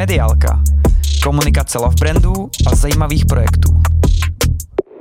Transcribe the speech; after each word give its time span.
Mediálka. 0.00 0.62
Komunikace 1.22 1.78
love 1.78 1.94
brandů 2.00 2.50
a 2.72 2.76
zajímavých 2.76 3.26
projektů. 3.26 3.82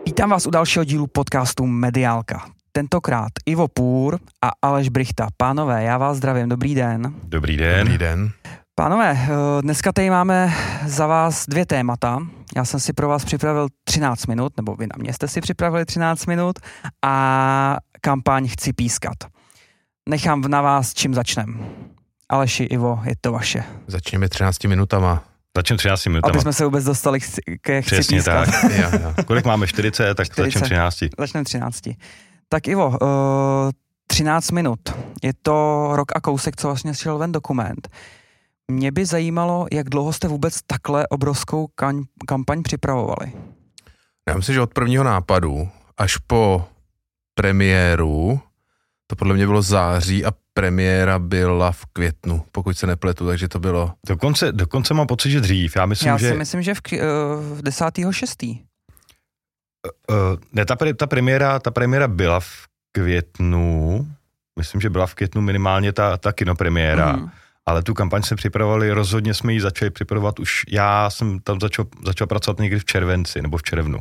Vítám 0.05 0.29
vás 0.29 0.45
u 0.45 0.49
dalšího 0.49 0.85
dílu 0.85 1.07
podcastu 1.07 1.65
Mediálka. 1.65 2.45
Tentokrát 2.71 3.29
Ivo 3.45 3.67
Půr 3.67 4.19
a 4.41 4.49
Aleš 4.61 4.89
Brichta. 4.89 5.27
Pánové, 5.37 5.83
já 5.83 5.97
vás 5.97 6.17
zdravím, 6.17 6.49
dobrý 6.49 6.75
den. 6.75 7.13
Dobrý 7.23 7.57
den. 7.57 7.79
Dobrý 7.79 7.97
den. 7.97 8.31
Pánové, 8.75 9.17
eh, 9.21 9.61
dneska 9.61 9.91
tady 9.91 10.09
máme 10.09 10.53
za 10.87 11.07
vás 11.07 11.45
dvě 11.47 11.65
témata. 11.65 12.19
Já 12.55 12.65
jsem 12.65 12.79
si 12.79 12.93
pro 12.93 13.07
vás 13.07 13.25
připravil 13.25 13.67
13 13.83 14.25
minut, 14.25 14.53
nebo 14.57 14.75
vy 14.75 14.87
na 14.87 14.95
mě 14.97 15.13
jste 15.13 15.27
si 15.27 15.41
připravili 15.41 15.85
13 15.85 16.25
minut 16.25 16.59
a 17.05 17.77
kampaň 18.01 18.47
Chci 18.47 18.73
pískat. 18.73 19.17
Nechám 20.09 20.41
na 20.41 20.61
vás, 20.61 20.93
čím 20.93 21.13
začnem. 21.13 21.65
Aleši, 22.29 22.63
Ivo, 22.63 22.99
je 23.05 23.15
to 23.21 23.31
vaše. 23.31 23.63
Začněme 23.87 24.29
13 24.29 24.63
minutama. 24.63 25.23
Začnem 25.57 25.77
13 25.77 26.05
minutama. 26.05 26.31
Aby 26.31 26.41
jsme 26.41 26.53
se 26.53 26.65
vůbec 26.65 26.83
dostali 26.83 27.19
ke 27.61 27.81
Chci 27.81 27.91
Přesně 27.95 28.17
pískat. 28.17 28.45
tak. 28.45 28.71
Já, 28.77 28.99
já. 28.99 29.15
Kolik 29.27 29.45
máme? 29.45 29.67
40, 29.67 30.15
tak 30.15 30.25
40. 30.25 30.43
začnem 30.43 30.63
13. 30.63 30.97
Začneme 31.19 31.43
13. 31.43 31.81
Tak 32.49 32.67
Ivo, 32.67 32.87
uh, 32.87 32.97
13 34.07 34.51
minut. 34.51 34.79
Je 35.23 35.33
to 35.41 35.89
rok 35.93 36.11
a 36.15 36.21
kousek, 36.21 36.55
co 36.55 36.67
vlastně 36.67 36.93
šel 36.93 37.17
ven 37.17 37.31
dokument. 37.31 37.89
Mě 38.71 38.91
by 38.91 39.05
zajímalo, 39.05 39.67
jak 39.71 39.89
dlouho 39.89 40.13
jste 40.13 40.27
vůbec 40.27 40.59
takhle 40.67 41.07
obrovskou 41.07 41.67
kaň, 41.75 42.03
kampaň 42.27 42.63
připravovali. 42.63 43.31
Já 44.29 44.35
myslím, 44.35 44.53
že 44.55 44.61
od 44.61 44.73
prvního 44.73 45.03
nápadu 45.03 45.69
až 45.97 46.17
po 46.17 46.65
premiéru, 47.33 48.39
to 49.09 49.15
podle 49.15 49.33
mě 49.33 49.45
bylo 49.45 49.61
září 49.61 50.25
a 50.25 50.31
premiéra 50.53 51.19
byla 51.19 51.71
v 51.71 51.85
květnu, 51.93 52.43
pokud 52.51 52.77
se 52.77 52.87
nepletu, 52.87 53.27
takže 53.27 53.47
to 53.47 53.59
bylo, 53.59 53.93
Dokonce, 54.07 54.51
dokonce 54.51 54.93
mám 54.93 55.07
pocit, 55.07 55.31
že 55.31 55.41
dřív. 55.41 55.75
Já 55.75 55.85
myslím, 55.85 56.07
Já 56.09 56.17
že... 56.17 56.29
si 56.29 56.37
myslím, 56.37 56.61
že 56.61 56.73
v, 56.73 56.79
uh, 56.93 56.99
v 57.57 57.61
10.6. 57.61 58.59
Uh, 60.09 60.15
ne, 60.53 60.65
ta, 60.65 60.75
ta, 60.97 61.07
premiéra, 61.07 61.59
ta 61.59 61.71
premiéra 61.71 62.07
byla 62.07 62.39
v 62.39 62.49
květnu, 62.91 64.07
myslím, 64.59 64.81
že 64.81 64.89
byla 64.89 65.07
v 65.07 65.15
květnu 65.15 65.41
minimálně 65.41 65.93
ta, 65.93 66.17
ta 66.17 66.33
kinopremiéra, 66.33 67.11
Mhm. 67.15 67.29
ale 67.65 67.83
tu 67.83 67.93
kampaň 67.93 68.21
jsme 68.23 68.37
připravovali, 68.37 68.91
rozhodně 68.91 69.33
jsme 69.33 69.53
ji 69.53 69.61
začali 69.61 69.91
připravovat 69.91 70.39
už, 70.39 70.63
já 70.69 71.09
jsem 71.09 71.39
tam 71.39 71.59
začal, 71.59 71.85
začal 72.05 72.27
pracovat 72.27 72.59
někdy 72.59 72.79
v 72.79 72.85
červenci 72.85 73.41
nebo 73.41 73.57
v 73.57 73.63
červnu. 73.63 73.99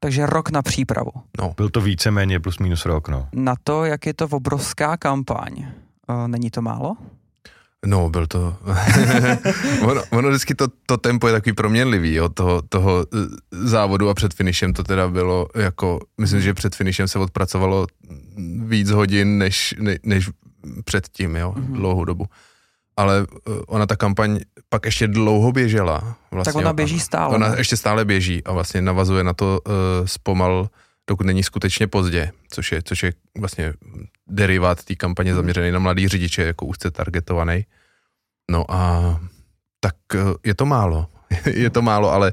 Takže 0.00 0.26
rok 0.26 0.50
na 0.50 0.62
přípravu. 0.62 1.10
no, 1.38 1.54
Byl 1.56 1.68
to 1.68 1.80
víceméně 1.80 2.40
plus 2.40 2.58
minus 2.58 2.84
rok, 2.86 3.08
no. 3.08 3.28
Na 3.32 3.54
to, 3.64 3.84
jak 3.84 4.06
je 4.06 4.14
to 4.14 4.28
obrovská 4.30 4.96
kampaň. 4.96 5.66
Uh, 6.08 6.28
není 6.28 6.50
to 6.50 6.62
málo? 6.62 6.96
no, 7.86 8.10
byl 8.10 8.26
to, 8.26 8.56
ono, 9.82 10.02
ono 10.10 10.28
vždycky 10.28 10.54
to, 10.54 10.66
to 10.86 10.96
tempo 10.96 11.26
je 11.26 11.32
takový 11.32 11.52
proměnlivý, 11.52 12.14
jo, 12.14 12.28
toho, 12.28 12.62
toho 12.62 13.06
eh, 13.14 13.18
závodu 13.50 14.08
a 14.08 14.14
před 14.14 14.34
finišem 14.34 14.72
to 14.72 14.82
teda 14.84 15.08
bylo 15.08 15.46
jako, 15.54 16.00
myslím, 16.20 16.40
že 16.40 16.54
před 16.54 16.74
finišem 16.76 17.08
se 17.08 17.18
odpracovalo 17.18 17.86
víc 18.66 18.90
hodin, 18.90 19.38
než, 19.38 19.74
ne, 19.78 19.96
než 20.02 20.30
předtím, 20.84 21.36
jo, 21.36 21.54
Mhm. 21.56 21.72
dlouhou 21.74 22.04
dobu. 22.04 22.26
Ale 22.96 23.26
eh, 23.48 23.50
ona 23.66 23.86
ta 23.86 23.96
kampaň 23.96 24.40
pak 24.68 24.84
ještě 24.84 25.08
dlouho 25.08 25.52
běžela. 25.52 26.16
Vlastně, 26.30 26.52
Tak 26.52 26.60
ona 26.60 26.72
běží 26.72 27.00
stále. 27.00 27.34
Ona 27.34 27.48
ne? 27.48 27.54
ještě 27.58 27.76
stále 27.76 28.04
běží 28.04 28.44
a 28.44 28.52
vlastně 28.52 28.82
navazuje 28.82 29.24
na 29.24 29.32
to 29.34 29.60
uh, 29.66 29.72
zpomal, 30.06 30.68
dokud 31.08 31.26
není 31.26 31.42
skutečně 31.42 31.86
pozdě, 31.86 32.32
což 32.50 32.72
je, 32.72 32.82
což 32.82 33.02
je 33.02 33.12
vlastně 33.38 33.72
derivát 34.26 34.84
té 34.84 34.94
kampaně 34.94 35.30
Mhm. 35.30 35.36
zaměřený 35.36 35.70
na 35.72 35.78
mladý 35.78 36.08
řidiče, 36.08 36.42
jako 36.42 36.66
úzce 36.66 36.90
targetovaný. 36.90 37.66
No 38.50 38.64
a 38.68 39.20
tak 39.80 39.94
uh, 40.14 40.20
je 40.44 40.54
to 40.54 40.66
málo. 40.66 41.06
je 41.46 41.70
to 41.70 41.82
málo, 41.82 42.12
ale 42.12 42.32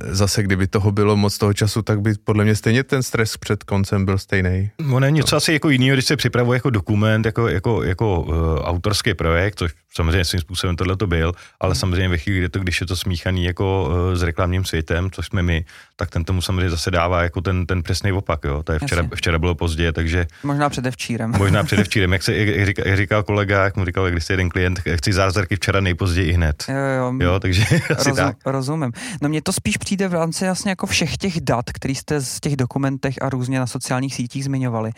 zase, 0.00 0.42
kdyby 0.42 0.66
toho 0.66 0.92
bylo 0.92 1.16
moc 1.16 1.38
toho 1.38 1.52
času, 1.52 1.82
tak 1.82 2.00
by 2.00 2.14
podle 2.24 2.44
mě 2.44 2.56
stejně 2.56 2.84
ten 2.84 3.02
stres 3.02 3.36
před 3.36 3.64
koncem 3.64 4.04
byl 4.04 4.18
stejný. 4.18 4.70
Ono 4.92 5.06
je 5.06 5.12
něco 5.12 5.36
asi 5.36 5.52
jako 5.52 5.70
jiného, 5.70 5.94
když 5.96 6.04
se 6.04 6.16
připravuje 6.16 6.56
jako 6.56 6.70
dokument, 6.70 7.26
jako, 7.26 7.48
jako, 7.48 7.82
jako 7.82 8.20
uh, 8.20 8.34
autorský 8.58 9.14
projekt, 9.14 9.54
což 9.58 9.72
samozřejmě 9.94 10.24
svým 10.24 10.40
způsobem 10.40 10.76
tohle 10.76 10.96
to 10.96 11.06
byl, 11.06 11.32
ale 11.60 11.74
samozřejmě 11.74 12.08
ve 12.08 12.18
chvíli, 12.18 12.38
kdy, 12.38 12.48
to, 12.48 12.58
když 12.58 12.80
je 12.80 12.86
to 12.86 12.96
smíchaný 12.96 13.44
jako 13.44 13.88
uh, 13.88 14.14
s 14.14 14.22
reklamním 14.22 14.64
světem, 14.64 15.10
což 15.10 15.26
jsme 15.26 15.42
my, 15.42 15.64
tak 15.96 16.10
ten 16.10 16.24
tomu 16.24 16.42
samozřejmě 16.42 16.70
zase 16.70 16.90
dává 16.90 17.22
jako 17.22 17.40
ten, 17.40 17.66
ten 17.66 17.82
přesný 17.82 18.12
opak. 18.12 18.40
Jo. 18.44 18.62
To 18.62 18.72
je 18.72 18.78
včera, 18.78 19.02
Jasně. 19.02 19.16
včera 19.16 19.38
bylo 19.38 19.54
pozdě, 19.54 19.92
takže 19.92 20.26
Možná 20.42 20.70
předevčírem. 20.70 21.30
možná 21.38 21.64
předevčírem, 21.64 22.12
jak, 22.12 22.22
se, 22.22 22.34
jak, 22.36 22.48
jak, 22.48 22.66
říkal, 22.66 22.86
jak 22.86 22.96
říkal 22.96 23.22
kolega, 23.22 23.64
jak 23.64 23.76
mu 23.76 23.84
říkal 23.84 24.10
když 24.10 24.30
jeden 24.30 24.48
klient, 24.48 24.80
chci 24.94 25.12
zázraky 25.12 25.56
včera 25.56 25.80
nejpozději 25.80 26.30
i 26.30 26.32
hned. 26.32 26.64
Jo, 26.68 26.74
jo, 26.76 27.12
Jo, 27.20 27.40
takže 27.40 27.62
asi 27.96 28.08
Rozum, 28.08 28.14
tak. 28.16 28.36
rozumím. 28.46 28.92
No 29.22 29.28
mně 29.28 29.42
to 29.42 29.52
spíš 29.52 29.76
přijde 29.84 30.08
v 30.08 30.14
rámci 30.14 30.44
jasně 30.44 30.70
jako 30.70 30.86
všech 30.86 31.16
těch 31.16 31.40
dat, 31.40 31.70
který 31.72 31.94
jste 31.94 32.20
z 32.20 32.40
těch 32.40 32.56
dokumentech 32.56 33.22
a 33.22 33.28
různě 33.28 33.58
na 33.58 33.66
sociálních 33.66 34.14
sítích 34.14 34.44
zmiňovali, 34.44 34.92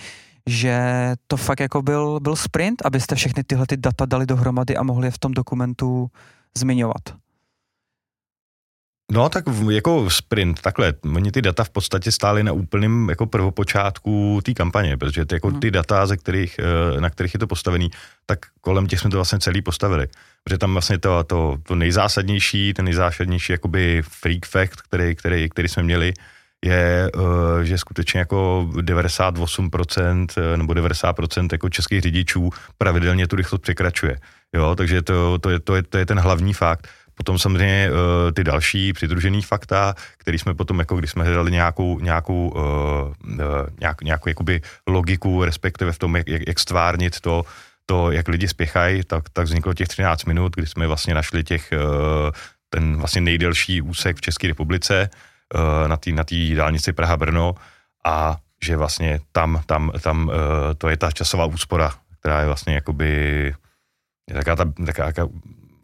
že 0.47 0.79
to 1.27 1.37
fakt 1.37 1.61
jako 1.61 1.83
byl, 1.83 2.21
byl 2.21 2.37
sprint, 2.37 2.87
abyste 2.87 3.15
všechny 3.15 3.45
tyhle 3.45 3.67
ty 3.67 3.77
data 3.77 4.07
dali 4.07 4.27
dohromady 4.27 4.77
a 4.77 4.83
mohli 4.83 5.07
je 5.07 5.11
v 5.11 5.19
tom 5.19 5.33
dokumentu 5.33 6.11
zmiňovat. 6.59 7.24
No 9.13 9.29
tak 9.29 9.45
jako 9.71 10.11
sprint, 10.11 10.61
takhle, 10.61 10.95
oni 11.15 11.33
ty 11.33 11.43
data 11.43 11.65
v 11.65 11.71
podstatě 11.71 12.13
stály 12.13 12.43
na 12.43 12.53
úplném 12.53 13.09
jako 13.09 13.27
prvopočátku 13.27 14.41
té 14.45 14.55
kampaně, 14.55 14.97
protože 14.97 15.25
ty, 15.25 15.35
jako 15.35 15.51
Mhm. 15.51 15.61
ty 15.61 15.71
data, 15.71 16.07
ze 16.07 16.17
kterých, 16.17 16.57
eh, 16.97 17.01
na 17.01 17.11
kterých 17.11 17.35
je 17.35 17.41
to 17.41 17.47
postavený, 17.47 17.91
tak 18.27 18.39
kolem 18.61 18.87
těch 18.87 19.01
jsme 19.01 19.11
to 19.11 19.17
vlastně 19.17 19.39
celý 19.39 19.63
postavili. 19.63 20.07
Protože 20.45 20.59
tam 20.59 20.73
vlastně 20.73 20.99
to, 20.99 21.25
to, 21.25 21.57
to 21.63 21.75
nejzásadnější, 21.75 22.75
ten 22.75 22.85
nejzásadnější 22.85 23.53
jakoby 23.53 24.03
freak 24.09 24.47
fact, 24.47 24.81
který, 24.81 25.15
který, 25.15 25.49
který 25.49 25.69
jsme 25.69 25.83
měli, 25.83 26.13
je, 26.65 27.11
eh, 27.61 27.65
že 27.65 27.79
skutečně 27.79 28.19
jako 28.21 28.69
98% 28.81 30.27
eh, 30.37 30.57
nebo 30.57 30.73
90% 30.75 31.53
jako 31.53 31.69
českých 31.69 32.01
řidičů 32.01 32.51
pravidelně 32.79 33.27
tu 33.29 33.37
rychlost 33.37 33.61
překračuje. 33.63 34.19
Jo, 34.55 34.75
takže 34.77 35.03
to, 35.03 35.39
to, 35.39 35.51
je, 35.51 35.61
to, 35.61 35.77
je, 35.77 35.83
to 35.83 35.99
je 35.99 36.07
ten 36.07 36.19
hlavní 36.19 36.53
fakt. 36.55 36.89
Potom 37.15 37.39
samozřejmě 37.39 37.91
uh, 37.91 37.97
ty 38.33 38.45
další 38.45 38.93
přidružený 38.93 39.43
fakta, 39.43 39.95
který 40.19 40.39
jsme 40.39 40.55
potom, 40.55 40.79
jako 40.79 40.97
když 40.97 41.11
jsme 41.11 41.25
hledali 41.25 41.51
nějakou, 41.51 42.01
nějakou, 42.01 42.49
uh, 42.49 43.39
nějak, 43.81 44.03
nějakou 44.03 44.29
jakoby 44.29 44.61
logiku, 44.87 45.45
respektive 45.45 45.93
v 45.93 45.99
tom, 45.99 46.17
jak, 46.17 46.29
jak, 46.29 46.43
jak 46.49 46.59
stvárnit 46.61 47.21
to, 47.21 47.45
to, 47.87 48.11
jak 48.11 48.29
lidi 48.29 48.49
spěchají, 48.49 49.05
tak, 49.05 49.29
tak 49.33 49.45
vzniklo 49.45 49.75
těch 49.75 49.89
13 49.89 50.25
minut, 50.25 50.53
kdy 50.57 50.67
jsme 50.67 50.87
vlastně 50.87 51.15
našli 51.15 51.45
těch, 51.45 51.73
uh, 51.73 52.31
ten 52.69 52.97
vlastně 52.97 53.21
nejdelší 53.21 53.83
úsek 53.83 54.17
v 54.17 54.21
České 54.21 54.49
republice 54.49 55.11
uh, 55.55 55.89
na 55.89 55.97
té 55.97 56.11
na 56.11 56.25
dálnici 56.57 56.93
Praha-Brno 56.93 57.55
a 58.05 58.37
že 58.65 58.77
vlastně 58.77 59.21
tam, 59.33 59.63
tam, 59.67 59.93
tam 60.01 60.29
uh, 60.29 60.35
to 60.79 60.89
je 60.89 60.97
ta 60.97 61.11
časová 61.11 61.45
úspora, 61.45 61.93
která 62.21 62.41
je 62.41 62.47
vlastně 62.47 62.75
jakoby 62.75 63.55
je 64.29 64.35
taková 64.35 64.57
ta, 64.57 64.73
taková, 64.87 65.13
taková, 65.13 65.29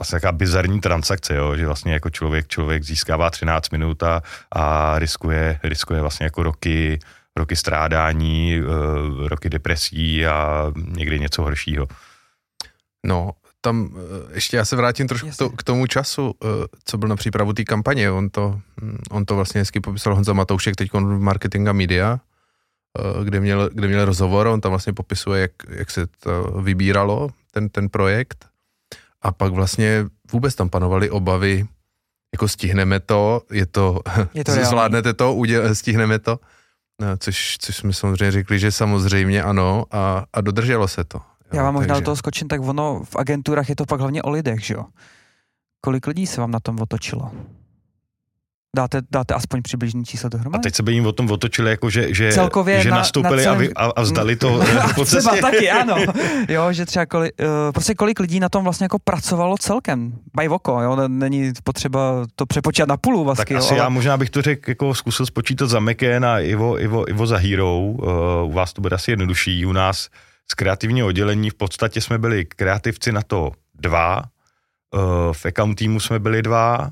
vlastně 0.01 0.17
taková 0.17 0.33
bizarní 0.33 0.81
transakce, 0.81 1.35
jo, 1.35 1.57
že 1.57 1.67
vlastně 1.67 1.93
jako 1.93 2.11
člověk, 2.11 2.49
člověk 2.49 2.85
získává 2.85 3.31
13 3.31 3.71
minut 3.71 4.03
a, 4.03 4.23
a 4.53 4.99
riskuje, 4.99 5.61
riskuje 5.63 6.01
vlastně 6.01 6.25
jako 6.25 6.43
roky, 6.43 6.99
roky 7.37 7.57
strádání, 7.57 8.61
uh, 8.61 9.29
roky 9.29 9.51
depresí 9.51 10.27
a 10.27 10.73
někdy 10.77 11.21
něco 11.21 11.43
horšího. 11.43 11.87
No, 13.07 13.31
tam 13.61 13.91
eh, 13.97 14.35
ještě 14.35 14.57
já 14.57 14.65
se 14.65 14.77
vrátím 14.77 15.09
trošku 15.09 15.31
k, 15.31 15.37
to, 15.37 15.51
k 15.51 15.63
tomu 15.63 15.87
času, 15.87 16.35
eh, 16.45 16.47
co 16.85 16.99
byl 16.99 17.09
na 17.09 17.17
přípravu 17.17 17.53
té 17.53 17.65
kampaně. 17.65 18.11
On 18.11 18.31
to, 18.31 18.61
hm, 18.81 18.99
on 19.11 19.25
to 19.25 19.37
vlastně 19.37 19.61
hezky 19.61 19.81
popisal 19.81 20.15
Honza 20.15 20.33
Matoušek 20.33 20.77
teď 20.77 20.93
v 20.93 21.01
Marketing 21.01 21.69
a 21.69 21.73
Media, 21.73 22.21
eh, 22.99 23.25
kde 23.25 23.41
měl, 23.41 23.71
kde 23.73 23.89
měl 23.89 24.05
rozhovor, 24.05 24.47
on 24.47 24.61
tam 24.61 24.71
vlastně 24.71 24.93
popisuje, 24.93 25.41
jak, 25.41 25.53
jak 25.69 25.91
se 25.91 26.07
to 26.07 26.43
vybíralo, 26.63 27.29
ten, 27.51 27.69
ten 27.69 27.89
projekt. 27.89 28.50
A 29.23 29.33
pak 29.33 29.53
vlastně 29.53 30.05
vůbec 30.33 30.55
tam 30.55 30.69
panovaly 30.69 31.11
obavy, 31.11 31.67
jako 32.35 32.49
stihneme 32.49 33.01
to, 33.01 33.43
je 33.51 33.67
to, 33.67 34.01
Je 34.35 34.45
to 34.45 34.53
zvládnete 34.53 35.15
to, 35.15 35.35
uděl, 35.35 35.75
stihneme 35.75 36.19
to. 36.19 36.39
No, 37.01 37.17
což, 37.17 37.57
což 37.61 37.77
jsme 37.77 37.93
samozřejmě 37.93 38.31
řekli, 38.31 38.59
že 38.59 38.73
samozřejmě 38.73 39.43
ano 39.43 39.85
a, 39.91 40.25
a 40.33 40.41
dodrželo 40.41 40.89
se 40.89 41.05
to. 41.05 41.19
Jo, 41.19 41.57
Já 41.57 41.63
vám 41.63 41.75
možná 41.75 41.95
takže- 41.95 42.01
do 42.01 42.05
toho 42.05 42.17
skočím, 42.17 42.49
tak 42.49 42.61
ono 42.61 43.03
v 43.05 43.17
agenturách 43.17 43.69
je 43.69 43.77
to 43.77 43.87
pak 43.87 44.01
hlavně 44.01 44.23
o 44.23 44.31
lidech, 44.31 44.61
že 44.65 44.75
jo? 44.75 44.85
Kolik 45.81 46.07
lidí 46.07 46.27
se 46.27 46.41
vám 46.41 46.51
na 46.51 46.61
tom 46.61 46.81
otočilo? 46.81 47.31
Dáte, 48.77 49.01
dáte 49.11 49.35
aspoň 49.35 49.63
přibližný 49.63 50.05
číslo 50.05 50.27
A 50.27 50.29
dohromady? 50.29 50.63
teď 50.63 50.75
se 50.75 50.83
by 50.83 50.93
jim 50.93 51.07
o 51.07 51.13
tom 51.13 51.31
otočili, 51.31 51.71
jako 51.71 51.91
že, 51.91 52.15
že, 52.15 52.33
Celkově 52.33 52.83
že 52.83 52.91
na- 52.91 52.97
nastoupili 52.97 53.37
na 53.37 53.43
celém- 53.43 53.57
a, 53.57 53.59
vy, 53.61 53.75
a, 53.75 53.85
a 53.97 54.03
vzdali 54.03 54.37
to 54.37 54.61
eh, 54.69 54.95
po 54.95 55.05
Třeba 55.05 55.23
cestě. 55.23 55.41
taky, 55.43 55.71
ano. 55.71 55.97
Jo, 56.49 56.73
že 56.73 56.87
třeba 56.87 57.07
kolik, 57.07 57.33
uh, 57.41 57.47
prostě 57.73 57.95
kolik 57.95 58.21
lidí 58.21 58.41
na 58.41 58.49
tom 58.49 58.65
vlastně 58.65 58.85
jako 58.85 58.99
pracovalo 58.99 59.57
celkem. 59.59 60.13
Baj 60.37 60.49
oko, 60.49 60.81
jo, 60.81 61.09
není 61.09 61.53
potřeba 61.65 62.27
to 62.35 62.47
přepočítat 62.47 62.89
na 62.89 62.97
půlu 62.97 63.25
vlastně, 63.25 63.43
Tak 63.45 63.51
jo, 63.51 63.59
asi 63.59 63.71
ale... 63.71 63.79
já 63.79 63.89
možná 63.89 64.17
bych 64.17 64.31
to 64.31 64.43
řekl, 64.43 64.71
jako 64.71 64.95
zkusil 64.95 65.27
spočítat 65.27 65.67
za 65.67 65.81
Meken 65.81 66.25
a 66.25 66.39
Ivo, 66.39 66.81
Ivo, 66.83 67.11
Ivo 67.11 67.27
za 67.27 67.37
Hero. 67.37 67.79
Uh, 67.79 67.99
u 68.45 68.53
vás 68.53 68.73
to 68.73 68.81
bude 68.81 68.95
asi 68.97 69.11
jednodušší. 69.13 69.67
U 69.67 69.73
nás 69.73 70.09
z 70.51 70.55
kreativního 70.55 71.07
oddělení 71.09 71.51
v 71.51 71.55
podstatě 71.55 72.01
jsme 72.01 72.19
byli 72.19 72.45
kreativci 72.45 73.13
na 73.13 73.23
to 73.23 73.53
dva, 73.81 74.23
Uh, 74.95 75.33
v 75.33 75.47
account 75.47 75.79
týmu 75.79 76.01
jsme 76.01 76.19
byli 76.19 76.43
dva 76.43 76.91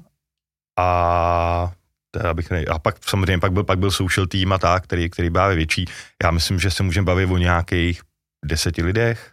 a 0.78 1.72
teda 2.10 2.34
bych 2.34 2.50
ne, 2.50 2.64
a 2.64 2.78
pak 2.78 2.96
samozřejmě 3.08 3.38
pak 3.38 3.52
byl, 3.52 3.64
pak 3.64 3.78
byl 3.78 3.90
social 3.90 4.26
tým 4.26 4.52
a 4.52 4.58
tak, 4.58 4.84
který, 4.84 5.10
který 5.10 5.30
byl 5.30 5.54
větší. 5.54 5.84
Já 6.24 6.30
myslím, 6.30 6.58
že 6.58 6.70
se 6.70 6.82
můžeme 6.82 7.04
bavit 7.04 7.30
o 7.30 7.36
nějakých 7.36 8.02
deseti 8.44 8.82
lidech 8.82 9.32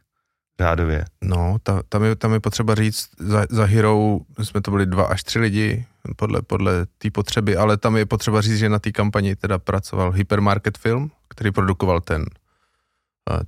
řádově. 0.60 1.06
No, 1.24 1.58
ta, 1.64 1.82
tam, 1.90 2.04
je, 2.04 2.16
tam 2.16 2.34
je 2.34 2.40
potřeba 2.40 2.76
říct, 2.76 3.10
za, 3.20 3.46
za 3.50 3.66
Hero 3.66 4.20
jsme 4.44 4.62
to 4.62 4.72
byli 4.72 4.86
dva 4.86 5.06
až 5.06 5.24
tři 5.24 5.40
lidi, 5.40 5.86
podle, 6.16 6.42
podle 6.42 6.86
té 6.98 7.12
potřeby, 7.12 7.58
ale 7.58 7.78
tam 7.78 7.98
je 7.98 8.06
potřeba 8.06 8.42
říct, 8.42 8.58
že 8.58 8.70
na 8.70 8.80
té 8.80 8.92
kampani 8.92 9.36
teda 9.36 9.60
pracoval 9.60 10.12
Hypermarket 10.12 10.78
Film, 10.78 11.12
který 11.30 11.52
produkoval 11.52 12.02
ten, 12.02 12.26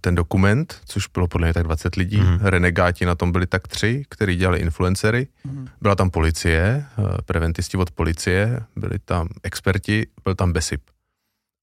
ten 0.02 0.16
dokument, 0.16 0.82
což 0.86 1.08
bylo 1.08 1.28
podle 1.28 1.48
mě 1.48 1.54
tak 1.54 1.64
20 1.64 1.96
lidí. 1.96 2.18
Mm. 2.18 2.40
Renegáti 2.42 3.06
na 3.06 3.16
tom 3.16 3.32
byli 3.32 3.48
tak 3.48 3.68
tři, 3.68 4.04
kteří 4.10 4.36
dělali 4.36 4.60
influencery. 4.60 5.28
Mm. 5.44 5.68
Byla 5.82 5.96
tam 5.96 6.10
policie, 6.10 6.86
eh, 7.00 7.04
preventisti 7.26 7.78
od 7.78 7.92
policie, 7.92 8.60
byli 8.76 9.00
tam 9.00 9.30
experti, 9.44 10.08
byl 10.24 10.36
tam 10.36 10.54
BESIP. 10.54 10.82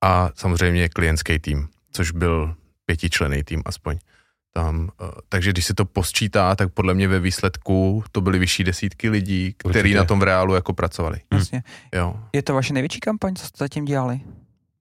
A 0.04 0.30
samozřejmě 0.34 0.88
klientský 0.88 1.38
tým, 1.38 1.68
což 1.92 2.10
byl 2.10 2.54
pětičlený 2.86 3.44
tým 3.44 3.62
aspoň 3.64 3.98
tam, 4.52 4.90
eh, 5.02 5.06
takže 5.28 5.50
když 5.50 5.66
se 5.66 5.74
to 5.74 5.84
posčítá, 5.84 6.56
tak 6.56 6.72
podle 6.72 6.94
mě 6.94 7.08
ve 7.08 7.20
výsledku 7.20 8.04
to 8.12 8.20
byly 8.20 8.38
vyšší 8.38 8.64
desítky 8.64 9.10
lidí, 9.10 9.54
kteří 9.58 9.94
na 9.94 10.04
tom 10.04 10.20
v 10.20 10.22
reálu 10.22 10.54
jako 10.54 10.72
pracovali. 10.72 11.20
Jasně. 11.32 11.62
Jo. 11.94 12.16
Je 12.32 12.42
to 12.42 12.54
vaše 12.54 12.72
největší 12.72 13.00
kampaň, 13.00 13.34
co 13.34 13.46
jste 13.46 13.64
zatím 13.64 13.84
dělali? 13.84 14.20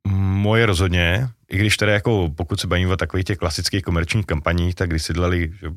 Moje 0.08 0.66
rozhodně, 0.66 1.30
i 1.54 1.58
když 1.58 1.78
tedy 1.78 1.92
jako 1.92 2.30
pokud 2.36 2.60
se 2.60 2.68
bavíme 2.68 2.94
o 2.94 2.98
takových 2.98 3.26
těch 3.26 3.38
klasických 3.38 3.84
komerčních 3.84 4.26
kampaních, 4.26 4.76
tak 4.76 4.90
když 4.90 5.04
si 5.04 5.14
dělali 5.14 5.52
že 5.62 5.68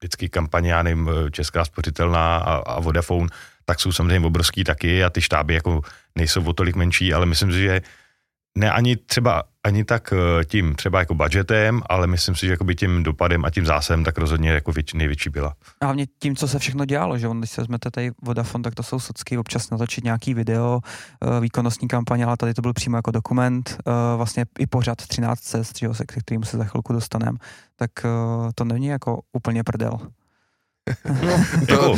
vždycky 0.00 0.28
kampaně, 0.28 0.72
já 0.72 0.82
nevím, 0.82 1.10
Česká 1.30 1.64
spořitelná 1.64 2.36
a, 2.36 2.54
a 2.56 2.80
Vodafone, 2.80 3.28
tak 3.64 3.80
jsou 3.80 3.92
samozřejmě 3.92 4.26
obrovský 4.26 4.64
taky 4.64 5.04
a 5.04 5.10
ty 5.10 5.22
štáby 5.22 5.54
jako 5.54 5.80
nejsou 6.16 6.44
o 6.44 6.52
tolik 6.52 6.76
menší, 6.76 7.14
ale 7.14 7.26
myslím 7.26 7.52
si, 7.52 7.58
že 7.58 7.80
ne 8.58 8.70
ani 8.70 8.96
třeba 8.96 9.42
ani 9.64 9.84
tak 9.84 10.12
eh, 10.12 10.44
tím 10.44 10.74
třeba 10.74 10.98
jako 10.98 11.14
budgetem, 11.14 11.82
ale 11.86 12.06
myslím 12.06 12.34
si, 12.34 12.46
že 12.46 12.52
jakoby 12.52 12.74
tím 12.74 13.02
dopadem 13.02 13.44
a 13.44 13.50
tím 13.50 13.66
zásem 13.66 14.04
tak 14.04 14.18
rozhodně 14.18 14.50
jako 14.50 14.72
větši, 14.72 14.96
největší 14.96 15.30
byla. 15.30 15.54
A 15.80 15.84
hlavně 15.84 16.06
tím, 16.18 16.36
co 16.36 16.48
se 16.48 16.58
všechno 16.58 16.84
dělalo, 16.84 17.18
že 17.18 17.28
on, 17.28 17.38
když 17.38 17.50
se 17.50 17.60
vezmete 17.60 17.90
tady 17.90 18.10
Vodafone, 18.22 18.62
tak 18.64 18.74
to 18.74 18.82
jsou 18.82 19.00
socky, 19.00 19.38
občas 19.38 19.70
natočit 19.70 20.04
nějaký 20.04 20.34
video, 20.34 20.80
eh, 21.22 21.40
výkonnostní 21.40 21.88
kampaně, 21.88 22.24
ale 22.24 22.36
tady 22.36 22.54
to 22.54 22.62
byl 22.62 22.72
přímo 22.72 22.96
jako 22.96 23.10
dokument, 23.10 23.76
eh, 23.86 24.16
vlastně 24.16 24.44
i 24.58 24.66
pořad 24.66 24.98
13 25.06 25.40
cest, 25.40 25.78
se, 25.92 26.04
kterým 26.06 26.44
se 26.44 26.56
za 26.56 26.64
chvilku 26.64 26.92
dostaneme, 26.92 27.38
tak 27.76 27.90
to 28.54 28.64
není 28.64 28.86
jako 28.86 29.20
úplně 29.32 29.64
prdel. 29.64 29.98
No, 31.22 31.44
jako, 31.68 31.96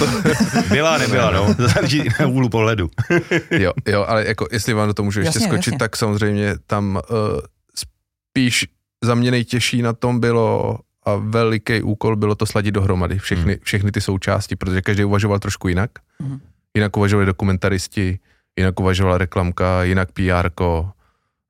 byla, 0.68 0.98
nebyla, 1.04 1.30
no. 1.30 1.54
Záleží 1.58 2.04
na 2.20 2.26
úhlu 2.26 2.48
pohledu. 2.48 2.90
jo, 3.50 3.72
jo, 3.86 4.04
ale 4.08 4.26
jako, 4.26 4.46
jestli 4.52 4.74
vám 4.74 4.88
do 4.88 4.94
toho 4.94 5.04
můžu 5.04 5.20
ještě 5.20 5.38
jasně, 5.38 5.48
skočit, 5.48 5.72
jasně. 5.72 5.78
tak 5.78 5.96
samozřejmě 5.96 6.54
tam 6.66 7.00
uh, 7.10 7.40
spíš 7.74 8.66
za 9.04 9.14
mě 9.14 9.30
nejtěžší 9.30 9.82
na 9.82 9.92
tom 9.92 10.20
bylo 10.20 10.78
a 11.06 11.14
veliký 11.16 11.82
úkol 11.82 12.16
bylo 12.16 12.34
to 12.34 12.46
sladit 12.46 12.74
dohromady, 12.74 13.18
všechny, 13.18 13.52
hmm. 13.52 13.62
všechny 13.62 13.92
ty 13.92 14.00
součásti, 14.00 14.56
protože 14.56 14.82
každý 14.82 15.04
uvažoval 15.04 15.38
trošku 15.38 15.68
jinak. 15.68 15.90
Hmm. 16.20 16.40
Jinak 16.74 16.96
uvažovali 16.96 17.26
dokumentaristi, 17.26 18.18
jinak 18.56 18.80
uvažovala 18.80 19.18
reklamka, 19.18 19.82
jinak 19.82 20.12
PR, 20.12 20.50
uh, 20.60 20.86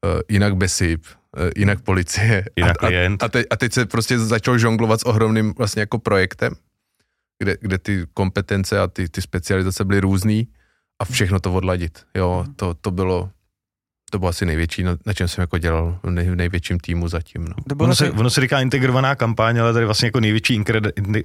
eh, 0.05 0.21
jinak 0.29 0.57
BESIP, 0.57 1.05
uh, 1.05 1.43
jinak 1.57 1.81
policie. 1.81 2.45
Jinak 2.57 2.83
a, 2.83 2.87
klient. 2.87 3.23
A, 3.23 3.27
a, 3.27 3.29
teď, 3.29 3.47
a 3.51 3.57
teď 3.57 3.73
se 3.73 3.87
prostě 3.87 4.19
začal 4.19 4.59
žonglovat 4.59 5.01
s 5.01 5.07
ohromným 5.07 5.55
vlastně 5.59 5.81
jako 5.81 5.99
projektem 5.99 6.55
kde, 7.39 7.57
kde 7.61 7.79
ty 7.79 8.07
kompetence 8.15 8.81
a 8.81 8.87
ty, 8.87 9.09
ty 9.09 9.23
specializace 9.23 9.85
byly 9.85 10.01
různý 10.01 10.49
a 10.99 11.05
všechno 11.05 11.41
to 11.41 11.53
odladit. 11.53 12.07
Jo, 12.15 12.43
mhm. 12.47 12.55
to, 12.55 12.75
to 12.75 12.91
bylo, 12.91 13.31
to 14.11 14.19
bylo 14.19 14.29
asi 14.29 14.47
největší, 14.47 14.83
na, 14.83 14.97
na 15.07 15.13
čem 15.13 15.29
jsem 15.29 15.43
jako 15.43 15.59
dělal 15.59 15.99
v, 16.03 16.11
nej, 16.11 16.31
v 16.31 16.37
největším 16.37 16.81
týmu 16.81 17.09
zatím. 17.09 17.45
No. 17.45 17.55
To 17.69 17.85
ono, 17.85 17.95
se, 17.95 18.11
ono 18.11 18.31
se 18.31 18.41
říká 18.41 18.61
integrovaná 18.61 19.15
kampaň, 19.15 19.59
ale 19.59 19.73
tady 19.73 19.85
vlastně 19.85 20.07
jako 20.07 20.21
největší 20.21 20.65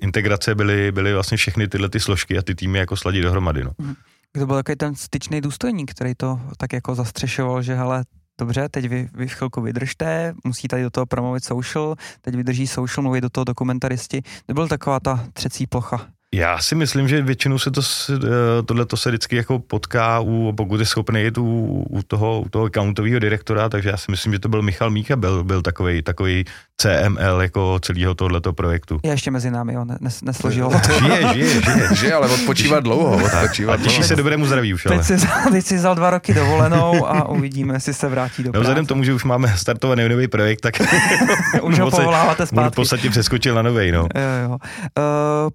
integrace 0.01 0.55
byly, 0.55 0.91
byly 0.91 1.13
vlastně 1.13 1.37
všechny 1.37 1.67
tyhle 1.67 1.89
ty 1.89 1.99
složky 1.99 2.37
a 2.37 2.41
ty 2.41 2.55
týmy 2.55 2.79
jako 2.79 2.97
sladit 2.97 3.23
dohromady. 3.23 3.63
No. 3.63 3.71
Mhm. 3.77 3.95
Kdo 4.33 4.45
byl 4.45 4.55
takový 4.55 4.75
ten 4.75 4.95
styčný 4.95 5.41
důstojník, 5.41 5.91
který 5.91 6.15
to 6.15 6.41
tak 6.57 6.73
jako 6.73 6.95
zastřešoval, 6.95 7.61
že 7.61 7.75
hele, 7.75 8.03
dobře, 8.39 8.69
teď 8.69 8.85
vy, 8.85 9.09
vy 9.13 9.27
chvilku 9.27 9.61
vydržte, 9.61 10.33
musí 10.43 10.67
tady 10.67 10.83
do 10.83 10.89
toho 10.89 11.05
promluvit 11.05 11.43
social, 11.43 11.95
teď 12.21 12.35
vydrží 12.35 12.67
social, 12.67 13.03
mluví 13.03 13.21
do 13.21 13.29
toho 13.29 13.43
dokumentaristi. 13.43 14.21
To 14.45 14.53
byla 14.53 14.67
taková 14.67 14.99
ta 14.99 15.25
třecí 15.33 15.67
plocha. 15.67 16.18
Já 16.35 16.59
si 16.59 16.75
myslím, 16.75 17.07
že 17.07 17.21
většinou 17.21 17.59
se 17.59 17.71
to, 17.71 17.81
eh, 18.13 18.17
tohle 18.65 18.85
to 18.85 18.97
se 18.97 19.09
vždycky 19.09 19.35
jako 19.35 19.59
potká, 19.59 20.19
u, 20.19 20.53
pokud 20.57 20.79
je 20.79 20.85
schopný 20.85 21.21
jít 21.21 21.37
u, 21.37 21.85
u 21.89 22.03
toho, 22.03 22.41
u 22.41 22.49
toho 22.49 22.65
accountového 22.65 23.19
direktora, 23.19 23.69
takže 23.69 23.89
já 23.89 23.97
si 23.97 24.11
myslím, 24.11 24.33
že 24.33 24.39
to 24.39 24.49
byl 24.49 24.61
Michal 24.61 24.89
Míka, 24.89 25.15
byl, 25.15 25.43
byl 25.43 25.61
takový, 25.61 26.01
takový 26.01 26.45
CML 26.81 27.41
jako 27.41 27.79
celého 27.81 28.15
tohoto 28.15 28.53
projektu. 28.53 28.99
Je 29.03 29.11
ještě 29.11 29.31
mezi 29.31 29.51
námi, 29.51 29.73
jo, 29.73 29.85
nes, 29.99 30.21
nesložilo. 30.21 30.71
žije, 30.99 31.33
žije, 31.33 31.61
žije. 31.61 31.89
žije, 31.95 32.13
ale 32.13 32.27
odpočívá 32.27 32.79
dlouho. 32.79 33.25
Odpočívá 33.25 33.73
a 33.73 33.77
těší 33.77 33.89
dlouho. 33.89 34.07
se 34.07 34.15
dobrému 34.15 34.45
zdraví 34.45 34.73
už, 34.73 34.85
ale. 34.85 34.97
Teď 34.97 35.05
si, 35.05 35.27
teď 35.51 35.65
si 35.65 35.75
vzal 35.75 35.95
dva 35.95 36.09
roky 36.09 36.33
dovolenou 36.33 37.07
a 37.07 37.29
uvidíme, 37.29 37.73
jestli 37.73 37.93
se 37.93 38.09
vrátí 38.09 38.43
do 38.43 38.51
no, 38.53 38.59
Vzhledem 38.59 38.85
tomu, 38.85 39.03
že 39.03 39.13
už 39.13 39.23
máme 39.23 39.57
startovaný 39.57 40.09
nový 40.09 40.27
projekt, 40.27 40.61
tak 40.61 40.73
už 41.61 41.79
ho 41.79 41.91
povoláváte 41.91 42.45
zpátky. 42.45 42.73
v 42.73 42.75
podstatě 42.75 43.09
přeskočil 43.09 43.55
na 43.55 43.61
nový, 43.61 43.91
no. 43.91 44.07
Jo, 44.15 44.49
jo. 44.49 44.51
Uh, 44.51 44.57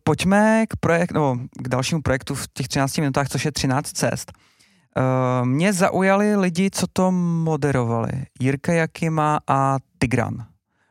pojďme 0.05 0.64
k, 0.67 0.77
projekt, 0.81 1.13
no, 1.13 1.39
k 1.59 1.69
dalšímu 1.69 2.03
projektu 2.03 2.35
v 2.35 2.49
těch 2.53 2.69
13 2.69 2.99
minutách, 2.99 3.29
což 3.29 3.45
je 3.45 3.53
13 3.53 3.93
cest. 3.93 4.33
Uh, 4.97 5.47
mě 5.47 5.73
zaujali 5.73 6.37
lidi, 6.37 6.71
co 6.71 6.87
to 6.93 7.11
moderovali. 7.11 8.13
Jirka 8.41 8.73
Jakima 8.73 9.41
a 9.47 9.77
Tigran. 9.99 10.47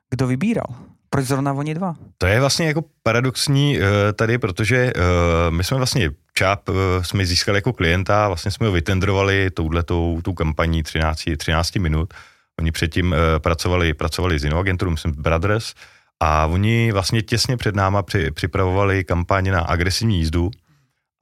Kdo 0.09 0.27
vybíral? 0.27 0.65
Proč 1.09 1.25
zrovna 1.25 1.53
oni 1.53 1.73
dva? 1.73 1.95
To 2.17 2.27
je 2.27 2.39
vlastně 2.39 2.67
jako 2.67 2.83
paradoxní 3.03 3.77
uh, 3.77 3.85
tady, 4.15 4.37
protože 4.37 4.93
uh, 4.93 5.55
my 5.55 5.63
jsme 5.63 5.77
vlastně 5.77 6.11
ČAP 6.33 6.69
uh, 6.69 6.75
jsme 7.01 7.25
získali 7.25 7.57
jako 7.57 7.73
klienta, 7.73 8.27
vlastně 8.27 8.51
jsme 8.51 8.67
ho 8.67 8.73
vytendrovali 8.73 9.49
touhletou 9.51 10.21
tu 10.23 10.33
kampaní 10.33 10.83
13, 10.83 11.23
13 11.37 11.75
minut. 11.75 12.13
Oni 12.59 12.71
předtím 12.71 13.11
uh, 13.11 13.17
pracovali, 13.39 13.93
pracovali 13.93 14.39
s 14.39 14.43
jinou 14.43 14.57
agenturou, 14.57 14.91
myslím 14.91 15.13
Brothers, 15.17 15.73
a 16.23 16.45
oni 16.45 16.91
vlastně 16.91 17.21
těsně 17.21 17.57
před 17.57 17.75
náma 17.75 18.03
při, 18.03 18.31
připravovali 18.31 19.03
kampaně 19.03 19.51
na 19.51 19.61
agresivní 19.61 20.17
jízdu 20.17 20.51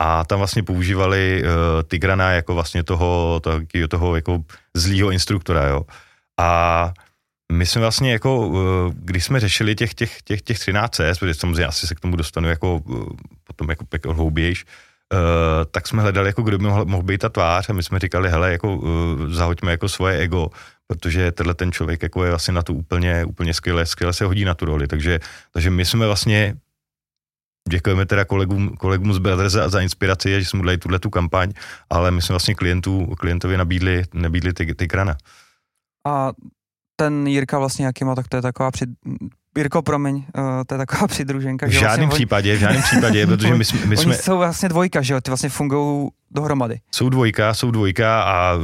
a 0.02 0.26
tam 0.26 0.38
vlastně 0.38 0.64
používali 0.64 1.44
uh, 1.44 1.50
Tigrana 1.88 2.32
jako 2.32 2.54
vlastně 2.54 2.84
toho, 2.84 3.40
toho, 3.44 3.60
toho 3.90 4.16
jako 4.16 4.44
zlýho 4.74 5.12
instruktora, 5.12 5.68
jo. 5.68 5.82
A 6.40 6.94
my 7.52 7.66
jsme 7.66 7.82
vlastně 7.82 8.12
jako, 8.12 8.52
eh, 8.54 8.94
když 8.96 9.26
jsme 9.26 9.40
řešili 9.40 9.76
těch, 9.76 9.94
těch, 9.94 10.22
těch, 10.22 10.42
těch 10.42 10.60
13 10.60 10.96
CS, 10.96 11.20
protože 11.20 11.34
samozřejmě 11.34 11.66
asi 11.66 11.88
se 11.88 11.96
k 11.96 12.00
tomu 12.00 12.16
dostanu 12.16 12.50
jako 12.50 12.82
eh, 12.90 12.94
potom 13.44 13.70
jako, 13.70 13.86
jako 13.94 14.10
uh, 14.10 14.46
tak 15.72 15.88
jsme 15.88 16.02
hledali, 16.02 16.30
jako 16.30 16.42
kdo 16.42 16.58
by 16.58 16.64
mohl, 16.64 16.86
mohl 16.86 17.04
být 17.04 17.22
ta 17.22 17.30
tvář 17.30 17.70
a 17.70 17.74
my 17.74 17.84
jsme 17.84 18.00
říkali, 18.00 18.30
hele, 18.30 18.52
jako 18.52 18.82
zahoďme 19.30 19.72
jako 19.72 19.90
svoje 19.90 20.18
ego, 20.18 20.50
protože 20.92 21.32
tenhle 21.32 21.54
ten 21.56 21.72
člověk 21.72 22.04
jako 22.04 22.24
je 22.24 22.30
vlastně 22.30 22.54
na 22.54 22.64
tu 22.64 22.74
úplně, 22.74 23.26
úplně 23.26 23.54
skvěle, 23.54 23.86
skvěle 23.86 24.14
se 24.14 24.26
hodí 24.26 24.46
na 24.46 24.54
tu 24.54 24.66
roli, 24.66 24.88
takže, 24.88 25.20
takže 25.52 25.70
my 25.70 25.86
jsme 25.86 26.06
vlastně 26.06 26.56
Děkujeme 27.70 28.06
teda 28.06 28.26
kolegům, 28.26 28.70
kolegům 28.70 29.14
z 29.14 29.18
Brothers 29.18 29.54
za, 29.54 29.70
za 29.70 29.82
inspiraci, 29.82 30.30
že 30.42 30.46
jsme 30.46 30.60
udělali 30.60 30.78
tuhle 30.78 31.00
tu 31.00 31.10
kampaň, 31.10 31.54
ale 31.90 32.12
my 32.12 32.22
jsme 32.22 32.34
vlastně 32.34 32.56
klientů, 32.56 33.06
klientovi 33.06 33.58
nabídli, 33.58 34.04
nabídli 34.14 34.54
ty, 34.54 34.76
ty 34.76 34.88
krana. 34.88 35.16
A 36.08 36.32
ten 36.96 37.28
Jirka 37.28 37.60
vlastně 37.60 37.86
jaký 37.86 38.06
má, 38.06 38.16
tak 38.16 38.28
to 38.28 38.36
je 38.38 38.42
taková 38.42 38.72
při, 38.72 38.86
Jirko, 39.58 39.82
promiň, 39.82 40.16
uh, 40.16 40.24
to 40.68 40.74
je 40.74 40.78
taková 40.78 41.08
přidruženka. 41.08 41.66
V 41.66 41.70
žádném 41.70 42.10
vlastně 42.10 42.16
případě, 42.16 42.56
v 42.56 42.60
žádném 42.60 42.82
případě, 42.82 43.28
protože 43.32 43.54
my, 43.54 43.66
jsme, 43.66 43.86
my 43.86 43.98
jsme... 43.98 44.12
Oni 44.12 44.22
jsou 44.22 44.38
vlastně 44.38 44.70
dvojka, 44.70 45.02
že 45.02 45.14
jo, 45.14 45.22
ty 45.22 45.32
vlastně 45.32 45.50
fungují 45.50 46.10
dohromady. 46.32 46.80
Jsou 46.92 47.10
dvojka, 47.10 47.54
jsou 47.54 47.72
dvojka 47.72 48.24
a 48.24 48.60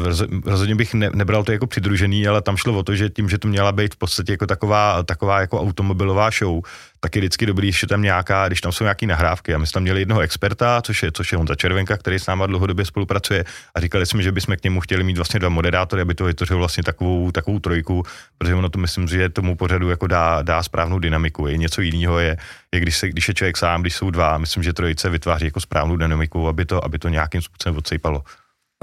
rozhodně 0.46 0.76
bych 0.76 0.94
ne, 0.94 1.10
nebral 1.14 1.44
to 1.44 1.52
jako 1.52 1.68
přidružený, 1.68 2.28
ale 2.28 2.42
tam 2.42 2.58
šlo 2.58 2.78
o 2.78 2.84
to, 2.84 2.96
že 2.96 3.10
tím, 3.10 3.30
že 3.30 3.38
to 3.38 3.48
měla 3.48 3.72
být 3.72 3.94
v 3.94 3.98
podstatě 3.98 4.32
jako 4.32 4.48
taková, 4.48 5.04
taková 5.04 5.40
jako 5.40 5.62
automobilová 5.62 6.30
show, 6.30 6.62
tak 7.00 7.16
je 7.16 7.22
vždycky 7.22 7.46
dobrý, 7.46 7.72
že 7.72 7.88
tam 7.88 8.02
nějaká, 8.02 8.48
když 8.48 8.62
tam 8.62 8.72
jsou 8.72 8.84
nějaké 8.84 9.08
nahrávky. 9.08 9.54
A 9.54 9.58
my 9.58 9.68
jsme 9.68 9.74
tam 9.74 9.84
měli 9.84 10.02
jednoho 10.02 10.22
experta, 10.22 10.82
což 10.82 11.04
je, 11.04 11.12
což 11.12 11.32
je 11.32 11.38
Honza 11.38 11.56
Červenka, 11.56 11.98
který 11.98 12.20
s 12.20 12.28
náma 12.28 12.46
dlouhodobě 12.46 12.86
spolupracuje 12.86 13.46
a 13.76 13.80
říkali 13.80 14.06
jsme, 14.06 14.24
že 14.24 14.32
bychom 14.32 14.56
k 14.56 14.64
němu 14.64 14.82
chtěli 14.82 15.04
mít 15.04 15.18
vlastně 15.18 15.40
dva 15.40 15.50
moderátory, 15.50 16.02
aby 16.02 16.16
to 16.16 16.26
vytvořilo 16.26 16.60
vlastně 16.60 16.84
takovou, 16.84 17.32
takovou 17.32 17.60
trojku, 17.60 18.04
protože 18.38 18.56
ono 18.56 18.70
to 18.70 18.80
myslím, 18.80 19.08
že 19.08 19.30
tomu 19.30 19.56
pořadu 19.56 19.90
jako 19.90 20.08
dá, 20.08 20.42
dá 20.42 20.64
správnou 20.64 21.00
dynamiku. 21.00 21.48
Je 21.48 21.58
něco 21.58 21.82
jiného 21.82 22.20
je, 22.20 22.38
je 22.74 22.80
když, 22.80 22.98
se, 22.98 23.10
když 23.10 23.28
je 23.28 23.34
člověk 23.34 23.58
sám, 23.58 23.82
když 23.82 23.96
jsou 23.96 24.10
dva, 24.10 24.38
myslím, 24.38 24.64
že 24.64 24.74
trojice 24.74 25.10
vytváří 25.10 25.46
jako 25.46 25.60
správnou 25.60 25.96
dynamiku, 25.96 26.48
aby 26.48 26.66
to, 26.66 26.86
aby 26.86 27.00
to 27.00 27.10
nějakým 27.10 27.42
způsobem 27.42 27.57
odsejpalo. 27.78 28.24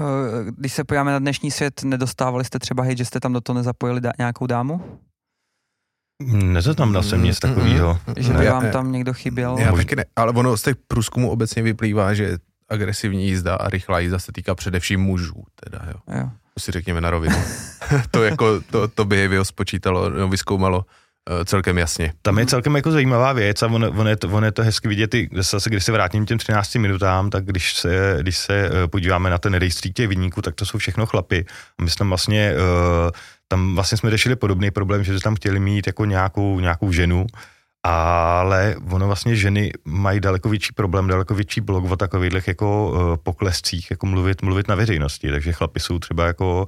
Eh, 0.01 0.51
když 0.57 0.73
se 0.73 0.83
podíváme 0.83 1.11
na 1.11 1.19
dnešní 1.19 1.51
svět, 1.51 1.83
nedostávali 1.83 2.45
jste 2.45 2.59
třeba 2.59 2.83
hej, 2.83 2.97
že 2.97 3.05
jste 3.05 3.19
tam 3.19 3.33
do 3.33 3.41
toho 3.41 3.57
nezapojili 3.57 4.01
dá, 4.01 4.11
nějakou 4.17 4.47
dámu? 4.47 4.99
Nezaznamenal 6.23 7.03
jsem 7.03 7.23
nic 7.23 7.39
takového. 7.39 7.99
Že 8.17 8.33
by 8.33 8.47
vám 8.47 8.71
tam 8.71 8.91
někdo 8.91 9.13
chyběl? 9.13 9.57
Já 9.57 9.71
taky 9.71 9.95
ne, 9.95 10.05
ale 10.15 10.31
ono 10.31 10.57
z 10.57 10.61
těch 10.61 10.75
průzkumů 10.87 11.31
obecně 11.31 11.61
vyplývá, 11.61 12.13
že 12.13 12.37
agresivní 12.69 13.27
jízda 13.27 13.55
a 13.55 13.69
rychlá 13.69 13.99
jízda 13.99 14.19
se 14.19 14.31
týká 14.31 14.55
především 14.55 14.99
mužů, 14.99 15.43
teda 15.55 15.85
jo. 15.87 16.17
jo. 16.19 16.29
To 16.53 16.59
si 16.59 16.71
řekněme 16.71 17.01
na 17.01 17.09
rovinu. 17.09 17.35
to 18.11 18.23
jako, 18.23 18.61
to, 18.61 18.87
to 18.87 19.05
behavior 19.05 19.45
spočítalo, 19.45 20.09
no, 20.09 20.27
vyskoumalo 20.27 20.85
celkem 21.45 21.77
jasně. 21.77 22.13
Tam 22.21 22.39
je 22.39 22.45
celkem 22.45 22.75
jako 22.75 22.91
zajímavá 22.91 23.33
věc 23.33 23.63
a 23.63 23.67
on, 23.67 23.93
on, 23.97 24.07
je, 24.07 24.15
to, 24.15 24.29
on 24.29 24.45
je 24.45 24.51
to 24.51 24.63
hezky 24.63 24.87
vidět, 24.87 25.13
i 25.13 25.29
zase 25.33 25.69
když 25.69 25.85
se 25.85 25.91
vrátím 25.91 26.25
těm 26.25 26.37
13 26.37 26.75
minutám, 26.75 27.29
tak 27.29 27.45
když 27.45 27.73
se, 27.73 28.17
když 28.21 28.37
se 28.37 28.53
eh, 28.53 28.87
podíváme 28.87 29.29
na 29.29 29.37
ten 29.37 29.53
rejstřík 29.53 29.93
těch 29.93 30.07
vyníků, 30.07 30.41
tak 30.41 30.55
to 30.55 30.65
jsou 30.65 30.77
všechno 30.77 31.05
chlapy. 31.05 31.45
A 31.79 31.83
my 31.83 31.89
jsme 31.89 32.05
vlastně, 32.05 32.53
uh, 32.53 33.11
tam 33.47 33.75
vlastně 33.75 33.97
jsme 33.97 34.09
řešili 34.09 34.35
podobný 34.35 34.71
problém, 34.71 35.03
že 35.03 35.19
tam 35.19 35.35
chtěli 35.35 35.59
mít 35.59 35.87
jako 35.87 36.05
nějakou, 36.05 36.59
nějakou 36.59 36.91
ženu, 36.91 37.25
ale 37.83 38.75
ono 38.91 39.07
vlastně 39.07 39.35
ženy 39.35 39.71
mají 39.85 40.19
daleko 40.19 40.49
větší 40.49 40.73
problém, 40.73 41.07
daleko 41.07 41.35
větší 41.35 41.61
blok 41.61 41.91
o 41.91 41.95
takových 41.95 42.47
jako 42.47 42.93
poklescích, 43.23 43.91
jako 43.91 44.05
mluvit, 44.05 44.41
mluvit 44.41 44.67
na 44.67 44.75
veřejnosti, 44.75 45.31
takže 45.31 45.51
chlapi 45.51 45.79
jsou 45.79 45.99
třeba 45.99 46.25
jako 46.25 46.65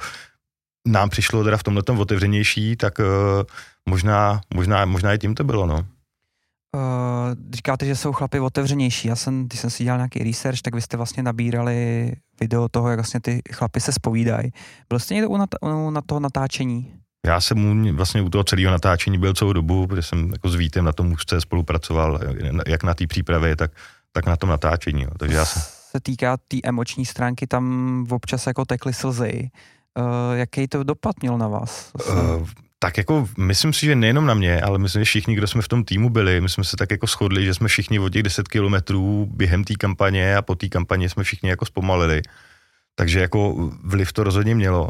nám 0.87 1.09
přišlo 1.09 1.43
teda 1.43 1.57
v 1.57 1.63
tomhle 1.63 1.83
otevřenější, 1.97 2.75
tak 2.75 2.99
uh, 2.99 3.05
možná, 3.89 4.41
možná, 4.53 4.85
možná 4.85 5.13
i 5.13 5.17
tím 5.17 5.35
to 5.35 5.43
bylo, 5.43 5.65
no. 5.65 5.85
Uh, 6.75 6.81
říkáte, 7.53 7.85
že 7.85 7.95
jsou 7.95 8.13
chlapy 8.13 8.39
otevřenější. 8.39 9.07
Já 9.07 9.15
jsem, 9.15 9.47
když 9.47 9.59
jsem 9.59 9.69
si 9.69 9.83
dělal 9.83 9.97
nějaký 9.97 10.23
research, 10.23 10.61
tak 10.61 10.75
vy 10.75 10.81
jste 10.81 10.97
vlastně 10.97 11.23
nabírali 11.23 12.11
video 12.39 12.67
toho, 12.69 12.89
jak 12.89 12.99
vlastně 12.99 13.19
ty 13.19 13.41
chlapy 13.53 13.81
se 13.81 13.91
spovídají. 13.91 14.51
Byl 14.89 14.99
jste 14.99 15.13
někdo 15.13 15.29
u, 15.29 15.37
nat- 15.37 15.85
u 15.87 15.89
na 15.89 16.01
toho 16.01 16.19
natáčení? 16.19 16.93
Já 17.25 17.41
jsem 17.41 17.65
u, 17.65 17.95
vlastně 17.95 18.21
u 18.21 18.29
toho 18.29 18.43
celého 18.43 18.71
natáčení 18.71 19.17
byl 19.17 19.33
celou 19.33 19.53
dobu, 19.53 19.87
protože 19.87 20.01
jsem 20.01 20.31
jako 20.31 20.49
s 20.49 20.55
Vítem 20.55 20.85
na 20.85 20.91
tom 20.91 21.11
úzce 21.11 21.41
spolupracoval, 21.41 22.19
jak 22.67 22.83
na 22.83 22.93
té 22.93 23.07
přípravě, 23.07 23.55
tak, 23.55 23.71
tak 24.11 24.25
na 24.25 24.35
tom 24.35 24.49
natáčení. 24.49 25.03
Jo. 25.03 25.09
Takže 25.19 25.35
já 25.35 25.45
jsem... 25.45 25.61
Se 25.91 25.99
týká 25.99 26.37
té 26.37 26.43
tý 26.47 26.65
emoční 26.65 27.05
stránky, 27.05 27.47
tam 27.47 28.05
občas 28.09 28.47
jako 28.47 28.65
tekly 28.65 28.93
slzy. 28.93 29.49
Uh, 29.97 30.37
jaký 30.37 30.67
to 30.67 30.83
dopad 30.83 31.15
měl 31.21 31.37
na 31.37 31.47
vás? 31.47 31.91
Uh, 32.09 32.47
tak 32.79 32.97
jako 32.97 33.27
myslím 33.37 33.73
si, 33.73 33.85
že 33.85 33.95
nejenom 33.95 34.25
na 34.25 34.33
mě, 34.33 34.61
ale 34.61 34.79
myslím, 34.79 35.01
že 35.01 35.05
všichni, 35.05 35.35
kdo 35.35 35.47
jsme 35.47 35.61
v 35.61 35.67
tom 35.67 35.83
týmu 35.83 36.09
byli, 36.09 36.41
my 36.41 36.49
jsme 36.49 36.63
se 36.63 36.77
tak 36.77 36.91
jako 36.91 37.07
shodli, 37.07 37.45
že 37.45 37.53
jsme 37.53 37.67
všichni 37.67 37.99
od 37.99 38.13
těch 38.13 38.23
10 38.23 38.47
kilometrů 38.47 39.27
během 39.31 39.63
té 39.63 39.73
kampaně 39.73 40.37
a 40.37 40.41
po 40.41 40.55
té 40.55 40.69
kampaně 40.69 41.09
jsme 41.09 41.23
všichni 41.23 41.49
jako 41.49 41.65
zpomalili. 41.65 42.21
Takže 42.95 43.19
jako 43.19 43.71
vliv 43.83 44.13
to 44.13 44.23
rozhodně 44.23 44.55
mělo. 44.55 44.89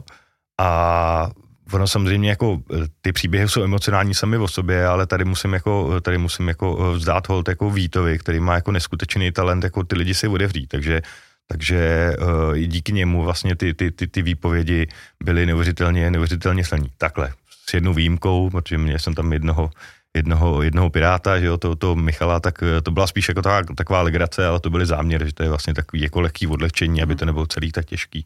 A 0.60 1.30
ono 1.74 1.88
samozřejmě 1.88 2.30
jako 2.30 2.62
ty 3.02 3.12
příběhy 3.12 3.50
jsou 3.50 3.64
emocionální 3.64 4.14
sami 4.14 4.38
o 4.38 4.48
sobě, 4.48 4.88
ale 4.88 5.08
tady 5.08 5.26
musím 5.26 5.54
jako, 5.54 6.02
tady 6.02 6.18
musím 6.18 6.48
jako 6.48 6.94
vzdát 6.94 7.30
hold 7.30 7.48
jako 7.48 7.70
Vítovi, 7.70 8.20
který 8.20 8.40
má 8.40 8.56
jako 8.56 8.72
neskutečný 8.72 9.32
talent 9.32 9.64
jako 9.64 9.84
ty 9.84 9.96
lidi 9.96 10.14
si 10.14 10.28
otevřít, 10.28 10.68
takže 10.68 11.02
takže 11.48 12.12
uh, 12.22 12.58
díky 12.58 12.94
němu 12.94 13.24
vlastně 13.24 13.56
ty, 13.56 13.74
ty, 13.74 13.92
ty, 13.92 14.08
ty 14.08 14.22
výpovědi 14.22 14.88
byly 15.24 15.46
neuvěřitelně, 15.46 16.12
neuvěřitelně 16.12 16.64
silní. 16.64 16.92
Takhle, 16.98 17.34
s 17.70 17.74
jednou 17.74 17.94
výjimkou, 17.94 18.50
protože 18.50 18.78
mě 18.78 19.00
jsem 19.00 19.14
tam 19.14 19.34
jednoho, 19.34 19.70
jednoho, 20.16 20.62
jednoho 20.62 20.90
piráta, 20.90 21.40
že 21.40 21.46
jo, 21.46 21.58
to, 21.58 21.76
to 21.76 21.96
Michala, 21.96 22.40
tak 22.40 22.64
eh, 22.64 22.82
to 22.82 22.92
byla 22.92 23.08
spíš 23.08 23.28
jako 23.28 23.42
taková, 23.42 23.76
taková 23.76 24.02
legrace, 24.02 24.48
ale 24.48 24.60
to 24.60 24.70
byly 24.70 24.86
záměry, 24.86 25.26
že 25.26 25.34
to 25.34 25.44
je 25.44 25.50
vlastně 25.50 25.74
takový 25.74 26.02
jako 26.02 26.22
lehký 26.22 26.48
odlehčení, 26.48 27.02
aby 27.02 27.16
to 27.16 27.26
nebylo 27.26 27.46
celý 27.46 27.72
tak 27.72 27.86
těžký. 27.86 28.26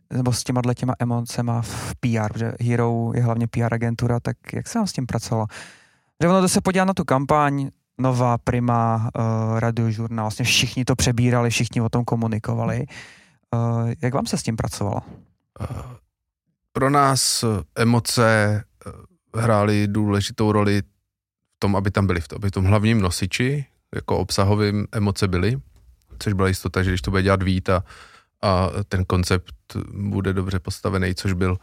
nebo 0.11 0.33
s 0.33 0.43
těma 0.43 0.61
těma 0.75 0.93
emocema 0.99 1.61
v 1.61 1.95
PR, 1.99 2.37
že 2.37 2.53
Hero 2.59 3.11
je 3.15 3.23
hlavně 3.23 3.47
PR 3.47 3.73
agentura, 3.73 4.19
tak 4.19 4.37
jak 4.53 4.67
se 4.67 4.79
vám 4.79 4.87
s 4.87 4.93
tím 4.93 5.05
pracovalo? 5.05 5.47
Že 6.21 6.29
ono, 6.29 6.41
to 6.41 6.47
se 6.47 6.61
podívá 6.61 6.85
na 6.85 6.93
tu 6.93 7.03
kampaň, 7.03 7.69
Nová, 7.97 8.37
Prima, 8.37 9.09
uh, 9.15 9.59
radiožurnál, 9.59 10.23
vlastně 10.23 10.45
všichni 10.45 10.85
to 10.85 10.95
přebírali, 10.95 11.49
všichni 11.49 11.81
o 11.81 11.89
tom 11.89 12.05
komunikovali. 12.05 12.85
Uh, 13.53 13.91
jak 14.01 14.13
vám 14.13 14.25
se 14.25 14.37
s 14.37 14.43
tím 14.43 14.55
pracovalo? 14.55 15.01
Uh, 15.59 15.67
pro 16.73 16.89
nás 16.89 17.45
emoce 17.75 18.63
hrály 19.35 19.87
důležitou 19.87 20.51
roli 20.51 20.81
v 20.81 21.59
tom, 21.59 21.75
aby 21.75 21.91
tam 21.91 22.07
byly, 22.07 22.21
v 22.21 22.27
tom, 22.27 22.35
aby 22.35 22.47
v 22.47 22.51
tom 22.51 22.65
hlavním 22.65 23.01
nosiči, 23.01 23.65
jako 23.95 24.17
obsahovým 24.17 24.87
emoce 24.91 25.27
byly, 25.27 25.61
což 26.19 26.33
byla 26.33 26.47
jistota, 26.47 26.83
že 26.83 26.91
když 26.91 27.01
to 27.01 27.11
bude 27.11 27.23
dělat 27.23 27.43
Vít 27.43 27.69
a, 27.69 27.83
a 28.41 28.69
ten 28.87 29.05
koncept 29.05 29.55
bude 29.93 30.33
dobře 30.33 30.59
postavený, 30.59 31.15
což 31.15 31.33
byl, 31.33 31.57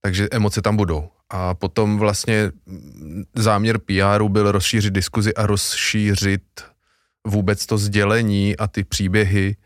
takže 0.00 0.28
emoce 0.30 0.62
tam 0.62 0.76
budou. 0.76 1.08
A 1.30 1.54
potom 1.54 1.98
vlastně 1.98 2.52
záměr 3.34 3.78
PRu 3.78 4.28
byl 4.28 4.52
rozšířit 4.52 4.94
diskuzi 4.94 5.34
a 5.34 5.46
rozšířit 5.46 6.42
vůbec 7.26 7.66
to 7.66 7.78
sdělení 7.78 8.56
a 8.56 8.66
ty 8.66 8.84
příběhy 8.84 9.56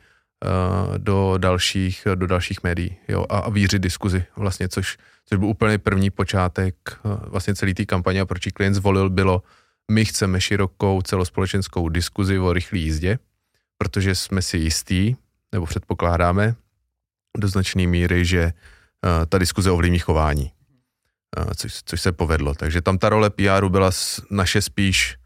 uh, 0.45 0.99
do 0.99 1.35
dalších, 1.39 2.07
do 2.15 2.27
dalších 2.27 2.63
médií 2.63 2.97
jo, 3.09 3.27
a, 3.29 3.39
a 3.39 3.51
vířit 3.51 3.83
diskuzi 3.83 4.25
vlastně, 4.37 4.69
což, 4.69 4.99
což 5.25 5.39
byl 5.39 5.49
úplně 5.49 5.79
první 5.79 6.11
počátek 6.11 6.75
uh, 7.03 7.13
vlastně 7.27 7.55
celý 7.55 7.75
té 7.75 7.85
kampaně 7.85 8.21
a 8.21 8.27
proč 8.27 8.47
klient 8.47 8.75
zvolil 8.75 9.11
bylo, 9.11 9.43
my 9.91 10.05
chceme 10.05 10.41
širokou 10.41 11.03
celospolečenskou 11.03 11.89
diskuzi 11.89 12.39
o 12.39 12.53
rychlé 12.53 12.79
jízdě, 12.79 13.19
protože 13.79 14.15
jsme 14.15 14.43
si 14.43 14.59
jistí, 14.59 15.17
nebo 15.53 15.67
předpokládáme 15.67 16.55
do 17.39 17.49
značné 17.49 17.87
míry, 17.87 18.25
že 18.25 18.45
uh, 18.45 19.27
ta 19.27 19.39
diskuze 19.39 19.71
ovlivní 19.71 19.99
chování 19.99 20.53
což, 21.57 21.83
což 21.85 22.01
se 22.01 22.13
povedlo. 22.13 22.55
Takže 22.55 22.83
tam 22.83 22.99
ta 22.99 23.09
role 23.09 23.31
PRu 23.31 23.69
byla 23.69 23.91
naše 24.31 24.63
spíš 24.63 25.17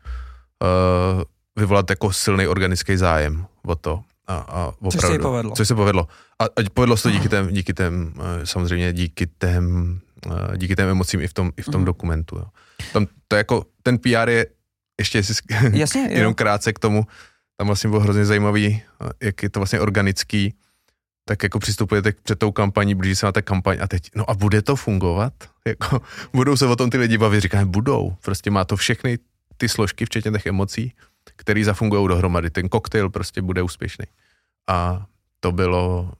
uh, 0.63 1.23
vyvolat 1.57 1.91
jako 1.91 2.13
silný 2.13 2.47
organický 2.47 2.97
zájem 2.97 3.47
o 3.65 3.75
to. 3.75 4.03
A, 4.27 4.35
a 4.35 4.67
opravdu, 4.67 4.91
což 4.91 5.11
se 5.11 5.19
povedlo. 5.19 5.57
Což 5.57 5.69
se 5.69 5.75
povedlo. 5.75 6.09
A, 6.39 6.45
a 6.45 6.71
povedlo 6.75 6.97
se 6.97 7.03
to 7.03 7.11
díky 7.11 7.29
tém, 7.29 7.49
díky 7.49 7.75
tém, 7.75 8.15
samozřejmě 8.45 8.93
díky 8.93 9.27
tém, 9.27 10.01
díky 10.57 10.77
tém 10.77 10.89
emocím 10.89 11.21
i 11.21 11.29
v 11.29 11.33
tom, 11.33 11.53
i 11.57 11.63
v 11.63 11.65
tom 11.69 11.81
mm. 11.81 11.85
dokumentu. 11.85 12.37
Jo. 12.37 12.45
Tam 12.93 13.07
to 13.29 13.37
jako, 13.37 13.65
ten 13.83 13.99
PR 13.99 14.29
je, 14.29 14.47
ještě 15.01 15.19
jestli, 15.19 15.35
Jasně, 15.73 16.09
jenom 16.11 16.35
krátce 16.35 16.73
k 16.73 16.79
tomu, 16.79 17.07
tam 17.61 17.67
vlastně 17.67 17.91
bylo 17.91 18.01
hrozně 18.01 18.25
zajímavý, 18.25 18.83
jak 19.21 19.43
je 19.43 19.51
to 19.51 19.61
vlastně 19.61 19.81
organický, 19.81 20.55
tak 21.25 21.43
jako 21.43 21.59
přistupujete 21.59 22.13
před 22.23 22.39
tou 22.39 22.53
kampaní, 22.53 22.95
blíží 22.95 23.17
se 23.17 23.27
na 23.27 23.33
ta 23.33 23.43
kampaň 23.43 23.79
a 23.81 23.89
teď, 23.89 24.11
no 24.17 24.31
a 24.31 24.35
bude 24.35 24.63
to 24.63 24.77
fungovat? 24.77 25.33
Jako, 25.67 26.01
budou 26.33 26.57
se 26.57 26.67
o 26.67 26.77
tom 26.77 26.91
ty 26.91 26.97
lidi 26.97 27.19
bavit, 27.19 27.41
říkáme, 27.41 27.65
budou. 27.65 28.17
Prostě 28.25 28.51
má 28.51 28.65
to 28.65 28.77
všechny 28.77 29.19
ty 29.57 29.69
složky, 29.69 30.05
včetně 30.05 30.31
těch 30.31 30.47
emocí, 30.47 30.93
které 31.37 31.65
zafungují 31.65 32.09
dohromady. 32.09 32.51
Ten 32.51 32.69
koktejl 32.69 33.11
prostě 33.11 33.43
bude 33.43 33.63
úspěšný. 33.63 34.05
A 34.67 35.07
to 35.41 35.53
bylo, 35.53 36.13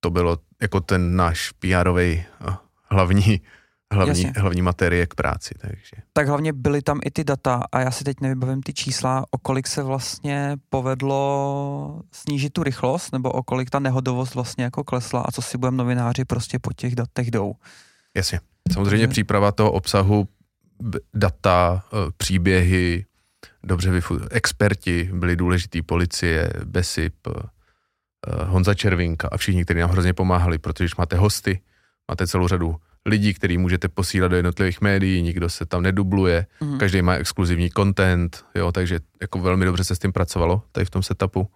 to 0.00 0.10
bylo 0.10 0.38
jako 0.62 0.80
ten 0.80 1.16
náš 1.16 1.52
PR-ový 1.60 2.24
eh, 2.48 2.56
hlavní 3.94 4.22
hlavní, 4.22 4.40
hlavní 4.40 4.62
materie 4.62 5.06
k 5.06 5.14
práci. 5.14 5.54
Takže. 5.58 5.96
Tak 6.12 6.28
hlavně 6.28 6.52
byly 6.52 6.82
tam 6.82 7.00
i 7.04 7.10
ty 7.10 7.24
data 7.24 7.64
a 7.72 7.80
já 7.80 7.90
si 7.90 8.04
teď 8.04 8.20
nevybavím 8.20 8.62
ty 8.62 8.72
čísla, 8.72 9.24
o 9.30 9.38
kolik 9.38 9.66
se 9.66 9.82
vlastně 9.82 10.56
povedlo 10.68 12.02
snížit 12.12 12.52
tu 12.52 12.62
rychlost, 12.62 13.12
nebo 13.12 13.32
o 13.32 13.42
kolik 13.42 13.70
ta 13.70 13.78
nehodovost 13.78 14.34
vlastně 14.34 14.64
jako 14.64 14.84
klesla 14.84 15.20
a 15.20 15.32
co 15.32 15.42
si 15.42 15.58
budeme 15.58 15.76
novináři 15.76 16.24
prostě 16.24 16.58
po 16.58 16.72
těch 16.72 16.94
datech 16.94 17.30
jdou. 17.30 17.54
Jasně. 18.14 18.40
Samozřejmě 18.72 19.06
Takže... 19.06 19.08
příprava 19.08 19.52
toho 19.52 19.72
obsahu, 19.72 20.28
data, 21.14 21.84
e, 21.92 22.12
příběhy, 22.16 23.04
dobře 23.64 23.90
vyfu- 23.90 24.28
experti, 24.30 25.10
byli 25.12 25.36
důležitý 25.36 25.82
policie, 25.82 26.52
BESIP, 26.64 27.26
e, 27.26 27.30
Honza 28.44 28.74
Červinka 28.74 29.28
a 29.32 29.36
všichni, 29.36 29.64
kteří 29.64 29.80
nám 29.80 29.90
hrozně 29.90 30.12
pomáhali, 30.12 30.58
protože 30.58 30.84
když 30.84 30.96
máte 30.96 31.16
hosty, 31.16 31.60
máte 32.10 32.26
celou 32.26 32.48
řadu 32.48 32.76
lidí, 33.06 33.34
který 33.34 33.58
můžete 33.58 33.88
posílat 33.88 34.28
do 34.28 34.36
jednotlivých 34.36 34.80
médií, 34.80 35.22
nikdo 35.22 35.48
se 35.48 35.66
tam 35.66 35.82
nedubluje, 35.82 36.46
mm. 36.60 36.78
každý 36.78 37.02
má 37.02 37.14
exkluzivní 37.14 37.70
content, 37.70 38.44
jo, 38.54 38.72
takže 38.72 39.00
jako 39.20 39.38
velmi 39.38 39.64
dobře 39.64 39.84
se 39.84 39.94
s 39.94 39.98
tím 39.98 40.12
pracovalo 40.12 40.62
tady 40.72 40.84
v 40.84 40.90
tom 40.90 41.02
setupu. 41.02 41.48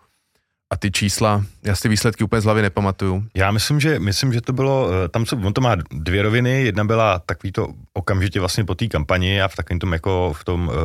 A 0.73 0.77
ty 0.77 0.91
čísla, 0.91 1.45
já 1.63 1.77
si 1.77 1.83
ty 1.83 1.89
výsledky 1.89 2.25
úplně 2.25 2.41
z 2.41 2.45
hlavy 2.45 2.63
nepamatuju. 2.63 3.25
Já 3.35 3.51
myslím, 3.51 3.81
že, 3.81 3.99
myslím, 3.99 4.33
že 4.33 4.41
to 4.41 4.53
bylo, 4.53 4.89
eh, 4.93 5.09
tam 5.09 5.25
co, 5.27 5.37
on 5.37 5.53
to 5.53 5.61
má 5.61 5.77
dvě 5.91 6.23
roviny, 6.23 6.65
jedna 6.65 6.85
byla 6.85 7.19
takový 7.19 7.53
to 7.53 7.69
okamžitě 7.93 8.41
vlastně 8.41 8.65
po 8.65 8.75
té 8.75 8.87
kampani 8.87 9.43
a 9.43 9.49
v 9.49 9.57
takovém 9.57 9.79
tom 9.79 9.93
jako 9.93 10.33
v 10.37 10.45
tom, 10.45 10.71
eh, 10.73 10.77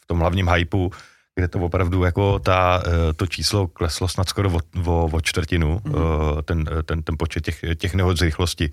v 0.00 0.06
tom 0.06 0.18
hlavním 0.18 0.48
hypeu, 0.48 0.90
kde 1.34 1.48
to 1.48 1.58
opravdu 1.58 2.04
jako 2.04 2.38
ta, 2.38 2.82
eh, 2.86 3.12
to 3.12 3.26
číslo 3.26 3.68
kleslo 3.68 4.08
snad 4.08 4.28
skoro 4.28 4.50
o, 4.50 4.60
o, 4.86 5.10
o 5.12 5.20
čtvrtinu, 5.20 5.78
mm-hmm. 5.78 6.42
ten, 6.42 6.64
ten, 6.84 7.02
ten 7.02 7.14
počet 7.18 7.44
těch, 7.44 7.60
těch 7.76 7.94
nehod 7.94 8.18
z 8.18 8.22
rychlosti. 8.22 8.72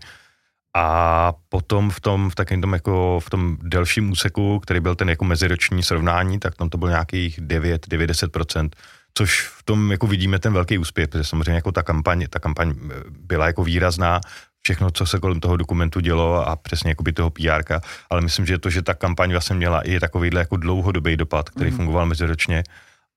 A 0.78 1.34
potom 1.50 1.90
v 1.90 2.00
tom, 2.00 2.30
v 2.30 2.36
takovém 2.36 2.62
tom 2.62 2.74
jako 2.74 3.20
v 3.20 3.30
tom 3.30 3.58
delším 3.62 4.12
úseku, 4.12 4.60
který 4.60 4.80
byl 4.80 4.96
ten 4.96 5.10
jako 5.10 5.26
meziroční 5.26 5.84
srovnání, 5.84 6.40
tak 6.40 6.56
tam 6.56 6.70
to 6.70 6.78
bylo 6.78 6.90
nějakých 6.90 7.40
9-10%, 7.40 8.70
což 9.14 9.42
v 9.42 9.64
tom 9.64 9.92
jako 9.92 10.08
vidíme 10.08 10.40
ten 10.40 10.54
velký 10.54 10.78
úspěch, 10.78 11.08
protože 11.08 11.24
samozřejmě 11.24 11.54
jako 11.54 11.72
ta 11.72 11.84
kampaň, 11.84 12.26
ta 12.30 12.40
kampaň 12.40 12.74
byla 13.10 13.48
jako 13.48 13.64
výrazná, 13.64 14.22
všechno, 14.62 14.92
co 14.92 15.06
se 15.06 15.20
kolem 15.20 15.40
toho 15.40 15.58
dokumentu 15.58 16.00
dělo 16.00 16.48
a 16.48 16.56
přesně 16.56 16.92
jako 16.92 17.04
by 17.04 17.14
toho 17.14 17.30
PR, 17.30 17.80
ale 18.10 18.22
myslím, 18.22 18.46
že 18.46 18.58
to, 18.58 18.70
že 18.70 18.82
ta 18.82 18.94
kampaň 18.94 19.32
vlastně 19.32 19.56
měla 19.56 19.82
i 19.82 20.00
takovýhle 20.00 20.40
jako 20.40 20.58
dlouhodobý 20.58 21.18
dopad, 21.18 21.50
který 21.50 21.72
mm. 21.72 21.78
fungoval 21.78 22.06
meziročně 22.06 22.64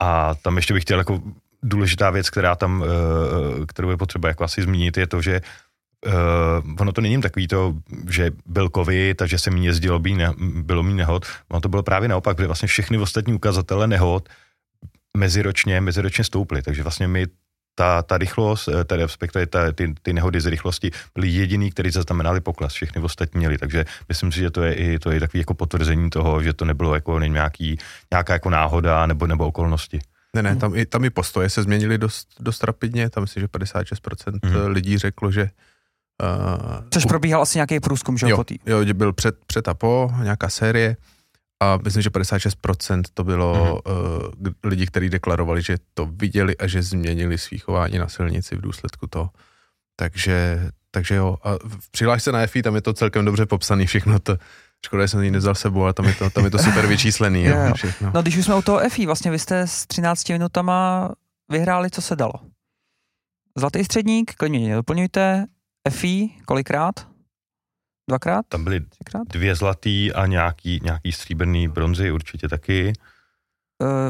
a 0.00 0.34
tam 0.34 0.56
ještě 0.56 0.74
bych 0.74 0.82
chtěl 0.82 0.98
jako 0.98 1.22
důležitá 1.62 2.10
věc, 2.10 2.30
která 2.30 2.56
tam, 2.56 2.84
eh, 2.84 3.66
kterou 3.66 3.90
je 3.90 3.96
potřeba 3.96 4.28
jako 4.28 4.44
asi 4.44 4.62
zmínit, 4.62 4.96
je 4.96 5.06
to, 5.06 5.22
že 5.22 5.40
uh, 6.06 6.80
ono 6.80 6.92
to 6.92 7.00
není 7.00 7.20
takový 7.20 7.48
to, 7.48 7.74
že 8.08 8.30
byl 8.46 8.68
covid 8.74 9.22
a 9.22 9.26
že 9.26 9.38
se 9.38 9.50
mi 9.50 9.66
jezdilo, 9.66 9.98
bí 9.98 10.14
ne, 10.14 10.32
bylo 10.38 10.82
mý 10.82 10.94
nehod. 10.94 11.26
Ono 11.48 11.60
to 11.60 11.68
bylo 11.68 11.82
právě 11.82 12.08
naopak, 12.08 12.38
že 12.38 12.46
vlastně 12.46 12.68
všechny 12.68 12.98
ostatní 12.98 13.34
ukazatele 13.34 13.86
nehod 13.86 14.28
meziročně, 15.16 15.80
meziročně 15.80 16.24
stouply. 16.24 16.62
Takže 16.62 16.82
vlastně 16.82 17.08
my 17.08 17.26
ta, 17.74 18.02
ta 18.02 18.18
rychlost, 18.18 18.68
eh, 18.68 18.84
tedy 18.84 19.02
respektive 19.02 19.46
ta, 19.46 19.72
ty, 19.72 19.94
ty 20.02 20.12
nehody 20.12 20.40
z 20.40 20.46
rychlosti 20.46 20.90
byly 21.14 21.28
jediný, 21.28 21.70
který 21.70 21.90
zaznamenali 21.90 22.40
pokles, 22.40 22.72
všechny 22.72 23.02
ostatní 23.02 23.38
měli, 23.38 23.58
takže 23.58 23.84
myslím 24.08 24.32
si, 24.32 24.40
že 24.40 24.50
to 24.50 24.62
je 24.62 24.74
i, 24.74 24.98
to 24.98 25.10
je 25.10 25.20
takový 25.20 25.38
jako 25.38 25.54
potvrzení 25.54 26.10
toho, 26.10 26.42
že 26.42 26.52
to 26.52 26.64
nebylo 26.64 26.94
jako 26.94 27.18
nějaký, 27.18 27.78
nějaká 28.12 28.32
jako 28.32 28.50
náhoda 28.50 29.06
nebo, 29.06 29.26
nebo 29.26 29.46
okolnosti. 29.46 30.00
Ne, 30.36 30.42
ne, 30.42 30.56
tam 30.56 30.76
i, 30.76 30.86
tam 30.86 31.04
i 31.04 31.10
postoje 31.10 31.50
se 31.50 31.62
změnily 31.62 31.98
dost, 31.98 32.28
dost 32.40 32.64
rapidně, 32.64 33.10
tam 33.10 33.22
myslím, 33.22 33.40
že 33.40 33.46
56% 33.46 34.38
hmm. 34.44 34.66
lidí 34.66 34.98
řeklo, 34.98 35.32
že 35.32 35.50
Uh, 36.20 36.84
Což 36.90 37.04
probíhal 37.04 37.42
asi 37.42 37.58
nějaký 37.58 37.80
průzkum, 37.80 38.18
že 38.18 38.28
jo? 38.28 38.44
Jo, 38.66 38.94
byl 38.94 39.12
před, 39.12 39.34
před 39.46 39.68
a 39.68 39.74
po, 39.74 40.10
nějaká 40.22 40.48
série 40.48 40.96
a 41.62 41.78
myslím, 41.84 42.02
že 42.02 42.10
56% 42.10 43.02
to 43.14 43.24
bylo 43.24 43.54
mm-hmm. 43.54 44.42
uh, 44.42 44.52
lidi, 44.64 44.86
kteří 44.86 45.08
deklarovali, 45.08 45.62
že 45.62 45.76
to 45.94 46.06
viděli 46.06 46.56
a 46.56 46.66
že 46.66 46.82
změnili 46.82 47.38
svý 47.38 47.58
chování 47.58 47.98
na 47.98 48.08
silnici 48.08 48.56
v 48.56 48.60
důsledku 48.60 49.06
toho. 49.06 49.30
Takže, 49.96 50.68
takže 50.90 51.14
jo, 51.14 51.36
a 51.42 51.54
v 51.54 51.90
přihlášce 51.90 52.32
na 52.32 52.40
EFI 52.40 52.62
tam 52.62 52.74
je 52.74 52.80
to 52.80 52.92
celkem 52.92 53.24
dobře 53.24 53.46
popsaný 53.46 53.86
všechno 53.86 54.18
to, 54.18 54.36
Škoda, 54.86 55.04
že 55.04 55.08
jsem 55.08 55.22
ji 55.22 55.30
nevzal 55.30 55.54
sebou, 55.54 55.82
ale 55.82 55.92
tam 55.92 56.06
je 56.06 56.14
to, 56.14 56.30
tam 56.30 56.44
je 56.44 56.50
to 56.50 56.58
super 56.58 56.86
vyčíslený. 56.86 57.44
jo, 57.44 57.56
jo. 57.66 57.74
Všechno. 57.74 58.10
No 58.14 58.22
když 58.22 58.36
už 58.36 58.44
jsme 58.44 58.54
u 58.54 58.62
toho 58.62 58.78
EFI, 58.78 59.06
vlastně 59.06 59.30
vy 59.30 59.38
jste 59.38 59.60
s 59.60 59.86
13 59.86 60.28
minutama 60.28 61.10
vyhráli, 61.48 61.90
co 61.90 62.02
se 62.02 62.16
dalo. 62.16 62.32
Zlatý 63.56 63.84
středník, 63.84 64.34
klidně 64.34 64.58
mě 64.58 64.74
doplňujte, 64.74 65.46
FI 65.88 66.30
kolikrát? 66.44 67.08
Dvakrát? 68.08 68.46
Tam 68.48 68.64
byly 68.64 68.80
Třikrát? 68.80 69.28
dvě 69.28 69.54
zlatý 69.54 70.12
a 70.12 70.26
nějaký, 70.26 70.80
nějaký 70.84 71.12
stříbrný 71.12 71.68
bronzy 71.68 72.10
určitě 72.10 72.48
taky. 72.48 72.92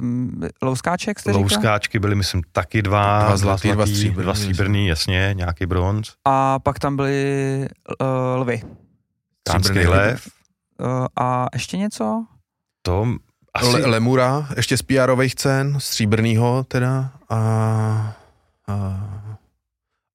Um, 0.00 0.40
louskáček 0.62 1.18
jste 1.18 1.32
Louskáčky 1.32 1.98
byly, 1.98 2.14
myslím, 2.14 2.42
taky 2.52 2.82
dva. 2.82 3.24
Dva 3.24 3.36
zlatý, 3.36 3.72
dva 3.72 3.86
stříbrný. 3.86 4.22
Dva 4.22 4.34
stříbrný, 4.34 4.86
jasně, 4.86 5.30
nějaký 5.36 5.66
bronz. 5.66 6.14
A 6.24 6.58
pak 6.58 6.78
tam 6.78 6.96
byly 6.96 7.68
uh, 8.00 8.06
lvy. 8.40 8.62
Stříbrný 9.48 9.86
lev. 9.86 10.28
Uh, 10.80 11.06
a 11.16 11.46
ještě 11.52 11.76
něco? 11.76 12.24
To 12.82 13.06
asi... 13.54 13.70
Le, 13.70 13.86
lemura, 13.86 14.48
ještě 14.56 14.76
z 14.76 14.82
pr 14.82 15.28
cen, 15.36 15.80
stříbrnýho 15.80 16.64
teda. 16.64 17.12
A, 17.30 17.36
a 18.68 19.29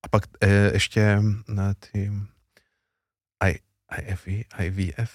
a 0.06 0.08
pak 0.08 0.24
e, 0.42 0.72
ještě 0.74 1.20
na 1.48 1.74
ty 1.74 2.12
I, 3.44 3.60
IFE, 4.12 4.66
IVF. 4.66 5.12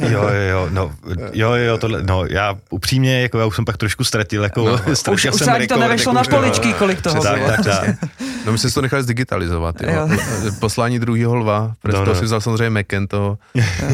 jo, 0.00 0.22
jo, 0.22 0.42
jo, 0.50 0.68
no, 0.70 0.94
jo, 1.32 1.52
jo, 1.52 1.78
tohle, 1.78 2.02
no, 2.02 2.24
já 2.26 2.58
upřímně, 2.70 3.22
jako 3.22 3.38
já 3.38 3.46
už 3.46 3.56
jsem 3.56 3.64
pak 3.64 3.76
trošku 3.76 4.04
ztratil, 4.04 4.42
jako, 4.42 4.64
no, 4.64 4.78
ztratil 4.94 5.14
už, 5.14 5.38
jsem 5.38 5.60
už 5.60 5.66
to 5.66 5.76
nevešlo 5.76 6.12
na 6.12 6.22
poličky, 6.24 6.72
kolik 6.72 7.00
toho 7.00 7.22
tak, 7.22 7.42
tak, 7.46 7.64
tak. 7.64 8.10
No 8.46 8.52
my 8.52 8.58
jsme 8.58 8.70
to 8.70 8.82
nechali 8.82 9.02
zdigitalizovat, 9.02 9.82
jo. 9.82 9.90
jo. 9.90 10.08
Poslání 10.60 10.98
druhého 10.98 11.34
lva, 11.34 11.74
proto 11.82 11.98
no, 11.98 12.04
no. 12.04 12.14
si 12.14 12.24
vzal 12.24 12.40
samozřejmě 12.40 12.70
Macken 12.70 13.06
toho, 13.06 13.38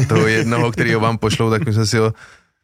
toho 0.07 0.27
jednoho, 0.27 0.71
který 0.71 0.95
vám 0.95 1.17
pošlou, 1.17 1.49
tak 1.49 1.65
my 1.65 1.73
jsme 1.73 1.85
si 1.85 1.97
ho 1.97 2.13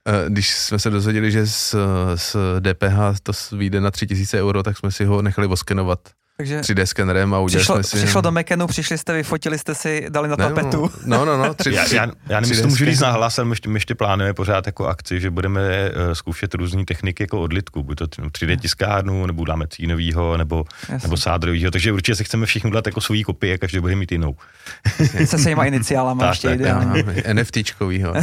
e, 0.08 0.30
když 0.30 0.50
jsme 0.50 0.80
se 0.80 0.90
dozvěděli, 0.90 1.32
že 1.32 1.48
z, 1.48 1.76
z 2.16 2.36
DPH 2.60 3.20
to 3.24 3.32
vyjde 3.58 3.82
na 3.82 3.92
3000 3.92 4.42
euro, 4.42 4.64
tak 4.64 4.78
jsme 4.78 4.92
si 4.92 5.06
ho 5.06 5.22
nechali 5.22 5.48
oskenovat 5.48 6.00
takže 6.38 6.60
3D 6.60 6.84
skenerem 6.84 7.34
a 7.34 7.40
udělali 7.40 7.60
přišlo, 7.60 7.76
jsme 7.76 7.84
si... 7.84 7.98
Přišlo 7.98 8.22
do 8.22 8.32
Mekenu, 8.32 8.68
přišli 8.68 8.98
jste, 8.98 9.14
vyfotili 9.14 9.60
jste 9.60 9.76
si, 9.76 10.06
dali 10.10 10.30
na 10.30 10.38
tapetu. 10.38 10.92
No, 11.06 11.26
no, 11.26 11.38
no. 11.38 11.54
Tři, 11.54 11.74
já, 11.74 11.94
já, 11.94 12.08
já 12.30 12.40
nevím, 12.40 12.50
jestli 12.50 12.62
to 12.62 12.68
můžu 12.68 12.86
říct 12.86 13.00
nahlas, 13.00 13.40
ale 13.40 13.46
my 13.46 13.52
ještě, 13.52 13.70
my 13.70 13.76
ještě 13.76 13.96
plánujeme 13.96 14.34
pořád 14.34 14.66
jako 14.66 14.88
akci, 14.88 15.20
že 15.20 15.30
budeme 15.30 15.62
uh, 15.62 16.14
zkoušet 16.14 16.54
různé 16.54 16.86
techniky 16.86 17.24
jako 17.24 17.42
odlitku, 17.42 17.84
buď 17.84 17.98
to 17.98 18.06
3D 18.06 18.60
tiskárnu, 18.60 19.26
nebo 19.26 19.46
dáme 19.46 19.68
cínovýho, 19.68 20.38
nebo, 20.38 20.66
nebo 21.04 21.18
sádrovýho, 21.18 21.72
takže 21.72 21.92
určitě 21.92 22.16
se 22.16 22.24
chceme 22.24 22.46
všichni 22.46 22.72
dát 22.72 22.86
jako 22.86 23.02
svůj 23.02 23.24
kopie, 23.24 23.58
každý 23.58 23.80
bude 23.80 23.96
mít 23.96 24.12
jinou. 24.12 24.36
Se 25.26 25.38
svýma 25.38 25.66
iniciálama 25.66 26.24
tak, 26.24 26.30
ještě 26.30 26.48
tak, 26.48 26.60
ideálně. 26.60 27.04
NFTčkovýho. 27.34 28.14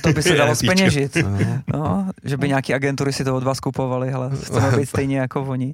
to 0.00 0.12
by 0.12 0.22
se 0.22 0.34
dalo 0.34 0.54
speněžit. 0.54 1.16
No, 1.72 2.10
že 2.24 2.36
by 2.36 2.48
nějaký 2.48 2.74
agentury 2.74 3.12
si 3.12 3.24
to 3.24 3.36
od 3.36 3.42
vás 3.42 3.60
kupovali, 3.60 4.12
ale 4.12 4.30
chceme 4.44 4.76
být 4.76 4.86
stejně 4.88 5.18
jako 5.18 5.42
oni. 5.42 5.72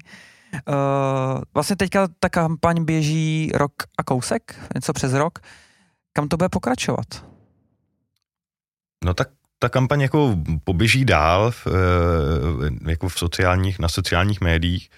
Uh, 0.52 1.42
vlastně 1.54 1.76
teďka 1.76 2.08
ta 2.20 2.28
kampaň 2.28 2.84
běží 2.84 3.50
rok 3.54 3.72
a 3.98 4.02
kousek, 4.02 4.60
něco 4.74 4.92
přes 4.92 5.12
rok. 5.12 5.38
Kam 6.12 6.28
to 6.28 6.36
bude 6.36 6.48
pokračovat? 6.48 7.06
No 9.04 9.14
tak 9.14 9.28
ta 9.58 9.68
kampaň 9.68 10.00
jako 10.00 10.36
poběží 10.64 11.04
dál 11.04 11.50
v, 11.50 11.66
eh, 11.66 12.90
jako 12.90 13.08
v 13.08 13.18
sociálních, 13.18 13.78
na 13.78 13.88
sociálních 13.88 14.40
médiích 14.40 14.90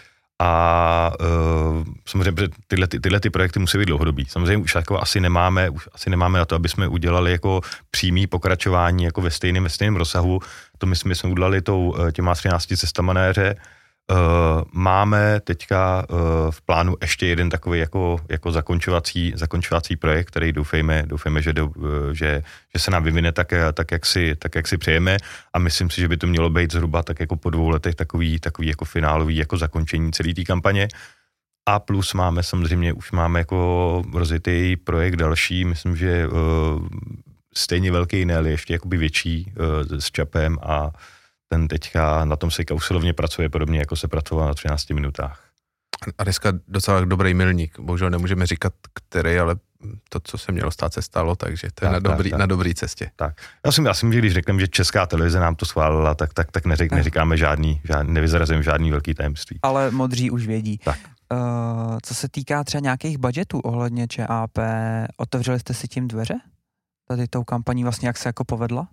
a 0.42 1.12
uh, 1.20 1.84
samozřejmě 2.06 2.48
tyhle, 2.66 2.86
tyhle 2.86 3.20
ty 3.20 3.30
projekty 3.30 3.58
musí 3.60 3.78
být 3.78 3.84
dlouhodobý. 3.84 4.24
Samozřejmě 4.24 4.56
už 4.56 4.74
jako 4.74 5.00
asi 5.00 5.20
nemáme, 5.20 5.70
už 5.70 5.88
asi 5.92 6.10
nemáme 6.10 6.38
na 6.38 6.44
to, 6.44 6.56
aby 6.56 6.68
jsme 6.68 6.88
udělali 6.88 7.32
jako 7.32 7.60
přímý 7.90 8.26
pokračování 8.26 9.04
jako 9.04 9.20
ve 9.20 9.30
stejném, 9.30 9.62
ve 9.62 9.68
stejném 9.68 9.96
rozsahu. 9.96 10.40
To 10.78 10.86
my 10.86 10.96
jsme, 10.96 11.08
my 11.08 11.14
jsme 11.14 11.30
udělali 11.30 11.62
tou, 11.62 11.94
těma 12.12 12.34
13 12.34 12.66
cestama 12.66 13.12
na 13.12 13.20
jaře, 13.20 13.54
Uh, 13.54 13.62
máme 14.72 15.40
teďka 15.40 16.06
uh, 16.08 16.18
v 16.50 16.62
plánu 16.62 16.96
ještě 17.00 17.26
jeden 17.26 17.50
takový 17.50 17.80
jako, 17.80 18.20
jako 18.28 18.52
zakončovací, 18.52 19.32
zakončovací 19.36 19.96
projekt, 19.96 20.26
který 20.26 20.52
doufejme, 20.52 21.02
doufejme 21.06 21.42
že, 21.42 21.52
do, 21.52 21.66
uh, 21.66 21.86
že, 22.12 22.42
že 22.74 22.78
se 22.78 22.90
nám 22.90 23.04
vyvine 23.04 23.32
tak, 23.32 23.52
tak, 23.72 23.90
jak 23.90 24.06
si, 24.06 24.36
tak, 24.36 24.54
jak 24.54 24.68
si 24.68 24.78
přejeme 24.78 25.16
a 25.52 25.58
myslím 25.58 25.90
si, 25.90 26.00
že 26.00 26.08
by 26.08 26.16
to 26.16 26.26
mělo 26.26 26.50
být 26.50 26.72
zhruba 26.72 27.02
tak 27.02 27.20
jako 27.20 27.36
po 27.36 27.50
dvou 27.50 27.68
letech 27.68 27.94
takový, 27.94 28.40
takový 28.40 28.68
jako 28.68 28.84
finálový 28.84 29.36
jako 29.36 29.56
zakončení 29.56 30.12
celé 30.12 30.34
té 30.34 30.44
kampaně. 30.44 30.88
A 31.68 31.78
plus 31.78 32.14
máme 32.14 32.42
samozřejmě, 32.42 32.92
už 32.92 33.12
máme 33.12 33.38
jako 33.38 34.02
rozjetý 34.14 34.76
projekt 34.76 35.16
další, 35.16 35.64
myslím, 35.64 35.96
že 35.96 36.26
stejně 37.54 37.92
velký, 37.92 38.24
ne, 38.24 38.36
ale 38.36 38.50
ještě 38.50 38.72
jakoby 38.72 38.96
větší 38.96 39.52
s 39.98 40.10
Čapem 40.10 40.58
a 40.62 40.90
ten 41.52 41.68
teďka 41.68 42.24
na 42.24 42.36
tom 42.36 42.50
se 42.50 42.62
usilovně 42.74 43.12
pracuje 43.12 43.48
podobně, 43.48 43.78
jako 43.78 43.96
se 43.96 44.08
pracoval 44.08 44.46
na 44.46 44.54
13 44.54 44.90
minutách. 44.90 45.44
A 46.18 46.24
dneska 46.24 46.52
docela 46.68 47.00
dobrý 47.00 47.34
milník. 47.34 47.78
Bohužel 47.78 48.10
nemůžeme 48.10 48.46
říkat, 48.46 48.72
který, 48.94 49.38
ale 49.38 49.56
to, 50.08 50.20
co 50.20 50.38
se 50.38 50.52
mělo 50.52 50.70
stát, 50.70 50.94
se 50.94 51.02
stalo, 51.02 51.36
takže 51.36 51.68
to 51.74 51.84
je 51.84 51.90
tak, 51.90 51.92
na, 51.92 52.10
dobrý, 52.10 52.30
tak, 52.30 52.38
tak. 52.38 52.40
na 52.40 52.46
dobrý 52.46 52.74
cestě. 52.74 53.10
Tak. 53.16 53.36
Já 53.66 53.72
si 53.72 53.82
myslím, 53.82 54.12
že 54.12 54.18
když 54.18 54.32
řekneme, 54.32 54.60
že 54.60 54.68
česká 54.68 55.06
televize 55.06 55.40
nám 55.40 55.54
to 55.54 55.66
schválila, 55.66 56.14
tak, 56.14 56.34
tak, 56.34 56.50
tak 56.50 56.66
neřek, 56.66 56.92
neříkáme 56.92 57.36
žádný, 57.36 57.80
žádný 57.84 58.12
nevyzrazujeme 58.12 58.62
žádný 58.62 58.90
velký 58.90 59.14
tajemství. 59.14 59.58
Ale 59.62 59.90
modří 59.90 60.30
už 60.30 60.46
vědí. 60.46 60.78
Tak. 60.84 60.98
Uh, 61.32 61.98
co 62.02 62.14
se 62.14 62.28
týká 62.28 62.64
třeba 62.64 62.80
nějakých 62.80 63.18
budgetů 63.18 63.60
ohledně 63.60 64.08
ČAP, 64.08 64.58
otevřeli 65.16 65.60
jste 65.60 65.74
si 65.74 65.88
tím 65.88 66.08
dveře? 66.08 66.34
Tady 67.08 67.28
tou 67.28 67.44
kampaní 67.44 67.82
vlastně, 67.82 68.08
jak 68.08 68.18
se 68.18 68.28
jako 68.28 68.44
povedla? 68.44 68.88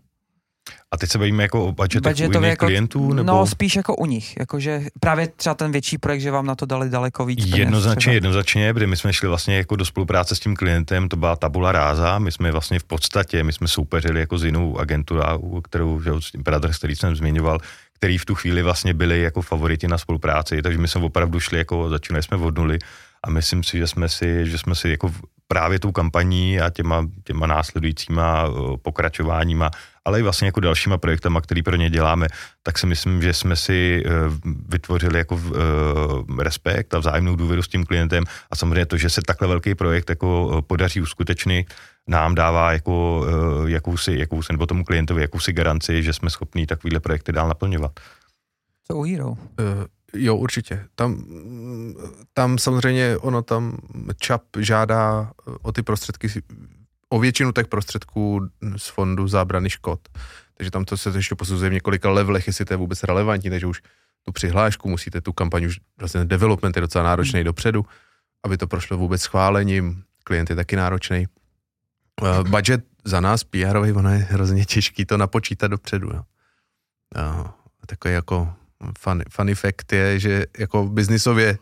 A 0.91 0.97
teď 0.97 1.10
se 1.10 1.17
bavíme 1.17 1.43
jako 1.43 1.65
o 1.65 1.71
budgetech 1.71 2.17
u 2.17 2.21
jiných 2.21 2.50
jako, 2.50 2.65
klientů? 2.65 3.13
Nebo? 3.13 3.28
No, 3.28 3.47
spíš 3.47 3.76
jako 3.76 3.95
u 3.95 4.06
nich. 4.06 4.38
Jakože 4.39 4.82
právě 5.00 5.28
třeba 5.28 5.56
ten 5.56 5.71
větší 5.71 5.97
projekt, 5.97 6.21
že 6.21 6.32
vám 6.32 6.45
na 6.45 6.56
to 6.56 6.65
dali 6.65 6.89
daleko 6.89 7.26
víc 7.26 7.39
peněz. 7.39 7.58
Jednoznačně, 7.58 8.13
jednoznačně, 8.13 8.73
protože 8.73 8.88
my 8.88 8.97
jsme 8.97 9.13
šli 9.13 9.28
vlastně 9.28 9.58
jako 9.58 9.76
do 9.76 9.86
spolupráce 9.86 10.36
s 10.36 10.39
tím 10.39 10.56
klientem, 10.56 11.10
to 11.10 11.15
byla 11.15 11.36
tabula 11.36 11.71
ráza, 11.71 12.19
my 12.19 12.32
jsme 12.32 12.52
vlastně 12.52 12.80
v 12.80 12.84
podstatě, 12.84 13.43
my 13.43 13.54
jsme 13.54 13.67
soupeřili 13.67 14.19
jako 14.19 14.38
s 14.38 14.43
jinou 14.43 14.80
agenturou, 14.80 15.62
kterou, 15.63 16.02
že 16.02 16.12
Brothers, 16.38 16.78
který 16.78 16.95
jsem 16.95 17.15
zmiňoval, 17.15 17.60
který 17.93 18.17
v 18.17 18.26
tu 18.26 18.36
chvíli 18.36 18.62
vlastně 18.62 18.93
byli 18.93 19.21
jako 19.21 19.41
favoriti 19.41 19.88
na 19.88 19.97
spolupráci, 19.97 20.62
takže 20.62 20.80
my 20.80 20.88
jsme 20.88 21.02
opravdu 21.02 21.39
šli 21.39 21.58
jako, 21.58 21.89
začínali 21.89 22.23
jsme 22.23 22.38
od 22.38 22.58
nuly 22.58 22.80
a 23.23 23.30
myslím 23.30 23.63
si, 23.63 23.78
že 23.78 23.88
jsme 23.88 24.10
si, 24.10 24.50
že 24.50 24.58
jsme 24.58 24.76
si 24.76 24.89
jako 24.89 25.13
právě 25.47 25.80
tou 25.80 25.91
kampaní 25.91 26.60
a 26.60 26.69
těma, 26.69 27.06
těma 27.23 27.47
následujícíma 27.47 28.45
pokračováníma, 28.82 29.71
ale 30.08 30.20
i 30.20 30.24
vlastně 30.24 30.48
jako 30.48 30.60
dalšíma 30.60 30.98
projektama, 30.98 31.41
který 31.41 31.63
pro 31.63 31.76
ně 31.76 31.89
děláme, 31.89 32.28
tak 32.63 32.78
si 32.78 32.88
myslím, 32.88 33.22
že 33.22 33.34
jsme 33.34 33.56
si 33.56 34.04
eh, 34.06 34.10
vytvořili 34.70 35.17
jako 35.17 35.41
eh, 35.46 36.43
respekt 36.43 36.93
a 36.93 37.00
vzájemnou 37.00 37.36
důvěru 37.36 37.63
s 37.63 37.67
tím 37.67 37.86
klientem 37.86 38.24
a 38.52 38.56
samozřejmě 38.56 38.86
to, 38.86 38.98
že 38.98 39.10
se 39.10 39.22
takhle 39.22 39.48
velký 39.48 39.76
projekt 39.76 40.10
jako 40.10 40.62
podaří 40.67 41.02
uskutečnit, 41.02 41.74
nám 42.08 42.36
dává 42.36 42.74
jako 42.74 43.26
jakousi, 43.65 44.15
jakousi, 44.17 44.54
nebo 44.54 44.65
tomu 44.65 44.84
klientovi 44.84 45.22
jakousi 45.22 45.54
garanci, 45.54 46.04
že 46.04 46.13
jsme 46.13 46.30
schopní 46.30 46.65
takovýhle 46.65 47.00
projekty 47.00 47.32
dál 47.32 47.48
naplňovat. 47.48 47.91
Co 48.88 48.96
u 48.98 49.04
Hero? 49.04 49.30
Uh, 49.30 49.38
jo, 50.13 50.36
určitě. 50.36 50.86
Tam, 50.96 51.26
tam 52.34 52.58
samozřejmě 52.58 53.17
ono 53.17 53.41
tam 53.41 53.78
ČAP 54.20 54.43
žádá 54.60 55.32
o 55.62 55.72
ty 55.72 55.82
prostředky, 55.82 56.28
o 57.10 57.20
většinu 57.20 57.52
těch 57.52 57.67
prostředků 57.67 58.48
z 58.78 58.88
fondu 58.88 59.28
zábrany 59.28 59.70
škod. 59.70 60.00
Takže 60.54 60.72
tam 60.72 60.86
to 60.86 60.98
se 60.98 61.10
ještě 61.10 61.36
posuzuje 61.36 61.70
v 61.70 61.74
několika 61.74 62.10
levelech, 62.10 62.48
jestli 62.48 62.65
to 62.65 62.74
je 62.74 62.78
vůbec 62.78 63.04
relevantní, 63.04 63.50
takže 63.50 63.67
už 63.67 63.82
tu 64.24 64.32
přihlášku 64.32 64.89
musíte, 64.89 65.22
tu 65.22 65.34
kampaň 65.34 65.65
už 65.65 65.80
vlastně 66.00 66.26
development 66.26 66.76
je 66.76 66.82
docela 66.82 67.04
náročný 67.04 67.39
hmm. 67.39 67.46
dopředu, 67.46 67.86
aby 68.46 68.58
to 68.58 68.67
prošlo 68.67 68.98
vůbec 68.98 69.22
schválením, 69.22 70.04
klient 70.24 70.50
je 70.50 70.56
taky 70.56 70.76
náročný. 70.76 71.28
Uh, 72.22 72.50
budget 72.50 72.84
za 73.06 73.20
nás, 73.20 73.43
pr 73.43 73.78
ono 73.78 74.10
je 74.10 74.17
hrozně 74.17 74.65
těžký 74.65 75.06
to 75.06 75.17
napočítat 75.17 75.72
dopředu. 75.72 76.08
Jo. 76.08 76.22
Uh, 77.15 77.48
takový 77.86 78.13
jako 78.13 78.54
fun, 79.00 79.24
funny 79.30 79.56
fact 79.56 79.93
je, 79.93 80.20
že 80.20 80.46
jako 80.58 80.86
biznisově 80.88 81.58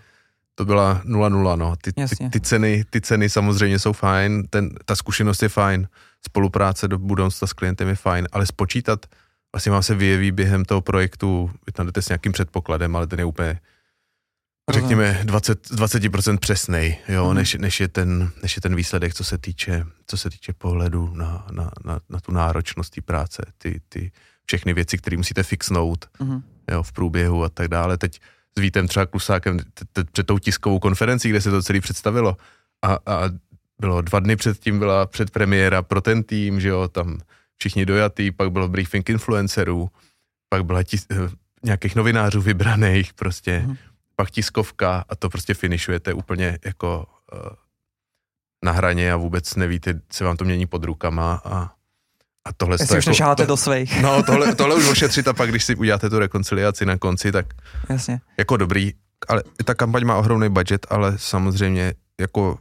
to 0.55 0.65
byla 0.65 1.01
0-0, 1.05 1.57
no. 1.57 1.75
Ty, 1.81 1.93
ty, 1.93 2.29
ty, 2.29 2.41
ceny, 2.41 2.85
ty 2.89 3.01
ceny 3.01 3.29
samozřejmě 3.29 3.79
jsou 3.79 3.93
fajn, 3.93 4.43
ten, 4.49 4.69
ta 4.85 4.95
zkušenost 4.95 5.43
je 5.43 5.49
fajn, 5.49 5.87
spolupráce 6.25 6.87
do 6.87 6.97
budoucna 6.99 7.47
s 7.47 7.53
klientem 7.53 7.87
je 7.87 7.95
fajn, 7.95 8.27
ale 8.31 8.45
spočítat, 8.45 9.05
vlastně 9.53 9.71
vám 9.71 9.83
se 9.83 9.95
vyjeví 9.95 10.31
během 10.31 10.65
toho 10.65 10.81
projektu, 10.81 11.51
vy 11.65 11.71
tam 11.71 11.85
jdete 11.85 12.01
s 12.01 12.09
nějakým 12.09 12.31
předpokladem, 12.31 12.95
ale 12.95 13.07
ten 13.07 13.19
je 13.19 13.25
úplně, 13.25 13.59
řekněme, 14.71 15.21
20, 15.23 15.71
20% 15.71 16.37
přesnej, 16.37 16.97
jo, 17.07 17.29
mm. 17.29 17.35
než, 17.35 17.53
než, 17.53 17.79
je 17.79 17.87
ten, 17.87 18.31
než 18.41 18.55
je 18.55 18.61
ten 18.61 18.75
výsledek, 18.75 19.13
co 19.13 19.23
se 19.23 19.37
týče, 19.37 19.85
co 20.07 20.17
se 20.17 20.29
týče 20.29 20.53
pohledu 20.53 21.13
na, 21.13 21.47
na, 21.51 21.71
na, 21.85 21.99
na 22.09 22.19
tu 22.19 22.31
náročnost 22.31 22.93
té 22.93 23.01
práce, 23.01 23.45
ty, 23.57 23.81
ty 23.89 24.11
všechny 24.45 24.73
věci, 24.73 24.97
které 24.97 25.17
musíte 25.17 25.43
fixnout, 25.43 26.05
mm 26.19 26.41
jo, 26.71 26.83
v 26.83 26.91
průběhu 26.91 27.43
a 27.43 27.49
tak 27.49 27.67
dále. 27.67 27.97
Teď 27.97 28.19
s 28.57 28.61
Vítem 28.61 28.87
třeba 28.87 29.05
Klusákem 29.05 29.59
před 30.11 30.27
tou 30.27 30.39
tiskovou 30.39 30.79
konferencí, 30.79 31.29
kde 31.29 31.41
se 31.41 31.51
to 31.51 31.63
celé 31.63 31.81
představilo 31.81 32.37
a, 32.81 32.93
a 33.05 33.29
bylo 33.79 34.01
dva 34.01 34.19
dny 34.19 34.35
předtím 34.35 34.79
byla 34.79 35.05
předpremiéra 35.05 35.81
pro 35.81 36.01
ten 36.01 36.23
tým, 36.23 36.59
že 36.59 36.69
jo, 36.69 36.87
tam 36.87 37.19
všichni 37.57 37.85
dojatý, 37.85 38.31
pak 38.31 38.51
bylo 38.51 38.67
briefing 38.67 39.09
influencerů, 39.09 39.89
pak 40.49 40.65
byla 40.65 40.83
tis, 40.83 41.05
eh, 41.11 41.15
nějakých 41.63 41.95
novinářů 41.95 42.41
vybraných 42.41 43.13
prostě, 43.13 43.63
mm. 43.65 43.75
pak 44.15 44.31
tiskovka 44.31 45.05
a 45.09 45.15
to 45.15 45.29
prostě 45.29 45.53
finišujete 45.53 46.13
úplně 46.13 46.59
jako 46.65 47.07
uh, 47.33 47.39
na 48.63 48.71
hraně 48.71 49.13
a 49.13 49.15
vůbec 49.15 49.55
nevíte, 49.55 50.01
se 50.11 50.23
vám 50.23 50.37
to 50.37 50.45
mění 50.45 50.65
pod 50.65 50.83
rukama 50.83 51.41
a 51.45 51.73
a 52.45 52.53
tohle 52.53 52.77
Jestli 52.79 52.97
už 52.97 53.19
jako, 53.19 53.35
to, 53.35 53.45
do 53.45 53.57
svých. 53.57 54.01
No, 54.01 54.23
tohle, 54.23 54.55
tohle 54.61 54.75
už 54.75 54.89
ošetřit 54.89 55.27
a 55.27 55.33
pak, 55.33 55.49
když 55.49 55.63
si 55.63 55.75
uděláte 55.75 56.09
tu 56.09 56.19
rekonciliaci 56.19 56.85
na 56.85 56.97
konci, 56.97 57.31
tak 57.31 57.45
Jasně. 57.89 58.21
jako 58.37 58.57
dobrý. 58.57 58.93
Ale 59.27 59.43
ta 59.65 59.73
kampaň 59.73 60.05
má 60.05 60.17
ohromný 60.17 60.49
budget, 60.49 60.87
ale 60.89 61.13
samozřejmě 61.17 61.93
jako 62.19 62.57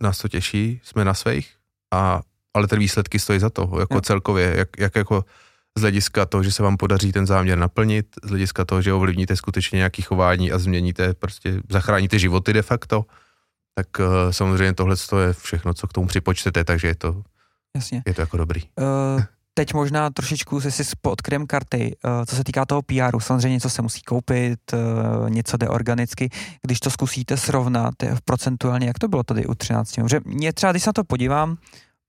nás 0.00 0.18
to 0.18 0.28
těší, 0.28 0.80
jsme 0.84 1.04
na 1.04 1.14
svých, 1.14 1.50
a, 1.92 2.20
ale 2.54 2.66
ty 2.66 2.76
výsledky 2.76 3.18
stojí 3.18 3.40
za 3.40 3.50
to, 3.50 3.70
jako 3.80 3.94
jo. 3.94 4.00
celkově, 4.00 4.54
jak, 4.56 4.68
jak 4.78 4.96
jako 4.96 5.24
z 5.78 5.80
hlediska 5.80 6.26
toho, 6.26 6.42
že 6.42 6.52
se 6.52 6.62
vám 6.62 6.76
podaří 6.76 7.12
ten 7.12 7.26
záměr 7.26 7.58
naplnit, 7.58 8.06
z 8.24 8.28
hlediska 8.28 8.64
toho, 8.64 8.82
že 8.82 8.92
ovlivníte 8.92 9.36
skutečně 9.36 9.76
nějaký 9.76 10.02
chování 10.02 10.52
a 10.52 10.58
změníte, 10.58 11.14
prostě 11.14 11.60
zachráníte 11.68 12.18
životy 12.18 12.52
de 12.52 12.62
facto, 12.62 13.04
tak 13.74 13.86
uh, 13.98 14.06
samozřejmě 14.30 14.72
tohle 14.72 14.96
je 15.20 15.32
všechno, 15.32 15.74
co 15.74 15.86
k 15.86 15.92
tomu 15.92 16.06
připočtete, 16.06 16.64
takže 16.64 16.88
je 16.88 16.94
to 16.94 17.22
Jasně. 17.76 18.02
Je 18.06 18.14
to 18.14 18.20
jako 18.20 18.36
dobrý. 18.36 18.62
Uh, 18.62 19.22
teď 19.54 19.74
možná 19.74 20.10
trošičku 20.10 20.60
se 20.60 20.70
si 20.70 20.82
podkryjem 21.00 21.46
karty, 21.46 21.96
uh, 22.04 22.24
co 22.24 22.36
se 22.36 22.44
týká 22.44 22.66
toho 22.66 22.82
PR, 22.82 23.20
samozřejmě 23.20 23.54
něco 23.54 23.70
se 23.70 23.82
musí 23.82 24.02
koupit, 24.02 24.60
uh, 24.72 25.30
něco 25.30 25.56
jde 25.56 25.68
organicky. 25.68 26.30
Když 26.62 26.80
to 26.80 26.90
zkusíte 26.90 27.36
srovnat 27.36 27.94
procentuálně, 28.24 28.86
jak 28.86 28.98
to 28.98 29.08
bylo 29.08 29.22
tady 29.22 29.46
u 29.46 29.54
13. 29.54 29.94
Že 30.06 30.20
mě 30.24 30.52
třeba, 30.52 30.72
když 30.72 30.82
se 30.82 30.88
na 30.88 30.92
to 30.92 31.04
podívám, 31.04 31.56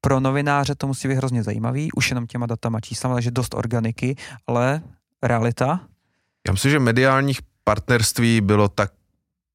pro 0.02 0.20
novináře 0.20 0.76
to 0.76 0.88
musí 0.88 1.08
být 1.08 1.16
hrozně 1.16 1.44
zajímavý, 1.44 1.92
už 1.92 2.10
jenom 2.10 2.28
těma 2.28 2.46
datama, 2.46 2.80
číslama, 2.80 3.16
takže 3.16 3.32
dost 3.32 3.54
organiky, 3.54 4.16
ale 4.48 4.82
realita? 5.24 5.80
Já 6.48 6.54
myslím, 6.54 6.72
že 6.72 6.80
mediálních 6.80 7.40
partnerství 7.64 8.42
bylo 8.42 8.68
tak 8.68 8.92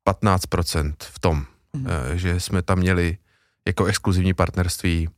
15% 0.09 0.95
v 0.99 1.19
tom, 1.19 1.45
mm. 1.73 1.87
že 2.15 2.41
jsme 2.41 2.63
tam 2.63 2.79
měli 2.79 3.19
jako 3.67 3.85
exkluzivní 3.85 4.35
partnerství 4.35 5.09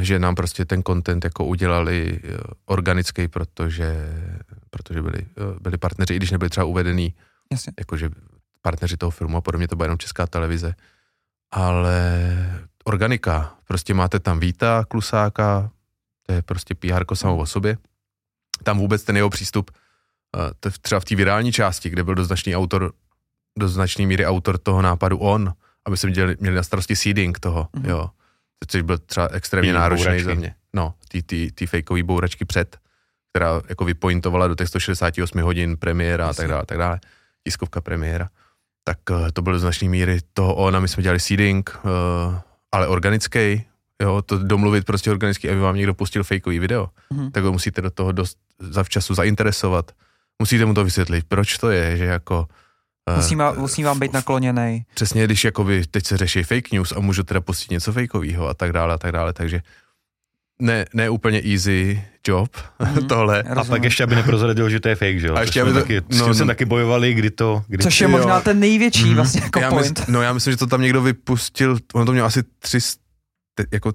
že 0.00 0.18
nám 0.18 0.34
prostě 0.34 0.64
ten 0.64 0.82
content 0.82 1.24
jako 1.24 1.44
udělali 1.44 2.20
eh, 2.24 2.36
organický, 2.66 3.28
protože, 3.28 4.14
protože 4.70 5.02
byli, 5.02 5.18
eh, 5.18 5.60
byli 5.60 5.78
partneři, 5.78 6.14
i 6.14 6.16
když 6.16 6.30
nebyli 6.30 6.50
třeba 6.50 6.66
uvedený, 6.66 7.14
Jasně. 7.52 7.72
jakože 7.78 8.10
partneři 8.62 8.96
toho 8.96 9.10
filmu 9.10 9.36
a 9.36 9.40
podobně, 9.40 9.68
to 9.68 9.76
byla 9.76 9.84
jenom 9.84 9.98
česká 9.98 10.26
televize, 10.26 10.74
ale 11.50 12.20
organika, 12.84 13.54
prostě 13.64 13.94
máte 13.94 14.20
tam 14.20 14.40
Víta 14.40 14.84
Klusáka, 14.88 15.70
to 16.26 16.32
je 16.32 16.42
prostě 16.42 16.74
PR 16.74 17.14
samo 17.14 17.36
o 17.36 17.46
sobě, 17.46 17.76
tam 18.62 18.78
vůbec 18.78 19.04
ten 19.04 19.16
jeho 19.16 19.30
přístup, 19.30 19.70
eh, 20.36 20.70
třeba 20.80 21.00
v 21.00 21.04
té 21.04 21.16
virální 21.16 21.52
části, 21.52 21.90
kde 21.90 22.04
byl 22.04 22.14
doznačný 22.14 22.56
autor, 22.56 22.92
do 23.58 23.68
značný 23.68 24.06
míry 24.06 24.26
autor 24.26 24.58
toho 24.58 24.82
nápadu 24.82 25.18
on, 25.18 25.52
aby 25.84 25.96
jsme 25.96 26.10
měli, 26.10 26.36
měli 26.40 26.56
na 26.56 26.62
starosti 26.62 26.96
seeding 26.96 27.38
toho, 27.38 27.68
mm-hmm. 27.74 27.88
jo 27.88 28.10
což 28.66 28.82
byl 28.82 28.98
třeba 28.98 29.28
extrémně 29.32 29.70
tý 29.70 29.74
náročný 29.74 30.04
bouračky. 30.04 30.24
za 30.24 30.34
mě. 30.34 30.54
No, 30.72 30.94
ty, 31.08 31.22
ty, 31.22 31.52
ty 31.54 31.66
fejkový 31.66 32.02
bouračky 32.02 32.44
před, 32.44 32.76
která 33.32 33.60
jako 33.68 33.84
vypointovala 33.84 34.48
do 34.48 34.54
těch 34.54 34.68
168 34.68 35.42
hodin 35.42 35.76
premiéra 35.76 36.28
a 36.28 36.32
tak 36.32 36.48
dále, 36.48 36.66
tak 36.66 36.78
dále, 36.78 37.00
tiskovka 37.44 37.80
premiéra. 37.80 38.28
Tak 38.84 38.98
uh, 39.10 39.28
to 39.32 39.42
bylo 39.42 39.52
do 39.52 39.58
značné 39.58 39.88
míry 39.88 40.18
toho 40.32 40.54
ona, 40.54 40.80
my 40.80 40.88
jsme 40.88 41.02
dělali 41.02 41.20
seeding, 41.20 41.78
uh, 41.84 41.90
ale 42.72 42.88
organický, 42.88 43.64
jo, 44.02 44.22
to 44.22 44.38
domluvit 44.38 44.84
prostě 44.84 45.10
organicky, 45.10 45.50
aby 45.50 45.60
vám 45.60 45.76
někdo 45.76 45.94
pustil 45.94 46.24
fejkový 46.24 46.58
video, 46.58 46.88
mm-hmm. 47.12 47.30
tak 47.30 47.44
ho 47.44 47.52
musíte 47.52 47.82
do 47.82 47.90
toho 47.90 48.12
dost 48.12 48.38
zavčasu 48.58 49.14
zainteresovat. 49.14 49.92
Musíte 50.38 50.64
mu 50.64 50.74
to 50.74 50.84
vysvětlit, 50.84 51.24
proč 51.28 51.58
to 51.58 51.70
je, 51.70 51.96
že 51.96 52.04
jako 52.04 52.48
Musí, 53.16 53.36
má, 53.36 53.52
musí 53.52 53.82
vám 53.82 53.98
být 53.98 54.12
nakloněný. 54.12 54.86
Přesně, 54.94 55.24
když 55.24 55.44
jakoby 55.44 55.86
teď 55.90 56.06
se 56.06 56.16
řeší 56.16 56.42
fake 56.42 56.72
news 56.72 56.92
a 56.92 57.00
můžu 57.00 57.22
teda 57.22 57.40
pustit 57.40 57.70
něco 57.70 57.92
fakeového 57.92 58.48
a 58.48 58.54
tak 58.54 58.72
dále 58.72 58.94
a 58.94 58.98
tak 58.98 59.12
dále, 59.12 59.32
takže 59.32 59.60
ne, 60.58 60.86
ne 60.94 61.10
úplně 61.10 61.42
easy 61.52 62.04
job 62.28 62.56
mm, 62.78 63.06
tohle. 63.08 63.42
Rozumím. 63.42 63.58
A 63.58 63.64
pak 63.64 63.84
ještě, 63.84 64.04
aby 64.04 64.14
neprozradil, 64.14 64.70
že 64.70 64.80
to 64.80 64.88
je 64.88 64.94
fake, 64.94 65.20
že 65.20 65.26
jo? 65.26 65.34
A 65.34 65.40
ještě, 65.40 65.62
aby 65.62 65.72
to, 65.72 65.80
taky, 65.80 65.94
no, 65.94 66.00
s 66.08 66.18
tím 66.18 66.26
no, 66.28 66.34
jsem 66.34 66.46
taky 66.46 66.64
bojovali, 66.64 67.14
kdy 67.14 67.30
to... 67.30 67.64
Kdy 67.66 67.82
což 67.82 68.00
je 68.00 68.08
možná 68.08 68.40
ten 68.40 68.60
největší 68.60 69.08
mm, 69.08 69.14
vlastně 69.14 69.40
jako 69.44 69.60
já 69.60 69.70
point. 69.70 69.98
Mysl, 69.98 70.12
no 70.12 70.22
já 70.22 70.32
myslím, 70.32 70.50
že 70.52 70.56
to 70.56 70.66
tam 70.66 70.82
někdo 70.82 71.02
vypustil, 71.02 71.78
ono 71.94 72.04
to 72.04 72.12
mělo 72.12 72.26
asi 72.26 72.42
tři, 72.58 72.78
jako 73.72 73.92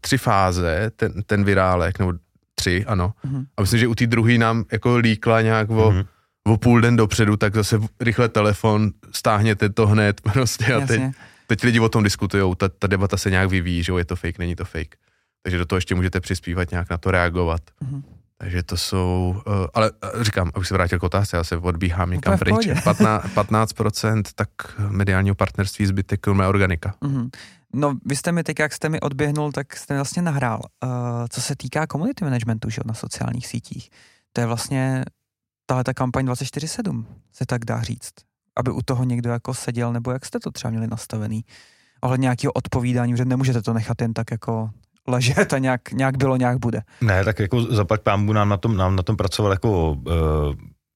tři 0.00 0.18
fáze, 0.18 0.90
ten, 0.96 1.22
ten 1.26 1.44
virálek, 1.44 1.98
nebo 1.98 2.12
tři, 2.54 2.84
ano. 2.86 3.12
Mm. 3.24 3.44
A 3.56 3.60
myslím, 3.60 3.80
že 3.80 3.86
u 3.86 3.94
té 3.94 4.06
druhé 4.06 4.38
nám 4.38 4.64
jako 4.72 4.96
líkla 4.96 5.40
nějak 5.40 5.70
o... 5.70 5.90
Mm 5.90 6.04
o 6.48 6.56
půl 6.56 6.80
den 6.80 6.96
dopředu, 6.96 7.36
tak 7.36 7.54
zase 7.54 7.80
rychle 8.00 8.28
telefon, 8.28 8.90
stáhněte 9.12 9.68
to 9.68 9.86
hned 9.86 10.20
prostě 10.32 10.74
a 10.74 10.86
teď, 10.86 11.02
teď 11.46 11.64
lidi 11.64 11.80
o 11.80 11.88
tom 11.88 12.04
diskutují, 12.04 12.54
ta, 12.56 12.68
ta 12.68 12.86
debata 12.86 13.16
se 13.16 13.30
nějak 13.30 13.50
vyvíjí, 13.50 13.82
že 13.82 13.92
je 13.98 14.04
to 14.04 14.16
fake, 14.16 14.38
není 14.38 14.56
to 14.56 14.64
fake. 14.64 14.96
Takže 15.42 15.58
do 15.58 15.66
toho 15.66 15.76
ještě 15.76 15.94
můžete 15.94 16.20
přispívat, 16.20 16.70
nějak 16.70 16.90
na 16.90 16.98
to 16.98 17.10
reagovat. 17.10 17.60
Mm-hmm. 17.82 18.02
Takže 18.38 18.62
to 18.62 18.76
jsou, 18.76 19.42
uh, 19.46 19.52
ale 19.74 19.90
uh, 19.90 20.22
říkám, 20.22 20.50
abych 20.54 20.68
se 20.68 20.74
vrátil 20.74 20.98
k 20.98 21.02
otázce, 21.02 21.36
já 21.36 21.44
se 21.44 21.56
odbíhám 21.56 22.10
někam 22.10 22.38
pryč. 22.38 22.68
15, 22.84 23.24
15% 23.24 24.22
tak 24.34 24.48
mediálního 24.88 25.34
partnerství, 25.34 25.86
zbytek 25.86 26.26
organika. 26.26 26.94
Mm-hmm. 27.02 27.30
No, 27.74 27.94
vy 28.04 28.16
jste 28.16 28.32
mi 28.32 28.44
teď, 28.44 28.58
jak 28.58 28.72
jste 28.72 28.88
mi 28.88 29.00
odběhnul, 29.00 29.52
tak 29.52 29.76
jste 29.76 29.94
mi 29.94 29.98
vlastně 29.98 30.22
nahrál. 30.22 30.60
Uh, 30.84 30.90
co 31.30 31.40
se 31.40 31.56
týká 31.56 31.86
community 31.86 32.24
managementu, 32.24 32.70
že 32.70 32.80
na 32.84 32.94
sociálních 32.94 33.46
sítích, 33.46 33.90
to 34.32 34.40
je 34.40 34.46
vlastně 34.46 35.04
tahle 35.68 35.84
ta 35.84 35.94
kampaň 35.94 36.26
24-7, 36.26 37.04
se 37.32 37.46
tak 37.46 37.64
dá 37.64 37.82
říct. 37.82 38.12
Aby 38.56 38.70
u 38.70 38.82
toho 38.82 39.04
někdo 39.04 39.30
jako 39.30 39.54
seděl, 39.54 39.92
nebo 39.92 40.10
jak 40.10 40.26
jste 40.26 40.40
to 40.40 40.50
třeba 40.50 40.70
měli 40.70 40.86
nastavený? 40.86 41.44
Ohledně 42.00 42.22
nějakého 42.24 42.52
odpovídání, 42.52 43.16
že 43.16 43.24
nemůžete 43.24 43.62
to 43.62 43.72
nechat 43.72 44.02
jen 44.02 44.14
tak 44.14 44.30
jako 44.30 44.70
ležet 45.06 45.52
a 45.52 45.58
nějak, 45.58 45.92
nějak 45.92 46.16
bylo, 46.16 46.36
nějak 46.36 46.58
bude. 46.58 46.82
Ne, 47.00 47.24
tak 47.24 47.38
jako 47.38 47.62
zaplať 47.62 48.00
pámbu 48.00 48.32
nám 48.32 48.48
na 48.48 48.56
tom, 48.56 48.76
nám 48.76 48.96
na 48.96 49.02
tom 49.02 49.16
pracoval 49.16 49.52
jako 49.52 49.90
uh, 49.92 50.14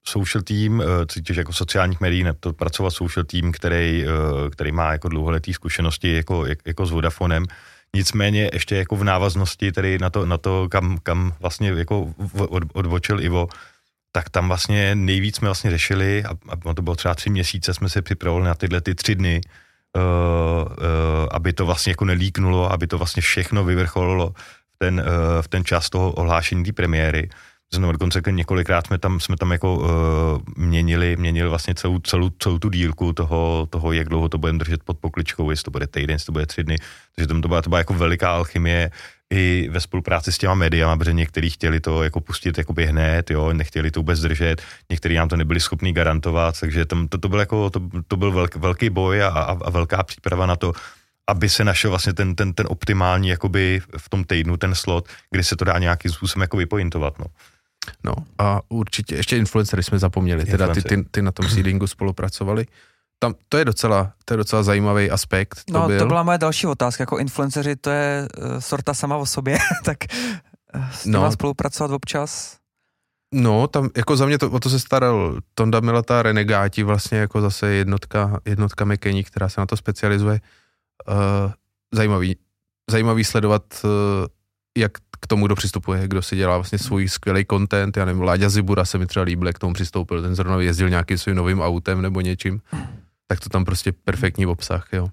social 0.07 0.41
team, 0.41 0.79
uh, 0.79 0.85
cítíš 1.07 1.37
jako 1.37 1.53
sociálních 1.53 2.01
médií, 2.01 2.25
to 2.39 2.53
pracoval 2.53 2.91
social 2.91 3.23
team, 3.23 3.51
který, 3.51 4.05
uh, 4.05 4.49
který 4.49 4.71
má 4.71 4.91
jako 4.91 5.09
dlouholetý 5.09 5.53
zkušenosti 5.53 6.13
jako, 6.13 6.45
jak, 6.45 6.59
jako 6.65 6.85
s 6.85 6.91
Vodafonem. 6.91 7.45
Nicméně 7.95 8.49
ještě 8.53 8.75
jako 8.75 8.95
v 8.95 9.03
návaznosti 9.03 9.71
tedy 9.71 9.97
na 9.99 10.09
to, 10.09 10.25
na 10.25 10.37
to 10.37 10.67
kam, 10.69 10.97
kam 11.03 11.33
vlastně 11.39 11.69
jako 11.69 12.13
od, 12.37 12.63
odbočil 12.73 13.21
Ivo, 13.21 13.47
tak 14.15 14.29
tam 14.29 14.47
vlastně 14.47 14.95
nejvíc 14.95 15.35
jsme 15.35 15.47
vlastně 15.47 15.71
řešili, 15.71 16.23
a, 16.23 16.29
a 16.69 16.73
to 16.73 16.81
bylo 16.81 16.95
třeba 16.95 17.15
tři 17.15 17.29
měsíce, 17.29 17.73
jsme 17.73 17.89
se 17.89 18.01
připravovali 18.01 18.45
na 18.45 18.55
tyhle 18.55 18.81
ty 18.81 18.95
tři 18.95 19.15
dny, 19.15 19.41
uh, 19.41 20.01
uh, 20.01 21.27
aby 21.31 21.53
to 21.53 21.65
vlastně 21.65 21.91
jako 21.91 22.05
nelíknulo, 22.05 22.71
aby 22.71 22.87
to 22.87 22.97
vlastně 22.97 23.21
všechno 23.21 23.63
vyvrcholilo 23.63 24.29
v 24.73 24.77
ten, 24.77 24.99
uh, 24.99 25.41
v 25.41 25.47
ten 25.47 25.65
čas 25.65 25.89
toho 25.89 26.11
ohlášení 26.11 26.63
té 26.63 26.73
premiéry. 26.73 27.29
Znovu 27.73 27.91
dokonce 27.91 28.21
několikrát 28.29 28.87
jsme 28.87 28.97
tam, 28.97 29.19
jsme 29.19 29.37
tam 29.37 29.51
jako 29.51 29.75
uh, 29.75 29.87
měnili, 30.57 31.17
měnili 31.17 31.49
vlastně 31.49 31.75
celou, 31.75 31.99
celou, 31.99 32.29
celou 32.29 32.59
tu 32.59 32.69
dílku 32.69 33.13
toho, 33.13 33.67
toho, 33.69 33.91
jak 33.93 34.09
dlouho 34.09 34.29
to 34.29 34.37
budeme 34.37 34.59
držet 34.59 34.83
pod 34.83 34.97
pokličkou, 34.97 35.49
jestli 35.49 35.63
to 35.63 35.71
bude 35.71 35.87
týden, 35.87 36.13
jestli 36.13 36.25
to 36.25 36.31
bude 36.31 36.45
tři 36.45 36.63
dny. 36.63 36.77
Takže 37.15 37.27
to 37.27 37.47
byla, 37.47 37.61
to 37.61 37.69
byla 37.69 37.79
jako 37.79 37.93
veliká 37.93 38.29
alchymie 38.31 38.91
i 39.33 39.69
ve 39.71 39.79
spolupráci 39.79 40.31
s 40.31 40.37
těma 40.37 40.53
médiama, 40.53 40.97
protože 40.97 41.13
někteří 41.13 41.49
chtěli 41.49 41.79
to 41.79 42.03
jako 42.03 42.21
pustit 42.21 42.57
jakoby 42.57 42.85
hned, 42.85 43.31
jo, 43.31 43.53
nechtěli 43.53 43.91
to 43.91 43.99
vůbec 43.99 44.19
držet, 44.19 44.61
někteří 44.89 45.15
nám 45.15 45.29
to 45.29 45.37
nebyli 45.37 45.59
schopni 45.59 45.93
garantovat, 45.93 46.59
takže 46.59 46.85
tam, 46.85 47.07
to, 47.07 47.17
to, 47.17 47.29
byl 47.29 47.39
jako, 47.39 47.69
to, 47.69 47.81
to 48.07 48.17
byl 48.17 48.31
velký, 48.31 48.59
velký 48.59 48.89
boj 48.89 49.23
a, 49.23 49.27
a, 49.27 49.51
a 49.51 49.69
velká 49.69 50.03
příprava 50.03 50.45
na 50.45 50.55
to, 50.55 50.73
aby 51.27 51.49
se 51.49 51.63
našel 51.63 51.89
vlastně 51.89 52.13
ten, 52.13 52.35
ten, 52.35 52.53
ten 52.53 52.65
optimální 52.69 53.29
jakoby 53.29 53.81
v 53.97 54.09
tom 54.09 54.23
týdnu 54.23 54.57
ten 54.57 54.75
slot, 54.75 55.07
kdy 55.31 55.43
se 55.43 55.55
to 55.55 55.65
dá 55.65 55.79
nějakým 55.79 56.11
způsobem 56.11 56.41
jako 56.41 56.57
vypointovat, 56.57 57.19
no. 57.19 57.25
No 58.03 58.13
a 58.37 58.61
určitě 58.69 59.15
ještě 59.15 59.37
influencery 59.37 59.83
jsme 59.83 59.99
zapomněli, 59.99 60.45
teda 60.45 60.67
ty, 60.67 60.81
ty, 60.81 61.03
ty 61.11 61.21
na 61.21 61.31
tom 61.31 61.49
seedingu 61.49 61.87
spolupracovali. 61.87 62.65
Tam, 63.23 63.35
to 63.49 63.57
je 63.57 63.65
docela, 63.65 64.13
to 64.25 64.33
je 64.33 64.37
docela 64.37 64.63
zajímavý 64.63 65.11
aspekt. 65.11 65.61
To 65.65 65.73
no, 65.73 65.87
byl. 65.87 65.99
to 65.99 66.05
byla 66.05 66.23
moje 66.23 66.37
další 66.37 66.67
otázka. 66.67 67.01
Jako 67.01 67.17
influenceři, 67.17 67.75
to 67.75 67.89
je 67.89 68.27
uh, 68.37 68.59
sorta 68.59 68.93
sama 68.93 69.17
o 69.17 69.25
sobě, 69.25 69.57
tak 69.85 69.97
uh, 70.75 70.89
s 70.91 71.05
no. 71.05 71.31
spolupracovat 71.31 71.91
občas? 71.91 72.57
No, 73.33 73.67
tam 73.67 73.89
jako 73.97 74.17
za 74.17 74.25
mě 74.25 74.37
to, 74.37 74.51
o 74.51 74.59
to 74.59 74.69
se 74.69 74.79
staral 74.79 75.37
Tonda 75.55 75.79
Milata 75.79 76.21
Renegáti, 76.21 76.83
vlastně 76.83 77.17
jako 77.17 77.41
zase 77.41 77.67
jednotka, 77.67 78.39
jednotka 78.45 78.85
Mekení, 78.85 79.23
která 79.23 79.49
se 79.49 79.61
na 79.61 79.65
to 79.65 79.77
specializuje. 79.77 80.41
Uh, 81.07 81.51
zajímavý, 81.93 82.35
zajímavý 82.89 83.23
sledovat, 83.23 83.63
uh, 83.83 83.89
jak 84.77 84.91
k 85.19 85.27
tomu, 85.27 85.45
kdo 85.45 85.55
přistupuje, 85.55 86.07
kdo 86.07 86.21
si 86.21 86.35
dělá 86.35 86.57
vlastně 86.57 86.79
svůj 86.79 87.09
skvělý 87.09 87.45
content, 87.49 87.97
já 87.97 88.05
nevím, 88.05 88.21
Láďa 88.21 88.49
Zibura 88.49 88.85
se 88.85 88.97
mi 88.97 89.05
třeba 89.05 89.25
líbil, 89.25 89.47
jak 89.47 89.55
k 89.55 89.59
tomu 89.59 89.73
přistoupil, 89.73 90.21
ten 90.21 90.35
zrovna 90.35 90.61
jezdil 90.61 90.89
nějakým 90.89 91.17
svým 91.17 91.35
novým 91.35 91.61
autem 91.61 92.01
nebo 92.01 92.21
něčím, 92.21 92.61
tak 93.27 93.39
to 93.39 93.49
tam 93.49 93.65
prostě 93.65 93.91
perfektní 93.91 94.45
obsah, 94.45 94.87
jo. 94.93 95.07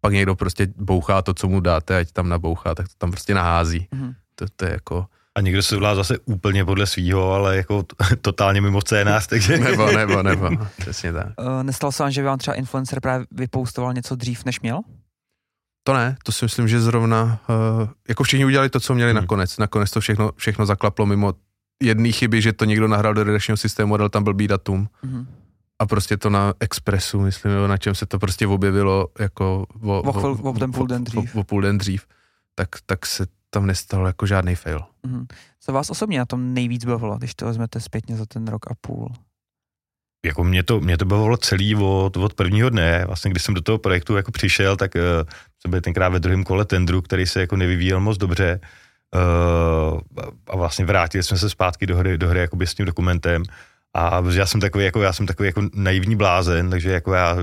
Pak 0.00 0.12
někdo 0.12 0.34
prostě 0.34 0.68
bouchá 0.76 1.22
to, 1.22 1.34
co 1.34 1.48
mu 1.48 1.60
dáte, 1.60 1.98
ať 1.98 2.12
tam 2.12 2.28
nabouchá, 2.28 2.74
tak 2.74 2.88
to 2.88 2.94
tam 2.98 3.10
prostě 3.10 3.34
nahází. 3.34 3.88
Mm-hmm. 3.92 4.14
To, 4.34 4.46
to 4.56 4.64
je 4.64 4.72
jako... 4.72 5.06
A 5.36 5.40
někdo 5.40 5.62
se 5.62 5.76
volá 5.76 5.94
zase 5.94 6.18
úplně 6.18 6.64
podle 6.64 6.86
svýho, 6.86 7.32
ale 7.32 7.56
jako 7.56 7.82
t- 7.82 8.16
totálně 8.20 8.60
mimo 8.60 8.80
scénář, 8.80 9.26
takže... 9.26 9.58
nebo, 9.58 9.92
nebo, 9.96 10.22
nebo, 10.22 10.50
přesně 10.78 11.12
tak. 11.12 11.26
Uh, 11.26 11.62
nestalo 11.62 11.92
se 11.92 12.02
vám, 12.02 12.12
že 12.12 12.22
vám 12.22 12.38
třeba 12.38 12.54
influencer 12.54 13.00
právě 13.00 13.26
vypoustoval 13.30 13.94
něco 13.94 14.16
dřív, 14.16 14.44
než 14.44 14.60
měl? 14.60 14.80
To 15.86 15.94
ne, 15.94 16.16
to 16.22 16.32
si 16.32 16.44
myslím, 16.44 16.68
že 16.68 16.80
zrovna, 16.80 17.40
uh, 17.48 17.88
jako 18.08 18.24
všichni 18.24 18.44
udělali 18.44 18.70
to, 18.70 18.80
co 18.80 18.94
měli 18.94 19.12
hmm. 19.12 19.20
nakonec. 19.20 19.58
Nakonec 19.58 19.90
to 19.90 20.00
všechno, 20.00 20.32
všechno 20.36 20.66
zaklaplo 20.66 21.06
mimo 21.06 21.34
jedné 21.82 22.12
chyby, 22.12 22.42
že 22.42 22.52
to 22.52 22.64
někdo 22.64 22.88
nahrál 22.88 23.14
do 23.14 23.24
redakčního 23.24 23.56
systému 23.56 23.94
a 23.94 23.98
dal 23.98 24.08
tam 24.08 24.24
blbý 24.24 24.48
datum. 24.48 24.88
Hmm. 25.02 25.26
A 25.84 25.86
prostě 25.86 26.16
to 26.16 26.30
na 26.30 26.54
Expressu, 26.60 27.20
myslím, 27.20 27.52
na 27.66 27.76
čem 27.76 27.94
se 27.94 28.06
to 28.06 28.18
prostě 28.18 28.46
objevilo 28.46 29.08
jako 29.18 29.66
o, 29.82 30.00
o, 30.00 30.02
o, 30.02 30.32
o, 30.32 30.50
o 30.50 30.68
půl 30.72 30.86
den 30.86 31.04
dřív. 31.04 31.36
O, 31.36 31.40
o 31.40 31.44
půl 31.44 31.60
den 31.60 31.78
dřív. 31.78 32.06
Tak, 32.54 32.68
tak 32.86 33.06
se 33.06 33.26
tam 33.50 33.66
nestalo 33.66 34.06
jako 34.06 34.26
žádný 34.26 34.54
fail. 34.54 34.80
Hmm. 35.06 35.26
Co 35.60 35.72
vás 35.72 35.90
osobně 35.90 36.18
na 36.18 36.26
tom 36.26 36.54
nejvíc 36.54 36.84
bavilo, 36.84 37.18
když 37.18 37.34
to 37.34 37.46
vezmete 37.46 37.80
zpětně 37.80 38.16
za 38.16 38.26
ten 38.26 38.46
rok 38.46 38.70
a 38.70 38.74
půl? 38.80 39.12
jako 40.24 40.44
mě 40.44 40.62
to, 40.62 40.80
mě 40.80 40.98
to 40.98 41.04
bavilo 41.04 41.36
celý 41.36 41.74
od, 41.74 42.16
od 42.16 42.34
prvního 42.34 42.70
dne. 42.70 43.04
Vlastně, 43.06 43.30
když 43.30 43.42
jsem 43.42 43.54
do 43.54 43.60
toho 43.60 43.78
projektu 43.78 44.16
jako 44.16 44.32
přišel, 44.32 44.76
tak 44.76 44.94
uh, 44.94 45.00
jsem 45.60 45.70
byl 45.70 45.80
tenkrát 45.80 46.08
ve 46.08 46.20
druhém 46.20 46.44
kole 46.44 46.64
tendru, 46.64 47.02
který 47.02 47.26
se 47.26 47.40
jako 47.40 47.56
nevyvíjel 47.56 48.00
moc 48.00 48.18
dobře. 48.18 48.60
Uh, 49.14 50.00
a 50.46 50.56
vlastně 50.56 50.84
vrátili 50.84 51.22
jsme 51.22 51.38
se 51.38 51.50
zpátky 51.50 51.86
do 51.86 51.96
hry, 51.96 52.18
do 52.18 52.28
hry 52.28 52.40
jakoby 52.40 52.66
s 52.66 52.74
tím 52.74 52.86
dokumentem. 52.86 53.42
A 53.94 54.22
já 54.34 54.46
jsem 54.46 54.60
takový, 54.60 54.84
jako, 54.84 55.02
já 55.02 55.12
jsem 55.12 55.26
takový 55.26 55.46
jako 55.46 55.62
naivní 55.74 56.16
blázen, 56.16 56.70
takže 56.70 56.90
jako 56.90 57.14
já 57.14 57.36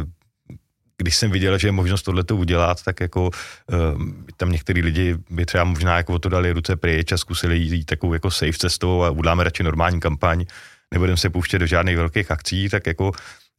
když 1.01 1.15
jsem 1.15 1.31
viděl, 1.31 1.57
že 1.57 1.67
je 1.67 1.71
možnost 1.71 2.01
tohleto 2.01 2.35
udělat, 2.35 2.83
tak 2.83 2.99
jako 2.99 3.25
uh, 3.25 3.29
tam 4.37 4.51
některý 4.51 4.81
lidi 4.81 5.17
by 5.29 5.45
třeba 5.45 5.63
možná 5.63 5.97
jako 5.97 6.19
to 6.19 6.29
dali 6.29 6.51
ruce 6.51 6.75
pryč 6.75 7.11
a 7.11 7.17
zkusili 7.17 7.57
jít 7.57 7.85
takovou 7.85 8.13
jako 8.13 8.31
safe 8.31 8.57
cestou 8.57 9.03
a 9.03 9.09
uděláme 9.09 9.43
radši 9.43 9.63
normální 9.63 9.99
kampaň. 9.99 10.45
Nebudeme 10.93 11.17
se 11.17 11.29
pouštět 11.29 11.59
do 11.59 11.65
žádných 11.65 11.97
velkých 11.97 12.31
akcí, 12.31 12.69
tak 12.69 12.87
jako 12.87 13.11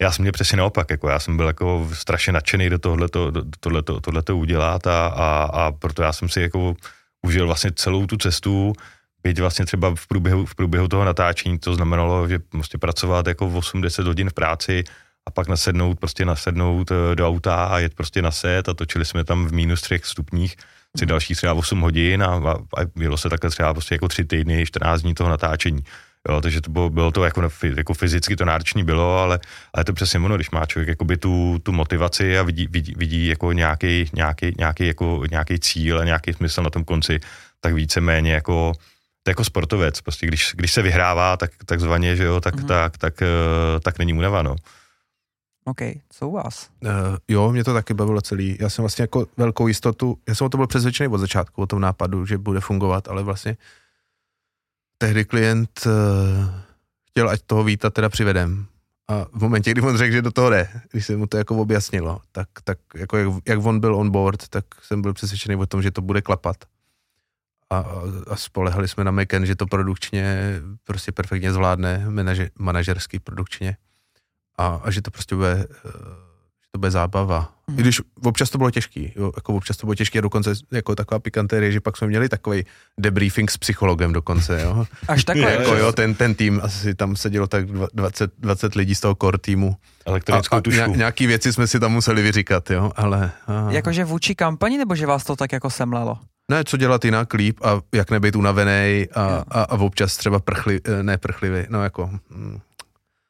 já 0.03 0.13
jsem 0.13 0.23
měl 0.23 0.33
přesně 0.33 0.57
naopak, 0.57 0.91
jako 0.91 1.09
já 1.09 1.19
jsem 1.19 1.37
byl 1.37 1.47
jako 1.47 1.89
strašně 1.93 2.33
nadšený 2.33 2.71
do 2.71 2.79
tohleto, 2.79 3.31
do 3.31 3.45
tohleto, 3.61 4.01
tohleto 4.01 4.37
udělat 4.37 4.87
a, 4.87 5.07
a, 5.07 5.45
a 5.45 5.73
proto 5.73 6.03
já 6.03 6.13
jsem 6.13 6.29
si 6.29 6.41
jako 6.41 6.75
užil 7.23 7.47
vlastně 7.47 7.71
celou 7.75 8.07
tu 8.07 8.17
cestu, 8.17 8.73
byť 9.23 9.41
vlastně 9.41 9.65
třeba 9.65 9.95
v 9.95 10.07
průběhu, 10.07 10.47
v 10.47 10.55
průběhu 10.55 10.89
toho 10.89 11.05
natáčení, 11.05 11.59
to 11.59 11.75
znamenalo, 11.75 12.29
že 12.29 12.39
prostě 12.39 12.79
pracovat 12.79 13.27
jako 13.27 13.47
8-10 13.49 14.07
hodin 14.07 14.31
v 14.31 14.33
práci 14.33 14.85
a 15.27 15.31
pak 15.31 15.49
nasednout, 15.49 15.99
prostě 15.99 16.25
nasednout 16.25 16.91
eh, 16.91 17.17
do 17.17 17.29
auta 17.29 17.65
a 17.65 17.79
jet 17.79 17.95
prostě 17.95 18.23
na 18.23 18.31
set 18.31 18.69
a 18.69 18.75
točili 18.75 19.05
jsme 19.05 19.25
tam 19.25 19.47
v 19.47 19.53
minus 19.53 19.81
třech 19.81 20.05
stupních 20.05 20.57
si 20.99 21.07
další 21.07 21.35
třeba 21.35 21.55
8 21.55 21.81
hodin 21.81 22.23
a, 22.23 22.27
a, 22.27 22.53
a 22.53 22.85
bylo 22.97 23.17
se 23.17 23.29
takhle 23.29 23.51
třeba 23.51 23.75
prostě 23.75 23.95
jako 23.95 24.09
tři 24.09 24.25
týdny, 24.25 24.67
14 24.67 25.03
dní 25.03 25.15
toho 25.15 25.31
natáčení. 25.31 25.85
Jo, 26.29 26.41
takže 26.41 26.61
to 26.61 26.71
bylo, 26.71 26.91
bylo 26.91 27.11
to 27.11 27.25
jako, 27.25 27.51
jako 27.77 27.95
fyzicky 27.95 28.37
to 28.37 28.45
náročné 28.45 28.85
bylo, 28.85 29.19
ale, 29.19 29.41
ale 29.75 29.85
to 29.85 29.93
přesně 29.93 30.21
ono, 30.21 30.37
když 30.37 30.51
má 30.51 30.67
člověk 30.67 30.89
jakoby 30.89 31.17
tu, 31.17 31.59
tu 31.63 31.73
motivaci 31.73 32.39
a 32.39 32.43
vidí, 32.43 32.67
vidí, 32.71 32.95
vidí 32.97 33.27
jako 33.27 33.53
nějaký, 33.53 34.11
nějaký, 34.13 34.55
nějaký, 34.59 34.87
jako, 34.87 35.23
nějaký 35.31 35.59
cíl 35.59 36.01
a 36.01 36.05
nějaký 36.05 36.33
smysl 36.33 36.63
na 36.63 36.71
tom 36.71 36.85
konci, 36.85 37.21
tak 37.61 37.75
víceméně 37.75 38.33
jako 38.33 38.73
to 39.23 39.31
jako 39.31 39.45
sportovec, 39.45 40.01
prostě 40.01 40.27
když, 40.27 40.53
když 40.57 40.73
se 40.73 40.83
vyhrává, 40.83 41.37
tak 41.37 41.51
takzvaně, 41.67 42.17
že 42.17 42.25
jo, 42.25 42.41
tak, 42.41 42.55
mm-hmm. 42.55 42.67
tak, 42.67 42.99
tak, 42.99 42.99
tak, 42.99 43.23
eh, 43.23 43.81
tak 43.81 43.99
není 43.99 44.13
únava, 44.15 44.43
no. 44.43 44.57
OK, 45.65 45.81
co 46.11 46.29
u 46.29 46.33
vás? 46.33 46.69
Uh, 46.85 46.91
jo, 47.29 47.53
mě 47.53 47.65
to 47.65 47.75
taky 47.75 47.95
bavilo 47.95 48.21
celý. 48.21 48.57
Já 48.61 48.69
jsem 48.69 48.83
vlastně 48.83 49.03
jako 49.03 49.27
velkou 49.37 49.69
jistotu, 49.69 50.19
já 50.29 50.35
jsem 50.35 50.45
o 50.45 50.49
to 50.49 50.57
byl 50.57 50.67
přesvědčený 50.67 51.09
od 51.09 51.19
začátku, 51.19 51.63
o 51.63 51.67
tom 51.67 51.81
nápadu, 51.81 52.27
že 52.27 52.39
bude 52.39 52.61
fungovat, 52.61 53.09
ale 53.09 53.23
vlastně 53.23 53.57
tehdy 54.99 55.25
klient 55.25 55.87
uh, 55.87 55.93
chtěl, 57.11 57.29
ať 57.29 57.41
toho 57.47 57.65
víta 57.65 57.91
teda 57.91 58.09
přivedem. 58.09 58.67
A 59.09 59.27
v 59.33 59.43
momentě, 59.43 59.71
kdy 59.71 59.81
on 59.81 59.97
řekl, 59.97 60.13
že 60.13 60.23
do 60.23 60.31
toho 60.31 60.51
jde, 60.51 60.69
když 60.91 61.07
se 61.07 61.17
mu 61.17 61.27
to 61.27 61.37
jako 61.37 61.57
objasnilo, 61.57 62.21
tak, 62.33 62.49
tak 62.65 62.79
jako 62.95 63.17
jak, 63.17 63.29
jak 63.47 63.65
on 63.65 63.81
byl 63.81 63.95
on 63.95 64.11
board, 64.11 64.49
tak 64.49 64.65
jsem 64.83 65.03
byl 65.03 65.13
přesvědčený 65.13 65.57
o 65.57 65.67
tom, 65.67 65.83
že 65.83 65.91
to 65.91 66.03
bude 66.03 66.23
klapat. 66.23 66.57
A, 67.73 67.85
a 68.31 68.37
spolehali 68.37 68.89
jsme 68.89 69.05
na 69.05 69.11
Meken, 69.11 69.47
že 69.47 69.57
to 69.57 69.67
produkčně 69.67 70.55
prostě 70.85 71.13
perfektně 71.13 71.53
zvládne, 71.53 72.05
manažer, 72.09 72.51
manažersky 72.59 73.19
produkčně. 73.19 73.77
A, 74.59 74.81
a 74.85 74.91
že 74.91 75.03
to 75.03 75.11
prostě 75.11 75.35
bude 75.35 75.67
uh, 75.85 75.93
to 76.73 76.79
bude 76.79 76.91
zábava. 76.91 77.53
Mm. 77.71 77.79
I 77.79 77.83
když 77.83 78.01
občas 78.25 78.51
to 78.51 78.59
bylo 78.59 78.71
těžký, 78.71 79.13
jo, 79.17 79.33
jako 79.37 79.55
občas 79.55 79.77
to 79.77 79.87
bylo 79.87 79.95
těžké 79.95 80.19
a 80.19 80.23
dokonce 80.23 80.53
jako 80.73 80.95
taková 80.95 81.19
pikantérie, 81.19 81.73
že 81.73 81.81
pak 81.81 81.97
jsme 81.97 82.07
měli 82.07 82.29
takový 82.29 82.65
debriefing 82.99 83.51
s 83.51 83.59
psychologem 83.59 84.13
dokonce, 84.13 84.63
jo. 84.63 84.87
Až 85.09 85.25
takhle. 85.29 85.53
jako 85.53 85.75
jo, 85.77 85.93
ten, 85.93 86.15
ten 86.15 86.35
tým, 86.35 86.61
asi 86.65 86.95
tam 86.95 87.17
sedělo 87.17 87.47
tak 87.47 87.67
20, 87.67 88.31
20 88.39 88.75
lidí 88.75 88.95
z 88.95 89.01
toho 89.01 89.15
core 89.15 89.39
týmu. 89.39 89.77
Elektronickou 90.07 90.57
a, 90.57 90.59
a 90.59 90.63
tušku. 90.63 90.95
nějaký 90.95 91.27
věci 91.27 91.53
jsme 91.53 91.67
si 91.67 91.81
tam 91.81 91.93
museli 91.93 92.23
vyříkat, 92.23 92.71
jo, 92.71 92.93
ale... 92.97 93.31
Jakože 93.69 94.05
vůči 94.05 94.35
kampani, 94.35 94.79
nebo 94.79 94.95
že 94.95 95.07
vás 95.07 95.25
to 95.25 95.37
tak 95.37 95.53
jako 95.53 95.71
semlelo? 95.71 96.19
Ne, 96.53 96.65
co 96.65 96.77
dělat 96.77 97.05
jinak 97.05 97.35
líp 97.35 97.61
a 97.63 97.81
jak 97.95 98.11
nebejt 98.11 98.37
unavený 98.37 99.07
a, 99.15 99.45
a, 99.51 99.63
a, 99.63 99.79
občas 99.79 100.17
třeba 100.17 100.39
prchli, 100.39 100.81
ne 101.03 101.19
prchlivý, 101.19 101.65
no 101.69 101.83
jako... 101.83 102.11
Hm, 102.31 102.59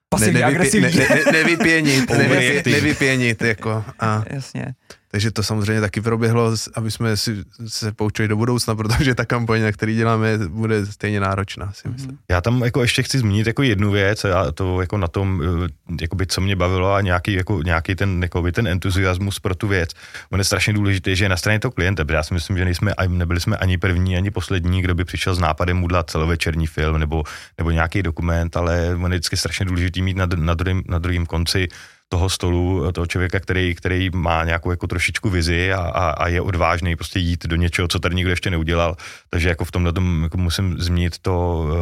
pasivně 0.09 0.41
ne, 0.41 0.45
agresivní. 0.45 0.99
Ne, 0.99 1.09
ne, 1.09 1.33
nevypěnit, 1.33 2.11
nevypě, 2.11 2.73
nevypěnit, 2.73 3.43
jako. 3.43 3.85
A, 4.01 4.25
Jasně. 4.31 4.75
Takže 5.13 5.31
to 5.31 5.43
samozřejmě 5.43 5.81
taky 5.81 6.01
proběhlo, 6.01 6.55
aby 6.75 6.91
jsme 6.91 7.17
si 7.17 7.45
se 7.67 7.93
poučili 7.93 8.29
do 8.29 8.37
budoucna, 8.37 8.75
protože 8.77 9.15
ta 9.15 9.25
kampaň, 9.25 9.63
na 9.63 9.73
který 9.73 9.97
děláme, 9.97 10.39
bude 10.49 10.87
stejně 10.87 11.21
náročná, 11.21 11.73
si 11.73 11.89
myslím. 11.89 12.19
Já 12.29 12.41
tam 12.41 12.63
jako 12.63 12.83
ještě 12.83 13.03
chci 13.03 13.19
zmínit 13.19 13.47
jako 13.47 13.63
jednu 13.63 13.91
věc 13.91 14.25
a 14.25 14.53
to 14.53 14.81
jako 14.81 14.99
na 14.99 15.09
tom, 15.09 15.43
eh, 15.65 15.69
jakoby, 16.01 16.27
co 16.27 16.41
mě 16.41 16.57
bavilo 16.57 16.93
a 16.93 17.01
nějaký, 17.01 17.33
jako, 17.33 17.63
nějaký 17.63 17.95
ten, 17.95 18.23
jakoby, 18.23 18.53
ten 18.53 18.69
entuziasmus 18.69 19.41
pro 19.41 19.55
tu 19.55 19.69
věc. 19.69 19.91
On 20.31 20.39
je 20.39 20.45
strašně 20.45 20.73
důležitý, 20.73 21.17
že 21.17 21.25
je 21.25 21.29
na 21.29 21.37
straně 21.37 21.61
toho 21.61 21.73
klienta, 21.73 22.05
já 22.13 22.23
si 22.23 22.35
myslím, 22.35 22.59
že 22.59 22.65
nejsme, 22.65 22.93
nebyli 23.09 23.41
jsme 23.41 23.57
ani 23.57 23.79
první, 23.79 24.17
ani 24.17 24.31
poslední, 24.31 24.83
kdo 24.83 24.95
by 24.95 25.05
přišel 25.05 25.35
s 25.35 25.39
nápadem 25.39 25.85
udělat 25.85 26.11
celovečerní 26.11 26.67
film 26.67 26.99
nebo, 26.99 27.25
nebo 27.59 27.71
nějaký 27.71 28.03
dokument, 28.03 28.57
ale 28.57 28.95
on 28.95 29.13
je 29.13 29.19
vždycky 29.19 29.37
strašně 29.37 29.67
důležitý 29.67 30.03
mít 30.03 30.17
na, 30.17 30.27
na, 30.37 30.55
druhým, 30.55 30.83
na 30.89 30.99
druhým 30.99 31.27
konci 31.27 31.69
toho 32.13 32.29
stolu, 32.29 32.93
toho 32.93 33.07
člověka, 33.07 33.41
který, 33.41 33.75
který 33.75 34.11
má 34.13 34.45
nějakou 34.45 34.71
jako 34.71 34.87
trošičku 34.87 35.31
vizi 35.31 35.73
a, 35.73 35.81
a, 35.81 36.11
a 36.11 36.29
je 36.29 36.41
odvážný 36.41 36.97
prostě 36.97 37.19
jít 37.19 37.47
do 37.47 37.57
něčeho, 37.57 37.89
co 37.89 37.99
tady 37.99 38.15
nikdo 38.15 38.31
ještě 38.31 38.51
neudělal. 38.51 38.97
Takže 39.31 39.49
jako 39.49 39.65
v 39.65 39.71
tomhle 39.71 39.93
tom 39.93 40.23
jako 40.23 40.37
musím 40.37 40.77
zmínit 40.79 41.19
to 41.19 41.33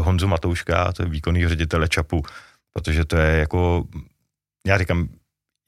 Honzu 0.06 0.28
Matouška, 0.28 0.92
to 0.92 1.02
je 1.02 1.08
výkonný 1.08 1.48
ředitele 1.48 1.88
ČAPu, 1.88 2.22
protože 2.72 3.04
to 3.04 3.16
je 3.16 3.38
jako, 3.38 3.84
já 4.66 4.78
říkám, 4.78 5.08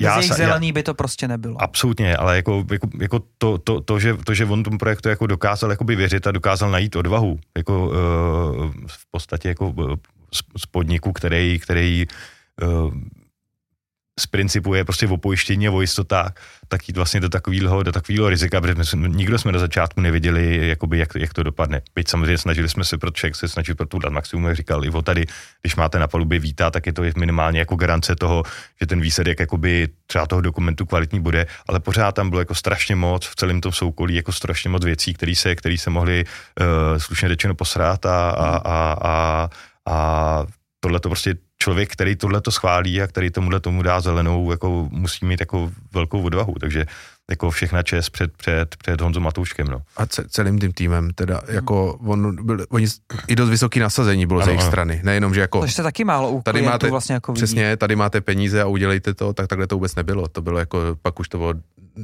já, 0.02 0.16
Bez 0.16 0.26
zelený 0.26 0.66
já, 0.68 0.72
by 0.72 0.82
to 0.82 0.94
prostě 0.94 1.28
nebylo. 1.28 1.62
Absolutně, 1.62 2.16
ale 2.16 2.36
jako, 2.36 2.64
jako, 2.72 2.88
jako 3.00 3.22
to, 3.38 3.58
to, 3.58 3.80
to, 3.80 3.98
že, 3.98 4.14
to, 4.14 4.34
že 4.34 4.44
on 4.44 4.62
tomu 4.62 4.78
projektu 4.78 5.08
jako 5.08 5.26
dokázal 5.26 5.70
jakoby 5.70 5.96
věřit 5.96 6.26
a 6.26 6.30
dokázal 6.30 6.70
najít 6.70 6.96
odvahu, 6.96 7.38
jako 7.56 7.86
uh, 7.86 7.94
v 8.86 9.10
podstatě 9.10 9.48
jako 9.48 9.70
uh, 9.70 9.94
z 10.56 10.66
podniku, 10.66 11.12
který, 11.12 11.58
který 11.58 12.06
uh, 12.62 12.94
z 14.20 14.26
principu 14.26 14.74
je 14.74 14.84
prostě 14.84 15.06
o 15.06 15.16
pojištění 15.16 15.68
a 15.68 15.70
o 15.70 15.80
jistotách, 15.80 16.32
tak 16.68 16.88
jít 16.88 16.96
vlastně 16.96 17.20
do 17.20 17.28
takového, 17.28 17.82
do 17.82 17.92
takového 17.92 18.28
rizika, 18.28 18.60
protože 18.60 18.84
jsme, 18.84 19.08
nikdo 19.08 19.38
jsme 19.38 19.52
na 19.52 19.58
začátku 19.58 20.00
nevěděli, 20.00 20.68
jakoby, 20.68 20.98
jak, 20.98 21.08
jak, 21.14 21.32
to 21.32 21.42
dopadne. 21.42 21.82
Byť 21.94 22.08
samozřejmě 22.08 22.38
snažili 22.38 22.68
jsme 22.68 22.84
se 22.84 22.98
pro 22.98 23.10
člověk 23.10 23.36
se 23.36 23.48
snažit 23.48 23.74
pro 23.74 23.86
tu 23.86 23.98
dát 23.98 24.12
maximum, 24.12 24.44
jak 24.44 24.56
říkal 24.56 24.84
Ivo 24.84 25.02
tady, 25.02 25.26
když 25.62 25.76
máte 25.76 25.98
na 25.98 26.08
palubě 26.08 26.38
vítá, 26.38 26.70
tak 26.70 26.86
je 26.86 26.92
to 26.92 27.02
minimálně 27.16 27.58
jako 27.58 27.76
garance 27.76 28.16
toho, 28.16 28.42
že 28.80 28.86
ten 28.86 29.00
výsledek 29.00 29.40
jakoby 29.40 29.88
třeba 30.06 30.26
toho 30.26 30.40
dokumentu 30.40 30.86
kvalitní 30.86 31.20
bude, 31.20 31.46
ale 31.68 31.80
pořád 31.80 32.12
tam 32.12 32.30
bylo 32.30 32.40
jako 32.40 32.54
strašně 32.54 32.96
moc 32.96 33.26
v 33.26 33.36
celém 33.36 33.60
tom 33.60 33.72
soukolí, 33.72 34.14
jako 34.14 34.32
strašně 34.32 34.70
moc 34.70 34.84
věcí, 34.84 35.14
které 35.14 35.34
se, 35.34 35.54
který 35.54 35.78
se 35.78 35.90
mohly 35.90 36.24
uh, 36.24 36.98
slušně 36.98 37.28
řečeno 37.28 37.54
posrát 37.54 38.06
a, 38.06 38.30
a, 38.30 38.56
a, 38.56 38.96
a, 39.02 39.48
a 39.86 40.46
tohle 40.80 41.00
to 41.00 41.08
prostě 41.08 41.34
člověk, 41.62 41.94
který 41.94 42.16
tohle 42.18 42.40
to 42.42 42.50
schválí 42.50 42.98
a 43.02 43.06
který 43.06 43.30
tomuhle 43.30 43.60
tomu 43.62 43.82
dá 43.82 44.00
zelenou, 44.02 44.50
jako 44.50 44.88
musí 44.90 45.22
mít 45.26 45.40
jako 45.40 45.70
velkou 45.94 46.22
odvahu, 46.22 46.58
takže 46.58 46.86
jako 47.32 47.50
všechna 47.50 47.82
čest 47.82 48.10
před, 48.10 48.36
před, 48.36 48.76
před 48.76 49.00
Honzou 49.00 49.20
Matouškem. 49.20 49.66
No. 49.66 49.82
A 49.96 50.06
celým 50.06 50.58
tím 50.58 50.72
týmem, 50.72 51.10
teda 51.14 51.40
jako 51.48 51.98
on 52.06 52.46
byl, 52.46 52.66
oni 52.68 52.86
i 53.28 53.36
dost 53.36 53.50
vysoký 53.50 53.80
nasazení 53.80 54.26
bylo 54.26 54.40
ano, 54.40 54.44
z 54.44 54.48
jejich 54.48 54.60
ano. 54.60 54.70
strany, 54.70 55.00
nejenom, 55.04 55.34
že 55.34 55.40
jako... 55.40 55.60
To 55.60 55.68
se 55.68 55.82
taky 55.82 56.04
málo 56.04 56.30
u 56.30 56.42
tady 56.42 56.62
máte, 56.62 56.90
vlastně 56.90 57.14
jako 57.14 57.32
Přesně, 57.32 57.76
tady 57.76 57.96
máte 57.96 58.20
peníze 58.20 58.62
a 58.62 58.66
udělejte 58.66 59.14
to, 59.14 59.32
tak 59.32 59.46
takhle 59.46 59.66
to 59.66 59.76
vůbec 59.76 59.94
nebylo. 59.94 60.28
To 60.28 60.42
bylo 60.42 60.58
jako, 60.58 60.78
pak 61.02 61.20
už 61.20 61.28
to 61.28 61.38
bylo 61.38 61.54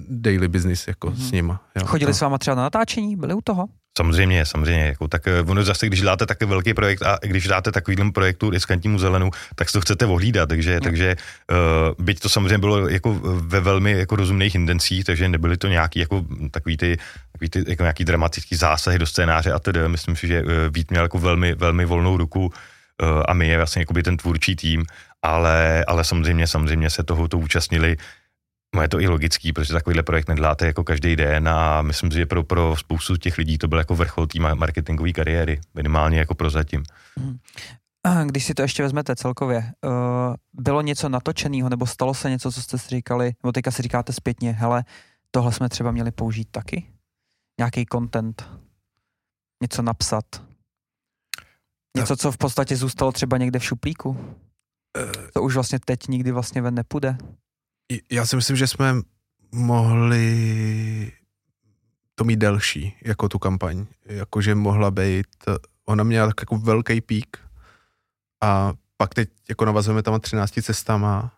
daily 0.08 0.48
business 0.48 0.88
jako 0.88 1.08
mm-hmm. 1.08 1.28
s 1.28 1.32
nima. 1.32 1.60
Jo, 1.76 1.86
Chodili 1.86 2.12
to. 2.12 2.18
s 2.18 2.20
váma 2.20 2.38
třeba 2.38 2.54
na 2.54 2.62
natáčení, 2.62 3.16
byli 3.16 3.34
u 3.34 3.40
toho? 3.40 3.68
Samozřejmě, 3.98 4.46
samozřejmě. 4.46 4.84
Jako, 4.84 5.08
tak 5.08 5.26
eh, 5.26 5.42
ono 5.42 5.64
zase, 5.64 5.86
když 5.86 6.00
dáte 6.00 6.26
takový 6.26 6.50
velký 6.50 6.74
projekt 6.74 7.02
a 7.02 7.18
když 7.22 7.48
dáte 7.48 7.72
takovýhle 7.72 8.10
projektu 8.12 8.50
riskantnímu 8.50 8.98
zelenu, 8.98 9.30
tak 9.54 9.68
si 9.68 9.72
to 9.72 9.80
chcete 9.80 10.06
ohlídat. 10.06 10.48
Takže, 10.48 10.74
no. 10.74 10.80
takže 10.80 11.16
uh, 11.50 12.04
byť 12.04 12.20
to 12.20 12.28
samozřejmě 12.28 12.58
bylo 12.58 12.88
jako 12.88 13.18
ve 13.22 13.60
velmi 13.60 13.92
jako 13.92 14.16
rozumných 14.16 14.54
intencích, 14.54 15.04
takže 15.04 15.17
nebyly 15.26 15.56
to 15.56 15.68
nějaký 15.68 15.98
jako 15.98 16.24
takový 16.50 16.76
ty, 16.76 16.98
takový 17.32 17.50
ty 17.50 17.64
jako 17.68 17.82
nějaký 17.82 18.04
dramatický 18.04 18.56
zásahy 18.56 18.98
do 18.98 19.06
scénáře 19.06 19.52
a 19.52 19.58
tedy. 19.58 19.88
Myslím 19.88 20.16
si, 20.16 20.26
že 20.26 20.42
uh, 20.42 20.50
Vít 20.70 20.90
měl 20.90 21.02
jako 21.02 21.18
velmi, 21.18 21.54
velmi 21.54 21.84
volnou 21.84 22.16
ruku 22.16 22.46
uh, 22.46 23.22
a 23.28 23.34
my 23.34 23.48
je 23.48 23.56
vlastně 23.56 23.82
jako 23.82 23.92
by 23.94 24.02
ten 24.02 24.16
tvůrčí 24.16 24.56
tým, 24.56 24.84
ale, 25.22 25.84
ale 25.84 26.04
samozřejmě, 26.04 26.46
samozřejmě 26.46 26.90
se 26.90 27.02
toho 27.02 27.28
to 27.28 27.38
účastnili 27.38 27.96
No 28.74 28.82
je 28.82 28.88
to 28.88 29.00
i 29.00 29.08
logický, 29.08 29.52
protože 29.52 29.72
takovýhle 29.72 30.02
projekt 30.02 30.28
neděláte 30.28 30.66
jako 30.66 30.84
každý 30.84 31.16
den 31.16 31.48
a 31.48 31.82
myslím 31.82 32.10
si, 32.10 32.18
že 32.18 32.26
pro, 32.26 32.44
pro 32.44 32.76
spoustu 32.76 33.16
těch 33.16 33.38
lidí 33.38 33.58
to 33.58 33.68
byl 33.68 33.78
jako 33.78 33.96
vrchol 33.96 34.26
té 34.26 34.38
marketingové 34.38 35.12
kariéry, 35.12 35.60
minimálně 35.74 36.18
jako 36.18 36.34
prozatím. 36.34 36.82
Hmm. 37.18 37.38
Když 38.26 38.44
si 38.44 38.54
to 38.54 38.62
ještě 38.62 38.82
vezmete 38.82 39.16
celkově, 39.16 39.72
uh, 39.84 39.92
bylo 40.52 40.82
něco 40.82 41.08
natočeného 41.08 41.68
nebo 41.68 41.86
stalo 41.86 42.14
se 42.14 42.30
něco, 42.30 42.52
co 42.52 42.62
jste 42.62 42.78
si 42.78 42.88
říkali, 42.88 43.32
nebo 43.42 43.52
teďka 43.52 43.70
si 43.70 43.82
říkáte 43.82 44.12
zpětně, 44.12 44.52
hele, 44.52 44.84
tohle 45.30 45.52
jsme 45.52 45.68
třeba 45.68 45.92
měli 45.92 46.10
použít 46.10 46.48
taky? 46.50 46.92
Nějaký 47.58 47.86
content? 47.92 48.50
Něco 49.62 49.82
napsat? 49.82 50.24
Něco, 51.96 52.16
co 52.16 52.32
v 52.32 52.38
podstatě 52.38 52.76
zůstalo 52.76 53.12
třeba 53.12 53.38
někde 53.38 53.58
v 53.58 53.64
šuplíku? 53.64 54.36
Eh. 54.98 55.30
To 55.32 55.42
už 55.42 55.54
vlastně 55.54 55.78
teď 55.84 56.08
nikdy 56.08 56.32
vlastně 56.32 56.62
ven 56.62 56.74
nepůjde? 56.74 57.18
Já 58.10 58.26
si 58.26 58.36
myslím, 58.36 58.56
že 58.56 58.66
jsme 58.66 58.94
mohli 59.52 61.12
to 62.14 62.24
mít 62.24 62.36
delší, 62.36 62.96
jako 63.04 63.28
tu 63.28 63.38
kampaň. 63.38 63.86
Jakože 64.04 64.54
mohla 64.54 64.90
být, 64.90 65.26
ona 65.84 66.04
měla 66.04 66.26
tak 66.26 66.36
jako 66.40 66.58
velký 66.58 67.00
pík 67.00 67.47
a 68.40 68.72
pak 68.96 69.14
teď 69.14 69.28
jako 69.48 69.64
navazujeme 69.64 70.02
tam 70.02 70.20
13 70.20 70.52
cestama, 70.62 71.32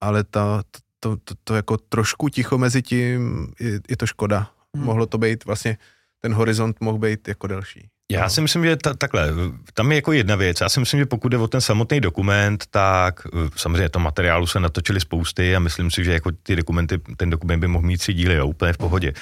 ale 0.00 0.24
ta, 0.24 0.62
to, 0.70 0.80
to, 1.00 1.16
to, 1.16 1.34
to 1.44 1.54
jako 1.54 1.76
trošku 1.76 2.28
ticho 2.28 2.58
mezi 2.58 2.82
tím 2.82 3.52
je, 3.60 3.80
je 3.88 3.96
to 3.96 4.06
škoda. 4.06 4.50
Hmm. 4.76 4.84
Mohlo 4.84 5.06
to 5.06 5.18
být 5.18 5.44
vlastně, 5.44 5.78
ten 6.20 6.34
horizont 6.34 6.80
mohl 6.80 6.98
být 6.98 7.28
jako 7.28 7.46
delší. 7.46 7.88
Já 8.12 8.22
no. 8.22 8.30
si 8.30 8.40
myslím, 8.40 8.64
že 8.64 8.76
ta, 8.76 8.94
takhle, 8.94 9.28
tam 9.74 9.92
je 9.92 9.96
jako 9.96 10.12
jedna 10.12 10.36
věc. 10.36 10.60
Já 10.60 10.68
si 10.68 10.80
myslím, 10.80 11.00
že 11.00 11.06
pokud 11.06 11.28
jde 11.28 11.38
o 11.38 11.48
ten 11.48 11.60
samotný 11.60 12.00
dokument, 12.00 12.64
tak 12.70 13.26
eh, 13.26 13.48
samozřejmě 13.56 13.88
to 13.88 13.98
materiálu 13.98 14.46
se 14.46 14.60
natočili 14.60 15.00
spousty 15.00 15.56
a 15.56 15.58
myslím 15.58 15.90
si, 15.90 16.04
že 16.04 16.12
jako 16.12 16.32
ty 16.42 16.56
dokumenty, 16.56 16.98
ten 17.16 17.30
dokument 17.30 17.60
by 17.60 17.68
mohl 17.68 17.86
mít 17.86 17.98
tři 17.98 18.14
díly, 18.14 18.34
jo, 18.34 18.46
úplně 18.46 18.72
v 18.72 18.78
pohodě. 18.78 19.12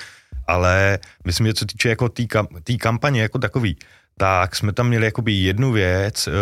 Ale 0.46 0.98
myslím, 1.24 1.46
že 1.46 1.54
co 1.54 1.66
týče 1.66 1.88
jako 1.88 2.08
té 2.08 2.22
tý 2.64 2.78
kampaně 2.78 3.22
jako 3.22 3.38
takový, 3.38 3.76
tak 4.16 4.56
jsme 4.56 4.72
tam 4.72 4.88
měli 4.88 5.04
jakoby 5.04 5.32
jednu 5.32 5.72
věc, 5.72 6.28
eh, 6.28 6.32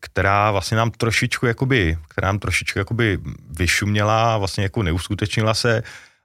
která 0.00 0.50
vlastně 0.50 0.76
nám 0.76 0.90
trošičku 0.90 1.46
jakoby, 1.46 1.98
která 2.08 2.28
nám 2.28 2.38
trošičku 2.38 2.78
jakoby 2.78 3.18
vyšuměla, 3.50 4.38
vlastně 4.38 4.62
jako 4.62 4.82
neuskutečnila 4.82 5.54
se, 5.54 5.82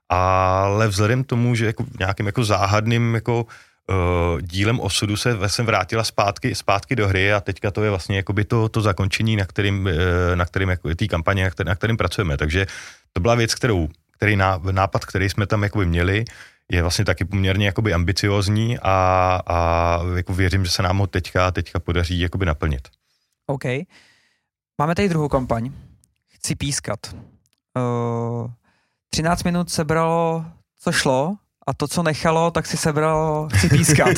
ale 0.08 0.88
vzhledem 0.88 1.24
tomu, 1.24 1.54
že 1.54 1.66
jako 1.66 1.84
nějakým 1.98 2.26
jako 2.26 2.44
záhadným 2.44 3.14
jako 3.14 3.46
uh, 3.88 4.40
dílem 4.40 4.80
osudu 4.80 5.16
se 5.16 5.38
jsem 5.46 5.66
vrátila 5.66 6.04
zpátky, 6.04 6.54
zpátky 6.54 6.96
do 6.96 7.08
hry 7.08 7.32
a 7.32 7.40
teďka 7.40 7.70
to 7.70 7.84
je 7.84 7.90
vlastně 7.90 8.16
jakoby 8.16 8.44
to, 8.44 8.68
to 8.68 8.80
zakončení, 8.80 9.36
na 9.36 9.44
kterým, 9.44 9.86
uh, 9.86 10.36
na 10.36 10.44
kterým 10.44 10.68
jako 10.68 10.94
té 10.94 11.06
kampaně, 11.06 11.44
na, 11.44 11.50
který, 11.50 11.68
na 11.68 11.74
kterým 11.74 11.96
pracujeme. 11.96 12.36
Takže 12.36 12.66
to 13.12 13.20
byla 13.20 13.34
věc, 13.34 13.54
kterou, 13.54 13.88
který 14.16 14.36
nápad, 14.70 15.04
který 15.04 15.28
jsme 15.28 15.46
tam 15.46 15.62
jakoby 15.62 15.86
měli, 15.86 16.24
je 16.70 16.82
vlastně 16.82 17.04
taky 17.04 17.24
poměrně 17.24 17.66
jakoby 17.66 17.94
ambiciozní 17.94 18.78
a, 18.78 19.40
a 19.46 19.98
jako 20.16 20.34
věřím, 20.34 20.64
že 20.64 20.70
se 20.70 20.82
nám 20.82 20.98
ho 20.98 21.06
teďka, 21.06 21.50
teďka 21.50 21.80
podaří 21.80 22.20
jakoby 22.20 22.46
naplnit. 22.46 22.88
OK. 23.46 23.64
Máme 24.78 24.94
tady 24.94 25.08
druhou 25.08 25.28
kampaň. 25.28 25.72
Chci 26.28 26.54
pískat. 26.54 26.98
Uh, 27.76 28.50
13 29.10 29.42
minut 29.42 29.70
sebralo, 29.70 30.44
co 30.80 30.92
šlo, 30.92 31.36
a 31.66 31.72
to, 31.74 31.88
co 31.88 32.02
nechalo, 32.02 32.50
tak 32.50 32.66
si 32.66 32.76
sebral 32.76 33.48
si 33.60 33.68
pískat. 33.68 34.16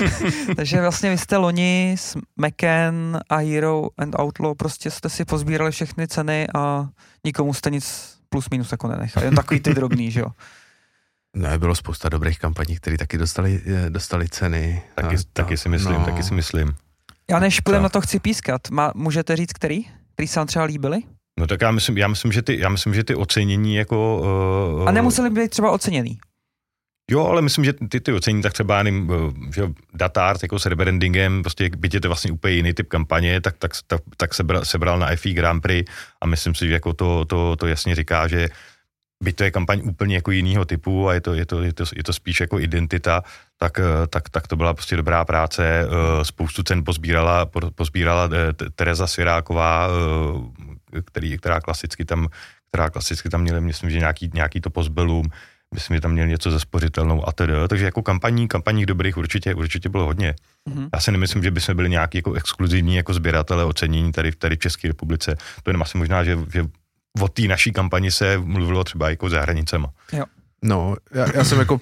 Takže 0.56 0.80
vlastně 0.80 1.10
vy 1.10 1.18
jste 1.18 1.36
loni 1.36 1.94
s 1.98 2.16
Macan 2.36 3.20
a 3.28 3.36
Hero 3.36 3.88
and 3.98 4.14
Outlaw 4.20 4.54
prostě 4.54 4.90
jste 4.90 5.08
si 5.08 5.24
pozbírali 5.24 5.70
všechny 5.70 6.08
ceny 6.08 6.46
a 6.54 6.88
nikomu 7.24 7.54
jste 7.54 7.70
nic 7.70 8.16
plus 8.28 8.50
minus 8.50 8.72
jako 8.72 8.88
nenechali. 8.88 9.26
Jen 9.26 9.34
takový 9.34 9.60
ty 9.60 9.74
drobný, 9.74 10.10
že 10.10 10.20
jo? 10.20 10.26
Ne, 11.36 11.58
bylo 11.58 11.74
spousta 11.74 12.08
dobrých 12.08 12.38
kampaní, 12.38 12.76
které 12.76 12.98
taky 12.98 13.18
dostali, 13.18 13.62
eh, 13.66 13.90
dostali 13.90 14.28
ceny. 14.28 14.82
Taky, 14.94 15.16
to, 15.16 15.22
taky 15.32 15.56
si 15.56 15.68
myslím, 15.68 15.92
no. 15.92 16.04
taky 16.04 16.22
si 16.22 16.34
myslím. 16.34 16.76
Já 17.30 17.38
než 17.38 17.60
půjdem 17.60 17.82
na 17.82 17.88
to 17.88 18.00
chci 18.00 18.20
pískat, 18.20 18.70
má, 18.70 18.92
můžete 18.94 19.36
říct, 19.36 19.52
který? 19.52 19.84
Který 20.14 20.28
se 20.28 20.40
vám 20.40 20.46
třeba 20.46 20.64
líbily? 20.64 20.98
No 21.40 21.46
tak 21.46 21.60
já 21.60 21.70
myslím, 21.70 21.98
já 21.98 22.08
myslím, 22.08 22.32
že 22.32 22.42
ty, 22.42 22.60
já 22.60 22.68
myslím, 22.68 22.94
že 22.94 23.04
ty 23.04 23.14
ocenění 23.14 23.76
jako... 23.76 24.22
Uh, 24.80 24.88
a 24.88 24.92
nemuseli 24.92 25.30
být 25.30 25.50
třeba 25.50 25.70
oceněný? 25.70 26.18
Jo, 27.10 27.24
ale 27.24 27.42
myslím, 27.42 27.64
že 27.64 27.72
ty, 27.72 28.00
ty 28.00 28.12
ocení 28.12 28.42
tak 28.42 28.52
třeba 28.52 28.82
nevím, 28.82 29.12
eh, 29.12 29.52
že 29.54 29.62
datár 29.94 30.36
jako 30.42 30.58
s 30.58 30.66
rebrandingem, 30.66 31.42
prostě 31.42 31.70
byť 31.76 31.94
je 31.94 32.00
to 32.00 32.08
vlastně 32.08 32.32
úplně 32.32 32.54
jiný 32.54 32.74
typ 32.74 32.88
kampaně, 32.88 33.40
tak, 33.40 33.56
tak, 33.58 33.72
tak, 33.86 34.00
tak 34.16 34.34
sebral, 34.34 34.64
sebral 34.64 34.98
na 34.98 35.16
FI 35.16 35.32
Grand 35.32 35.62
Prix 35.62 35.92
a 36.20 36.26
myslím 36.26 36.54
si, 36.54 36.66
že 36.66 36.72
jako 36.72 36.92
to, 36.92 37.24
to, 37.24 37.56
to 37.56 37.66
jasně 37.66 37.94
říká, 37.94 38.28
že 38.28 38.48
byť 39.22 39.36
to 39.36 39.44
je 39.44 39.50
kampaň 39.50 39.80
úplně 39.84 40.14
jako 40.14 40.30
jiného 40.30 40.64
typu 40.64 41.08
a 41.08 41.14
je 41.14 41.20
to, 41.20 41.34
je 41.34 41.46
to, 41.46 41.62
je 41.62 41.72
to, 41.72 41.84
je 41.96 42.04
to 42.04 42.12
spíš 42.12 42.40
jako 42.40 42.60
identita, 42.60 43.22
tak, 43.56 43.78
eh, 43.78 44.06
tak, 44.06 44.28
tak 44.28 44.46
to 44.48 44.56
byla 44.56 44.74
prostě 44.74 44.96
dobrá 44.96 45.24
práce. 45.24 45.64
Eh, 45.64 46.24
spoustu 46.24 46.62
cen 46.62 46.84
pozbírala, 46.84 47.46
pozbírala 47.74 48.28
Tereza 48.74 49.06
Svěráková, 49.06 49.88
který, 51.04 51.38
která 51.38 51.60
klasicky 51.60 52.04
tam 52.04 52.28
která 52.76 52.90
klasicky 52.90 53.28
tam 53.28 53.40
měla, 53.40 53.60
myslím, 53.60 53.90
že 53.90 53.98
nějaký, 53.98 54.30
nějaký 54.34 54.60
to 54.60 54.70
pozbelům, 54.70 55.26
myslím, 55.74 55.96
že 55.96 56.00
tam 56.00 56.12
měl 56.12 56.26
něco 56.26 56.50
ze 56.50 56.60
spořitelnou 56.60 57.28
a 57.28 57.32
tedy. 57.32 57.52
Takže 57.68 57.84
jako 57.84 58.02
kampaní, 58.02 58.48
kampaních 58.48 58.86
dobrých 58.86 59.16
určitě, 59.16 59.54
určitě 59.54 59.88
bylo 59.88 60.04
hodně. 60.04 60.34
Mm-hmm. 60.68 60.88
Já 60.94 61.00
si 61.00 61.12
nemyslím, 61.12 61.42
že 61.42 61.50
by 61.50 61.60
jsme 61.60 61.74
byli 61.74 61.90
nějaký 61.90 62.18
jako 62.18 62.32
exkluzivní 62.32 62.96
jako 62.96 63.14
sběratele 63.14 63.64
ocenění 63.64 64.12
tady, 64.12 64.32
tady 64.32 64.56
v 64.56 64.58
České 64.58 64.88
republice. 64.88 65.36
To 65.62 65.70
je 65.70 65.76
asi 65.80 65.98
možná, 65.98 66.24
že, 66.24 66.38
že 66.52 66.64
o 67.20 67.28
té 67.28 67.42
naší 67.42 67.72
kampani 67.72 68.10
se 68.10 68.38
mluvilo 68.38 68.84
třeba 68.84 69.10
jako 69.10 69.28
za 69.28 69.40
hranicema. 69.40 69.90
Jo. 70.12 70.24
No, 70.62 70.96
já, 71.14 71.26
já 71.34 71.44
jsem 71.44 71.58
jako, 71.58 71.80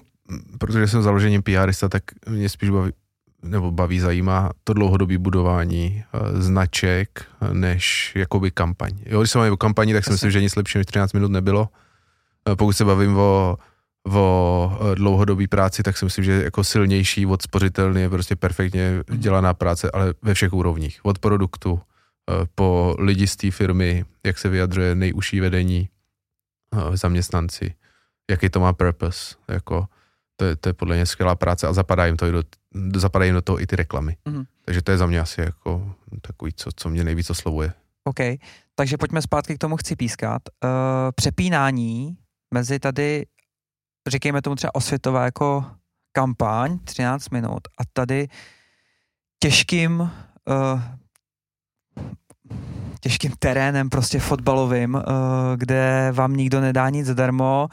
protože 0.58 0.88
jsem 0.88 1.02
založením 1.02 1.42
PRista, 1.42 1.88
tak 1.88 2.02
mě 2.28 2.48
spíš 2.48 2.70
baví, 2.70 2.92
nebo 3.42 3.70
baví, 3.70 4.00
zajímá 4.00 4.50
to 4.64 4.72
dlouhodobé 4.72 5.18
budování 5.18 6.04
uh, 6.14 6.40
značek, 6.40 7.24
než 7.52 8.12
jakoby 8.16 8.50
kampaň. 8.50 8.92
Jo, 9.06 9.20
když 9.20 9.30
se 9.30 9.38
máme 9.38 9.50
o 9.50 9.56
kampani, 9.56 9.92
tak 9.92 10.04
si 10.04 10.10
myslím, 10.10 10.30
že 10.30 10.40
nic 10.40 10.56
lepšího 10.56 10.80
než 10.80 10.86
13 10.86 11.12
minut 11.12 11.30
nebylo. 11.30 11.68
Uh, 12.48 12.54
pokud 12.54 12.72
se 12.72 12.84
bavím 12.84 13.16
o, 13.16 13.56
o 14.08 14.78
uh, 14.80 14.94
dlouhodobé 14.94 15.46
práci, 15.46 15.82
tak 15.82 15.98
si 15.98 16.04
myslím, 16.04 16.24
že 16.24 16.42
jako 16.44 16.64
silnější 16.64 17.26
od 17.26 17.42
spořitelný 17.42 18.00
je 18.00 18.10
prostě 18.10 18.36
perfektně 18.36 19.04
mhm. 19.08 19.18
dělaná 19.18 19.54
práce, 19.54 19.90
ale 19.90 20.14
ve 20.22 20.34
všech 20.34 20.52
úrovních. 20.52 21.00
Od 21.02 21.18
produktu, 21.18 21.80
po 22.54 22.96
lidi 22.98 23.26
z 23.26 23.36
té 23.36 23.50
firmy, 23.50 24.04
jak 24.24 24.38
se 24.38 24.48
vyjadřuje 24.48 24.94
nejužší 24.94 25.40
vedení, 25.40 25.88
uh, 26.72 26.96
zaměstnanci, 26.96 27.74
jaký 28.30 28.48
to 28.48 28.60
má 28.60 28.72
purpose, 28.72 29.34
jako 29.48 29.86
to 30.36 30.44
je, 30.44 30.56
to 30.56 30.68
je 30.68 30.72
podle 30.72 30.96
mě 30.96 31.06
skvělá 31.06 31.34
práce 31.34 31.66
a 31.66 31.72
zapadá 31.72 32.06
jim 32.06 32.16
to 32.16 32.26
i 32.26 32.32
do, 32.32 32.42
zapadají 32.96 33.32
do 33.32 33.42
toho 33.42 33.60
i 33.60 33.66
ty 33.66 33.76
reklamy. 33.76 34.16
Mm-hmm. 34.26 34.46
Takže 34.64 34.82
to 34.82 34.90
je 34.90 34.98
za 34.98 35.06
mě 35.06 35.20
asi 35.20 35.40
jako 35.40 35.94
takový, 36.20 36.52
co, 36.52 36.70
co 36.76 36.88
mě 36.88 37.04
nejvíc 37.04 37.30
oslovuje. 37.30 37.72
OK, 38.04 38.20
takže 38.74 38.96
pojďme 38.96 39.22
zpátky 39.22 39.54
k 39.54 39.58
tomu 39.58 39.76
chci 39.76 39.96
pískat. 39.96 40.42
Uh, 40.64 40.70
přepínání 41.14 42.16
mezi 42.54 42.78
tady, 42.78 43.26
říkejme 44.08 44.42
tomu 44.42 44.56
třeba 44.56 44.74
osvětová 44.74 45.24
jako 45.24 45.64
kampaň, 46.12 46.78
13 46.78 47.30
minut 47.30 47.68
a 47.78 47.82
tady 47.92 48.28
těžkým 49.38 50.00
uh, 50.00 50.10
těžkým 53.00 53.32
terénem, 53.38 53.90
prostě 53.90 54.18
fotbalovým, 54.18 54.94
uh, 54.94 55.02
kde 55.56 56.08
vám 56.12 56.36
nikdo 56.36 56.60
nedá 56.60 56.90
nic 56.90 57.06
zadarmo, 57.06 57.68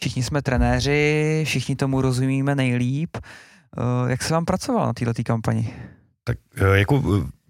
všichni 0.00 0.22
jsme 0.22 0.42
trenéři, 0.42 1.42
všichni 1.46 1.76
tomu 1.76 2.00
rozumíme 2.00 2.54
nejlíp. 2.54 3.16
Uh, 3.16 4.10
jak 4.10 4.22
se 4.22 4.34
vám 4.34 4.44
pracovalo 4.44 4.86
na 4.86 4.92
této 4.92 5.22
kampani? 5.24 5.74
Tak 6.24 6.38
uh, 6.60 6.74
jako 6.74 7.02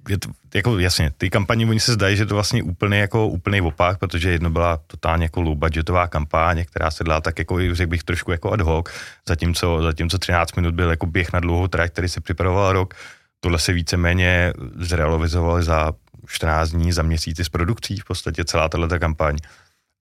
je 0.08 0.18
to, 0.18 0.28
jako 0.54 0.78
jasně, 0.78 1.10
ty 1.18 1.30
kampaně, 1.30 1.66
oni 1.66 1.80
se 1.80 1.92
zdají, 1.92 2.16
že 2.16 2.26
to 2.26 2.34
vlastně 2.34 2.62
úplně 2.62 2.98
jako 2.98 3.28
úplný 3.28 3.60
opak, 3.60 3.98
protože 3.98 4.30
jedno 4.30 4.50
byla 4.50 4.76
totálně 4.86 5.24
jako 5.24 5.42
low 5.42 5.56
budgetová 5.56 6.06
kampaň, 6.06 6.64
která 6.64 6.90
se 6.90 7.04
dala 7.04 7.20
tak 7.20 7.38
jako, 7.38 7.74
řekl 7.74 7.90
bych, 7.90 8.02
trošku 8.02 8.30
jako 8.32 8.52
ad 8.52 8.60
hoc, 8.60 8.86
zatímco, 9.28 9.82
zatímco 9.82 10.18
13 10.18 10.56
minut 10.56 10.74
byl 10.74 10.90
jako 10.90 11.06
běh 11.06 11.32
na 11.32 11.40
dlouhou 11.40 11.68
trať, 11.68 11.92
který 11.92 12.08
se 12.08 12.20
připravoval 12.20 12.72
rok, 12.72 12.94
tohle 13.40 13.58
se 13.58 13.72
víceméně 13.72 14.52
zrealizovalo 14.76 15.62
za 15.62 15.92
14 16.26 16.70
dní, 16.70 16.92
za 16.92 17.02
měsíci 17.02 17.44
s 17.44 17.48
produkcí, 17.48 18.00
v 18.00 18.04
podstatě 18.04 18.44
celá 18.44 18.68
tato 18.68 18.98
kampaň. 18.98 19.36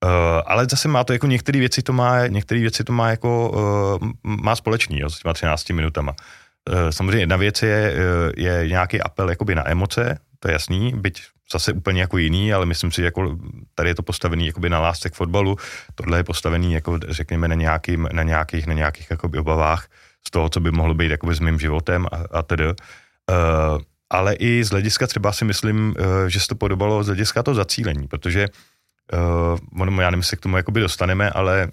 Uh, 0.04 0.10
ale 0.46 0.66
zase 0.70 0.88
má 0.88 1.04
to 1.04 1.14
jako 1.14 1.28
některé 1.28 1.60
věci 1.60 1.82
to 1.82 1.94
má, 1.94 2.28
některé 2.28 2.62
věci 2.62 2.84
to 2.84 2.94
má 2.94 3.10
jako, 3.10 3.50
uh, 4.02 4.10
má 4.24 4.56
společný, 4.56 5.00
jo, 5.00 5.10
s 5.10 5.20
těma 5.20 5.34
13 5.34 5.70
minutama. 5.70 6.16
Uh, 6.70 6.90
samozřejmě 6.90 7.20
jedna 7.20 7.36
věc 7.36 7.64
je, 7.64 7.94
je 8.38 8.68
nějaký 8.68 9.02
apel 9.02 9.30
jakoby 9.30 9.56
na 9.56 9.70
emoce, 9.70 10.20
to 10.40 10.48
je 10.48 10.54
jasný, 10.54 10.94
byť 10.96 11.24
zase 11.52 11.74
úplně 11.74 12.02
jako 12.02 12.18
jiný, 12.18 12.54
ale 12.54 12.66
myslím 12.66 12.92
si, 12.92 13.02
že 13.02 13.06
jako 13.06 13.38
tady 13.76 13.90
je 13.90 13.96
to 13.96 14.04
postavený 14.04 14.48
jakoby 14.48 14.70
na 14.70 14.80
lásce 14.80 15.10
k 15.10 15.14
fotbalu, 15.14 15.58
tohle 15.96 16.20
je 16.20 16.24
postavený 16.24 16.74
jako 16.74 17.00
řekněme 17.08 17.48
na, 17.48 17.56
nějakým, 17.56 18.10
na 18.12 18.24
nějakých, 18.24 18.68
na 18.68 18.74
nějakých 18.74 19.12
jakoby 19.12 19.40
obavách 19.40 19.88
z 20.28 20.32
toho, 20.32 20.50
co 20.50 20.60
by 20.60 20.72
mohlo 20.72 20.94
být 20.94 21.12
jakoby 21.12 21.36
s 21.36 21.40
mým 21.40 21.60
životem 21.60 22.08
a, 22.12 22.40
a 22.40 22.42
tedy. 22.44 22.66
Uh, 22.68 22.74
ale 24.14 24.34
i 24.34 24.64
z 24.64 24.70
hlediska 24.70 25.08
třeba 25.08 25.32
si 25.32 25.46
myslím, 25.46 25.96
uh, 26.00 26.28
že 26.28 26.40
se 26.40 26.48
to 26.48 26.56
podobalo 26.56 27.04
z 27.04 27.08
hlediska 27.08 27.44
to 27.44 27.54
zacílení, 27.54 28.08
protože 28.08 28.48
uh, 29.14 29.82
ono, 29.82 30.02
já 30.02 30.10
nevím, 30.10 30.22
jestli 30.22 30.38
k 30.38 30.42
tomu 30.42 30.58
jakoby 30.58 30.82
dostaneme, 30.82 31.30
ale 31.30 31.68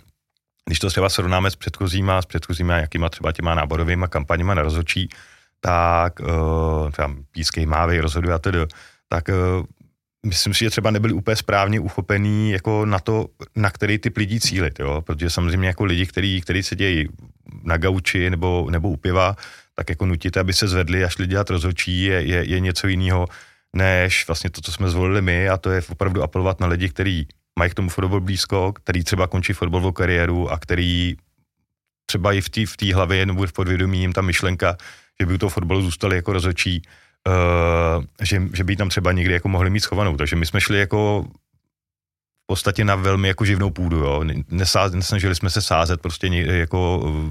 když 0.67 0.79
to 0.79 0.89
třeba 0.89 1.09
srovnáme 1.09 1.51
s 1.51 1.57
předchozíma, 1.57 2.23
s 2.23 2.27
předchozíma 2.27 2.77
jakýma 2.77 3.09
třeba 3.09 3.33
těma 3.33 3.55
náborovými 3.55 4.07
kampaněma 4.09 4.55
na 4.55 4.63
rozhodčí, 4.63 5.09
tak 5.61 6.21
uh, 6.21 6.91
třeba 6.91 7.11
pískej 7.31 7.67
mávej 7.67 8.01
rozhoduje 8.01 8.35
a 8.35 8.39
tedy, 8.39 8.59
tak 9.09 9.25
myslím 10.27 10.55
si, 10.55 10.65
že 10.65 10.71
třeba 10.71 10.91
nebyli 10.91 11.13
úplně 11.13 11.37
správně 11.37 11.81
uchopený 11.81 12.51
jako 12.51 12.87
na 12.87 12.99
to, 12.99 13.27
na 13.57 13.71
který 13.71 13.99
typ 13.99 14.17
lidí 14.17 14.41
cílit, 14.41 14.81
jo? 14.81 15.03
protože 15.03 15.31
samozřejmě 15.31 15.69
jako 15.69 15.85
lidi, 15.85 16.07
který, 16.07 16.41
který 16.41 16.63
se 16.63 16.77
dějí 16.77 17.09
na 17.63 17.77
gauči 17.77 18.31
nebo, 18.31 18.67
nebo 18.71 18.89
u 18.89 18.97
piva, 18.97 19.37
tak 19.81 19.91
jako 19.91 20.07
nutit, 20.07 20.37
aby 20.37 20.53
se 20.53 20.69
zvedli 20.69 21.05
a 21.05 21.09
šli 21.09 21.27
dělat 21.27 21.51
rozhodčí, 21.51 22.03
je, 22.03 22.23
je, 22.23 22.45
je 22.45 22.61
něco 22.61 22.89
jiného, 22.89 23.27
než 23.77 24.27
vlastně 24.27 24.51
to, 24.51 24.61
co 24.61 24.73
jsme 24.73 24.91
zvolili 24.91 25.23
my 25.23 25.49
a 25.49 25.57
to 25.57 25.71
je 25.71 25.83
opravdu 25.89 26.23
apelovat 26.23 26.61
na 26.61 26.67
lidi, 26.67 26.89
kteří 26.89 27.29
mají 27.59 27.71
k 27.71 27.75
tomu 27.75 27.89
fotbal 27.89 28.21
blízko, 28.21 28.73
který 28.73 29.05
třeba 29.05 29.27
končí 29.27 29.53
fotbalovou 29.53 29.93
kariéru 29.93 30.51
a 30.51 30.59
který 30.59 31.17
třeba 32.07 32.33
i 32.33 32.41
v 32.41 32.49
té 32.49 32.67
v 32.67 32.93
hlavě 32.93 33.27
nebo 33.27 33.47
v 33.47 33.53
podvědomí 33.53 34.01
jim 34.01 34.13
ta 34.13 34.21
myšlenka, 34.21 34.77
že 35.21 35.27
by 35.27 35.35
u 35.35 35.39
toho 35.39 35.51
fotbalu 35.51 35.83
zůstali 35.83 36.17
jako 36.17 36.33
rozhodčí, 36.33 36.83
uh, 37.29 38.05
že, 38.21 38.43
že 38.53 38.65
by 38.65 38.77
tam 38.77 38.89
třeba 38.89 39.13
někdy 39.13 39.33
jako 39.35 39.49
mohli 39.49 39.71
mít 39.71 39.81
schovanou. 39.81 40.17
Takže 40.17 40.37
my 40.37 40.47
jsme 40.47 40.61
šli 40.61 40.79
jako 40.79 41.25
v 42.45 42.47
podstatě 42.47 42.85
na 42.85 42.95
velmi 42.95 43.29
jako 43.29 43.45
živnou 43.45 43.71
půdu, 43.71 43.97
jo. 43.97 44.25
Nesáz, 44.51 44.93
nesnažili 44.93 45.35
jsme 45.35 45.51
se 45.51 45.63
sázet 45.63 46.01
prostě 46.01 46.27
jako 46.27 46.81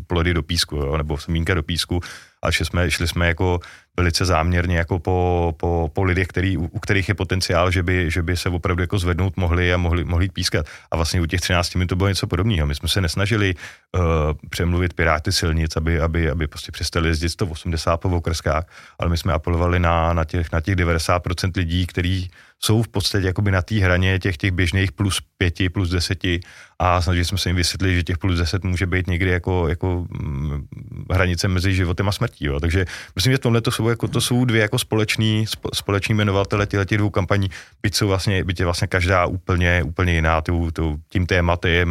plody 0.08 0.34
do 0.34 0.43
písku, 0.43 0.76
jo, 0.76 0.97
nebo 0.97 1.18
semínka 1.18 1.54
do 1.54 1.64
písku, 1.64 2.02
a 2.42 2.52
šli 2.52 2.66
jsme, 2.66 2.92
šli 2.92 3.08
jsme 3.08 3.28
jako 3.28 3.60
velice 4.00 4.26
záměrně 4.26 4.78
jako 4.78 5.00
po, 5.00 5.54
po, 5.58 5.91
po 5.93 6.04
lidech, 6.04 6.28
který, 6.28 6.58
u 6.58 6.80
kterých 6.80 7.10
je 7.10 7.16
potenciál, 7.16 7.72
že 7.72 7.84
by, 7.84 8.12
že 8.12 8.24
by 8.24 8.38
se 8.38 8.50
opravdu 8.50 8.84
jako 8.84 9.00
zvednout 9.00 9.38
mohli 9.38 9.74
a 9.74 9.78
mohli, 9.78 10.04
mohli 10.04 10.30
pískat. 10.30 10.66
A 10.91 10.95
vlastně 10.95 11.22
u 11.22 11.26
těch 11.26 11.41
13 11.41 11.76
minut 11.76 11.88
to 11.88 11.95
bylo 11.95 12.10
něco 12.10 12.28
podobného. 12.28 12.68
My 12.68 12.76
jsme 12.76 12.89
se 12.89 13.02
nesnažili 13.02 13.56
uh, 13.56 14.02
přemluvit 14.50 14.93
piráty 14.93 15.32
silnic, 15.32 15.76
aby, 15.76 16.00
aby, 16.00 16.30
aby 16.30 16.47
prostě 16.47 16.72
přestali 16.72 17.08
jezdit 17.08 17.30
180 17.30 17.97
po 17.97 18.10
okrskách, 18.10 18.64
ale 19.00 19.10
my 19.10 19.18
jsme 19.18 19.34
apelovali 19.34 19.80
na, 19.80 20.14
na, 20.14 20.24
těch, 20.26 20.52
na 20.52 20.62
těch 20.62 20.76
90% 20.76 21.52
lidí, 21.56 21.86
kteří 21.86 22.32
jsou 22.60 22.84
v 22.84 22.88
podstatě 22.88 23.28
jakoby 23.28 23.52
na 23.52 23.62
té 23.62 23.76
hraně 23.76 24.20
těch, 24.20 24.38
těch 24.38 24.52
běžných 24.52 24.91
plus 24.91 25.22
pěti, 25.38 25.70
plus 25.70 25.89
deseti 25.89 26.39
a 26.80 27.02
snažili 27.02 27.26
jsme 27.26 27.38
se 27.38 27.50
jim 27.50 27.56
vysvětlit, 27.56 27.95
že 27.95 28.04
těch 28.04 28.18
plus 28.18 28.38
deset 28.38 28.64
může 28.64 28.86
být 28.86 29.08
někdy 29.08 29.30
jako, 29.30 29.68
jako 29.68 30.08
mm, 30.10 30.68
hranice 31.12 31.47
mezi 31.47 31.76
životem 31.76 32.10
a 32.10 32.12
smrtí. 32.12 32.45
Jo. 32.45 32.60
Takže 32.60 32.86
myslím, 33.16 33.34
že 33.34 33.38
tohle 33.38 33.62
to 33.62 33.72
jsou, 33.72 33.89
jako, 33.90 34.08
to 34.08 34.22
jsou 34.22 34.46
dvě 34.46 34.62
jako 34.62 34.80
společný, 34.80 35.46
společní 35.74 36.16
jmenovatele 36.16 36.68
těch 36.68 36.98
dvou 36.98 37.10
kampaní, 37.10 37.50
byť 37.82 37.96
jsou 37.96 38.08
vlastně, 38.08 38.44
byť 38.44 38.60
je 38.60 38.66
vlastně 38.66 38.88
každá 38.88 39.26
úplně, 39.26 39.84
úplně 39.84 40.14
jiná 40.14 40.42
tou, 40.42 40.72
tou, 40.72 40.98
tím 41.10 41.26
tématem, 41.26 41.90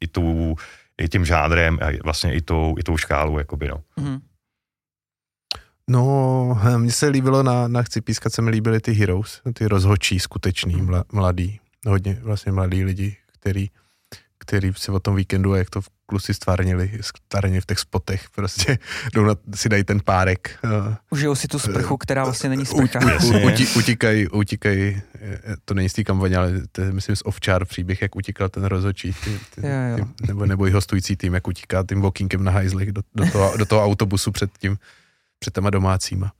i, 0.00 0.06
tou, 0.06 0.56
i 0.98 1.08
tím 1.08 1.24
žádrem 1.24 1.78
a 1.82 2.02
vlastně 2.04 2.34
i 2.34 2.40
tou, 2.40 2.74
i 2.78 2.82
tou 2.82 2.96
škálou. 2.96 3.38
Jakoby, 3.38 3.68
no. 3.68 3.82
Mm-hmm. 3.98 4.20
No, 5.90 6.58
mně 6.76 6.92
se 6.92 7.08
líbilo 7.08 7.42
na, 7.42 7.68
na 7.68 7.82
Chci 7.82 8.00
pískat, 8.00 8.32
se 8.32 8.42
mi 8.42 8.50
líbily 8.50 8.80
ty 8.80 8.92
heroes, 8.92 9.40
ty 9.54 9.66
rozhočí, 9.66 10.20
skutečný, 10.20 10.88
mladý, 11.12 11.60
hodně 11.86 12.18
vlastně 12.22 12.52
mladí 12.52 12.84
lidi, 12.84 13.16
který, 13.32 13.70
který 14.50 14.72
si 14.76 14.90
o 14.90 14.98
tom 15.00 15.16
víkendu, 15.16 15.54
jak 15.54 15.70
to 15.70 15.80
v 15.80 15.88
kluci 16.06 16.34
stvárnili, 16.34 16.90
stvárnili 17.00 17.60
v 17.60 17.66
těch 17.66 17.78
spotech, 17.78 18.24
prostě 18.34 18.78
jdou 19.14 19.24
na, 19.24 19.34
si 19.54 19.68
dají 19.68 19.84
ten 19.84 20.00
párek. 20.04 20.58
Uh, 20.64 20.94
Užijou 21.10 21.34
si 21.34 21.48
tu 21.48 21.58
sprchu, 21.58 21.96
která 21.96 22.24
vlastně 22.24 22.48
není 22.48 22.66
sprcha. 22.66 23.00
utíkají, 23.76 24.28
utíkají, 24.28 25.02
to 25.64 25.74
není 25.74 25.88
z 25.88 25.92
té 25.92 26.04
kampaně, 26.04 26.36
ale 26.36 26.52
to 26.72 26.80
je, 26.80 26.92
myslím, 26.92 27.16
z 27.16 27.22
Ovčár 27.24 27.64
příběh, 27.64 28.02
jak 28.02 28.16
utíkal 28.16 28.48
ten 28.48 28.64
rozočí, 28.64 29.12
ty, 29.24 29.40
ty, 29.54 29.66
jo, 29.66 29.98
jo. 29.98 30.04
Ty, 30.04 30.26
nebo, 30.26 30.46
nebo 30.46 30.66
i 30.66 30.70
hostující 30.70 31.16
tým, 31.16 31.34
jak 31.34 31.48
utíká 31.48 31.84
tím 31.88 32.00
walkingem 32.00 32.44
na 32.44 32.52
hajzlech 32.52 32.92
do, 32.92 33.02
do, 33.14 33.30
toho, 33.30 33.56
do 33.56 33.66
toho 33.66 33.84
autobusu 33.84 34.32
před 34.32 34.50
tím, 34.58 34.78
před 35.38 35.54
těma 35.54 35.70
domácíma. 35.70 36.32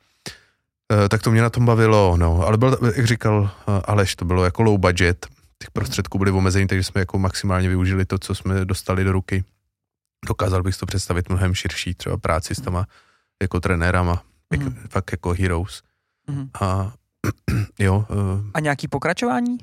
Tak 1.09 1.23
to 1.23 1.31
mě 1.31 1.43
na 1.43 1.51
tom 1.51 1.67
bavilo, 1.67 2.17
no, 2.17 2.47
ale 2.47 2.59
byl, 2.59 2.79
jak 2.97 3.07
říkal 3.07 3.51
eh, 3.69 3.83
Aleš, 3.85 4.17
to 4.17 4.25
bylo 4.25 4.45
jako 4.45 4.63
low 4.63 4.79
budget, 4.79 5.27
těch 5.63 5.71
prostředků 5.71 6.19
byly 6.19 6.31
omezený, 6.31 6.67
takže 6.67 6.85
jsme 6.85 7.01
jako 7.01 7.19
maximálně 7.19 7.69
využili 7.69 8.05
to, 8.05 8.19
co 8.19 8.35
jsme 8.35 8.65
dostali 8.65 9.05
do 9.05 9.13
ruky. 9.13 9.45
Dokázal 10.29 10.63
bych 10.63 10.75
si 10.75 10.81
to 10.81 10.87
představit 10.87 11.29
mnohem 11.29 11.55
širší 11.55 11.95
třeba 11.95 12.17
práci 12.17 12.55
s 12.55 12.61
tama 12.61 12.87
jako 13.43 13.61
trenérama, 13.61 14.23
mm. 14.57 14.63
jak, 14.63 14.91
fakt 14.91 15.13
jako 15.13 15.35
heroes. 15.39 15.83
Mm. 16.31 16.51
A 16.61 16.93
jo. 17.79 18.07
Uh, 18.11 18.51
A 18.55 18.61
nějaký 18.61 18.89
pokračování? 18.89 19.59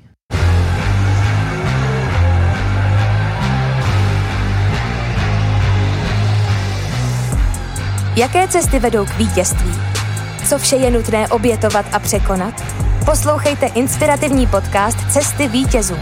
Jaké 8.16 8.48
cesty 8.48 8.78
vedou 8.78 9.06
k 9.06 9.16
vítězství? 9.16 9.72
Co 10.48 10.58
vše 10.58 10.76
je 10.76 10.90
nutné 10.90 11.28
obětovat 11.28 11.86
a 11.94 11.98
překonat? 11.98 12.87
Poslouchejte 13.04 13.66
inspirativní 13.66 14.46
podcast 14.46 15.12
Cesty 15.12 15.48
vítězů. 15.48 15.96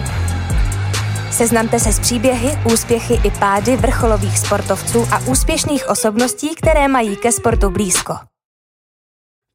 Seznamte 1.30 1.80
se 1.80 1.92
s 1.92 2.00
příběhy, 2.00 2.58
úspěchy 2.72 3.14
i 3.24 3.30
pády 3.30 3.76
vrcholových 3.76 4.38
sportovců 4.38 5.06
a 5.12 5.18
úspěšných 5.18 5.88
osobností, 5.88 6.54
které 6.54 6.88
mají 6.88 7.16
ke 7.16 7.32
sportu 7.32 7.70
blízko. 7.70 8.14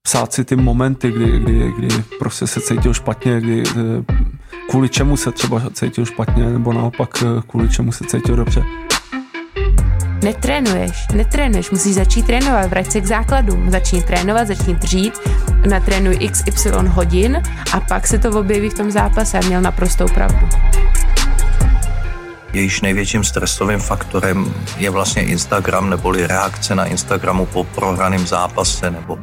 Psát 0.03 0.33
si 0.33 0.45
ty 0.45 0.55
momenty, 0.55 1.11
kdy, 1.11 1.39
kdy, 1.39 1.71
kdy 1.71 1.87
prostě 2.19 2.47
se 2.47 2.61
cítil 2.61 2.93
špatně, 2.93 3.41
kdy, 3.41 3.63
eh, 3.69 4.05
kvůli 4.69 4.89
čemu 4.89 5.17
se 5.17 5.31
třeba 5.31 5.61
cítil 5.73 6.05
špatně, 6.05 6.45
nebo 6.45 6.73
naopak 6.73 7.09
eh, 7.23 7.41
kvůli 7.47 7.69
čemu 7.69 7.91
se 7.91 8.03
cítil 8.03 8.35
dobře. 8.35 8.63
Netrénuješ, 10.23 11.07
netrénuješ, 11.13 11.71
musíš 11.71 11.95
začít 11.95 12.25
trénovat, 12.25 12.69
vrať 12.69 12.91
se 12.91 13.01
k 13.01 13.05
základům, 13.05 13.71
začni 13.71 14.03
trénovat, 14.03 14.47
začni 14.47 14.75
dřít, 14.75 15.13
natrénuj 15.69 16.29
XY 16.29 16.69
hodin 16.87 17.43
a 17.73 17.79
pak 17.79 18.07
se 18.07 18.17
to 18.17 18.39
objeví 18.39 18.69
v 18.69 18.73
tom 18.73 18.91
zápase 18.91 19.39
a 19.39 19.45
měl 19.45 19.61
naprostou 19.61 20.05
pravdu. 20.13 20.49
Jejíž 22.53 22.81
největším 22.81 23.23
stresovým 23.23 23.79
faktorem 23.79 24.53
je 24.77 24.89
vlastně 24.89 25.23
Instagram 25.23 25.89
neboli 25.89 26.27
reakce 26.27 26.75
na 26.75 26.85
Instagramu 26.85 27.45
po 27.45 27.63
prohraném 27.63 28.27
zápase 28.27 28.91
nebo 28.91 29.19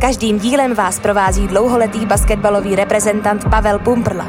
Každým 0.00 0.38
dílem 0.38 0.74
vás 0.74 1.00
provází 1.00 1.46
dlouholetý 1.48 2.06
basketbalový 2.06 2.76
reprezentant 2.76 3.44
Pavel 3.50 3.78
Pumprla. 3.78 4.26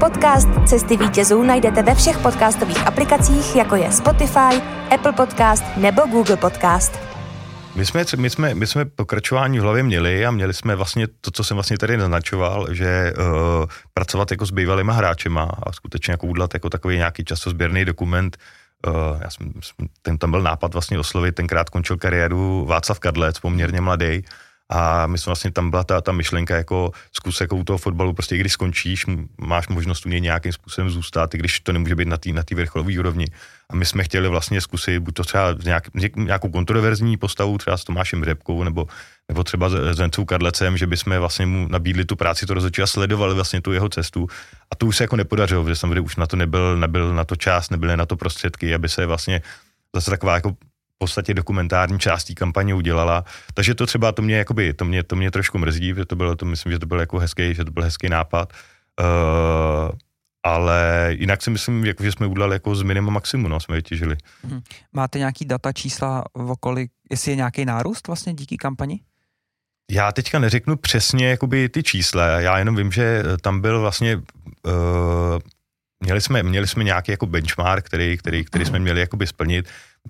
Podcast 0.00 0.48
Cesty 0.66 0.96
vítězů 0.96 1.42
najdete 1.42 1.82
ve 1.82 1.94
všech 1.94 2.18
podcastových 2.18 2.86
aplikacích, 2.86 3.56
jako 3.56 3.76
je 3.76 3.92
Spotify, 3.92 4.62
Apple 4.90 5.12
Podcast 5.12 5.64
nebo 5.76 6.02
Google 6.02 6.36
Podcast. 6.36 6.98
My 7.74 7.86
jsme, 7.86 8.04
my, 8.16 8.30
jsme, 8.30 8.54
my 8.54 8.66
jsme 8.66 8.84
pokračování 8.84 9.58
v 9.58 9.62
hlavě 9.62 9.82
měli 9.82 10.26
a 10.26 10.30
měli 10.30 10.54
jsme 10.54 10.76
vlastně 10.76 11.06
to, 11.20 11.30
co 11.30 11.44
jsem 11.44 11.54
vlastně 11.56 11.78
tady 11.78 11.96
naznačoval, 11.96 12.74
že 12.74 13.12
uh, 13.18 13.66
pracovat 13.94 14.30
jako 14.30 14.46
s 14.46 14.50
bývalýma 14.50 14.92
hráčema 14.92 15.42
a 15.42 15.72
skutečně 15.72 16.12
jako 16.12 16.26
udělat 16.26 16.54
jako 16.54 16.70
takový 16.70 16.96
nějaký 16.96 17.24
časozběrný 17.24 17.84
dokument. 17.84 18.36
Uh, 18.86 18.94
já 19.22 19.30
jsem, 19.30 19.52
ten 20.02 20.18
tam 20.18 20.30
byl 20.30 20.42
nápad 20.42 20.72
vlastně 20.72 20.98
oslovit, 20.98 21.34
tenkrát 21.34 21.70
končil 21.70 21.96
kariéru 21.96 22.64
Václav 22.64 22.98
Kadlec, 22.98 23.38
poměrně 23.38 23.80
mladý, 23.80 24.22
a 24.72 25.06
my 25.06 25.18
jsme 25.18 25.30
vlastně 25.30 25.50
tam 25.50 25.70
byla 25.70 25.84
ta, 25.84 26.00
ta 26.00 26.12
myšlenka 26.12 26.56
jako 26.56 26.92
zkus 27.12 27.40
jako 27.40 27.56
u 27.56 27.64
toho 27.64 27.78
fotbalu, 27.78 28.12
prostě 28.12 28.36
i 28.36 28.38
když 28.38 28.52
skončíš, 28.52 29.06
máš 29.38 29.68
možnost 29.68 30.06
u 30.06 30.08
něj 30.08 30.20
nějakým 30.20 30.52
způsobem 30.52 30.90
zůstat, 30.90 31.34
i 31.34 31.38
když 31.38 31.60
to 31.60 31.72
nemůže 31.72 31.96
být 31.96 32.08
na 32.08 32.16
té 32.16 32.32
na 32.32 32.42
vrcholové 32.54 32.98
úrovni. 32.98 33.26
A 33.70 33.76
my 33.76 33.84
jsme 33.84 34.04
chtěli 34.04 34.28
vlastně 34.28 34.60
zkusit 34.60 34.98
buď 34.98 35.14
to 35.14 35.24
třeba 35.24 35.54
nějak, 35.64 35.84
nějakou 36.16 36.48
kontroverzní 36.48 37.16
postavu, 37.16 37.58
třeba 37.58 37.76
s 37.76 37.84
Tomášem 37.84 38.24
Řepkou, 38.24 38.64
nebo, 38.64 38.86
nebo 39.28 39.44
třeba 39.44 39.68
s 39.68 39.98
Vencou 39.98 40.24
Kadlecem, 40.24 40.76
že 40.76 40.86
bychom 40.86 41.18
vlastně 41.18 41.46
mu 41.46 41.68
nabídli 41.68 42.04
tu 42.04 42.16
práci 42.16 42.46
to 42.46 42.54
rozhodčí 42.54 42.82
a 42.82 42.86
sledovali 42.86 43.34
vlastně 43.34 43.60
tu 43.60 43.72
jeho 43.72 43.88
cestu. 43.88 44.26
A 44.70 44.76
to 44.76 44.86
už 44.86 44.96
se 44.96 45.04
jako 45.04 45.16
nepodařilo, 45.16 45.62
protože 45.62 45.76
samozřejmě 45.76 46.00
už 46.00 46.16
na 46.16 46.26
to 46.26 46.36
nebyl, 46.36 46.76
nebyl 46.76 47.14
na 47.14 47.24
to 47.24 47.36
čas, 47.36 47.70
nebyly 47.70 47.96
na 47.96 48.06
to 48.06 48.16
prostředky, 48.16 48.74
aby 48.74 48.88
se 48.88 49.06
vlastně 49.06 49.42
zase 49.94 50.10
taková 50.10 50.34
jako 50.34 50.56
podstatě 51.00 51.34
dokumentární 51.34 51.98
částí 51.98 52.34
kampaně 52.34 52.74
udělala. 52.74 53.24
Takže 53.54 53.74
to 53.74 53.86
třeba 53.86 54.12
to 54.12 54.22
mě, 54.22 54.36
jakoby, 54.36 54.72
to 54.72 54.84
mě, 54.84 55.02
to 55.02 55.16
mě 55.16 55.30
trošku 55.30 55.58
mrzí, 55.58 55.94
protože 55.94 56.04
to 56.04 56.16
bylo, 56.16 56.36
to 56.36 56.44
myslím, 56.46 56.72
že 56.72 56.78
to 56.78 56.86
byl 56.86 57.00
jako 57.00 57.18
hezký, 57.18 57.54
že 57.54 57.64
to 57.64 57.70
byl 57.70 57.82
hezký 57.82 58.08
nápad. 58.08 58.52
Uh, 59.00 59.90
ale 60.42 61.08
jinak 61.18 61.42
si 61.42 61.50
myslím, 61.50 61.84
jako, 61.84 62.04
že 62.04 62.12
jsme 62.12 62.26
udělali 62.26 62.54
jako 62.54 62.74
z 62.74 62.82
minimum 62.82 63.14
maximum, 63.14 63.50
no, 63.50 63.60
jsme 63.60 63.76
vytěžili. 63.76 64.16
Mhm. 64.44 64.60
Máte 64.92 65.18
nějaký 65.18 65.44
data, 65.44 65.72
čísla 65.72 66.24
v 66.34 66.50
okolí, 66.50 66.90
jestli 67.10 67.32
je 67.32 67.36
nějaký 67.36 67.64
nárůst 67.64 68.06
vlastně 68.06 68.34
díky 68.34 68.56
kampani? 68.56 69.00
Já 69.90 70.12
teďka 70.12 70.38
neřeknu 70.38 70.76
přesně 70.76 71.28
jakoby 71.28 71.68
ty 71.68 71.82
čísla, 71.82 72.26
já 72.26 72.58
jenom 72.58 72.76
vím, 72.76 72.92
že 72.92 73.22
tam 73.40 73.60
byl 73.60 73.80
vlastně, 73.80 74.16
uh, 74.16 74.22
měli, 76.00 76.20
jsme, 76.20 76.42
měli 76.42 76.66
jsme 76.66 76.84
nějaký 76.84 77.10
jako 77.12 77.26
benchmark, 77.26 77.86
který, 77.86 78.16
který, 78.16 78.44
který 78.44 78.64
jsme 78.64 78.78
měli 78.78 79.00
jakoby 79.00 79.26
splnit, 79.26 79.68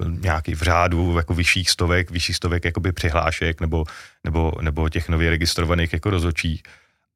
nějaký 0.09 0.55
v 0.55 0.63
řádu 0.63 1.17
jako 1.17 1.35
vyšších 1.35 1.71
stovek, 1.71 2.11
vyšších 2.11 2.37
stovek 2.37 2.65
jakoby 2.65 2.93
přihlášek 2.93 3.61
nebo, 3.61 3.85
nebo, 4.25 4.53
nebo 4.61 4.89
těch 4.89 5.09
nově 5.09 5.31
registrovaných 5.31 5.93
jako 5.93 6.11
rozočí. 6.11 6.63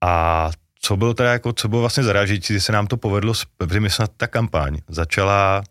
A 0.01 0.51
co 0.81 0.97
bylo 0.97 1.15
teda 1.15 1.33
jako, 1.33 1.53
co 1.53 1.69
bylo 1.69 1.81
vlastně 1.81 2.05
zarážející, 2.05 2.55
že 2.55 2.61
se 2.61 2.73
nám 2.73 2.87
to 2.87 2.97
povedlo, 2.97 3.35
protože 3.57 3.81
my 3.81 3.91
jsme 3.91 4.07
ta 4.17 4.27
kampaň 4.27 4.79
začala 4.89 5.63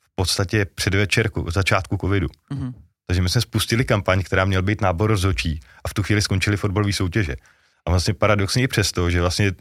v 0.00 0.14
podstatě 0.14 0.64
předvečer 0.64 1.30
začátku 1.48 1.96
covidu. 1.96 2.26
Mm-hmm. 2.26 2.72
Takže 3.06 3.22
my 3.22 3.28
jsme 3.28 3.40
spustili 3.40 3.84
kampaň, 3.84 4.22
která 4.22 4.44
měla 4.44 4.62
být 4.62 4.80
nábor 4.80 5.10
rozhodčí 5.10 5.60
a 5.84 5.88
v 5.88 5.94
tu 5.94 6.02
chvíli 6.02 6.22
skončily 6.22 6.56
fotbalové 6.56 6.92
soutěže. 6.92 7.36
A 7.86 7.90
vlastně 7.90 8.14
paradoxně 8.14 8.62
i 8.62 8.68
přesto, 8.68 9.10
že 9.10 9.20
vlastně 9.20 9.52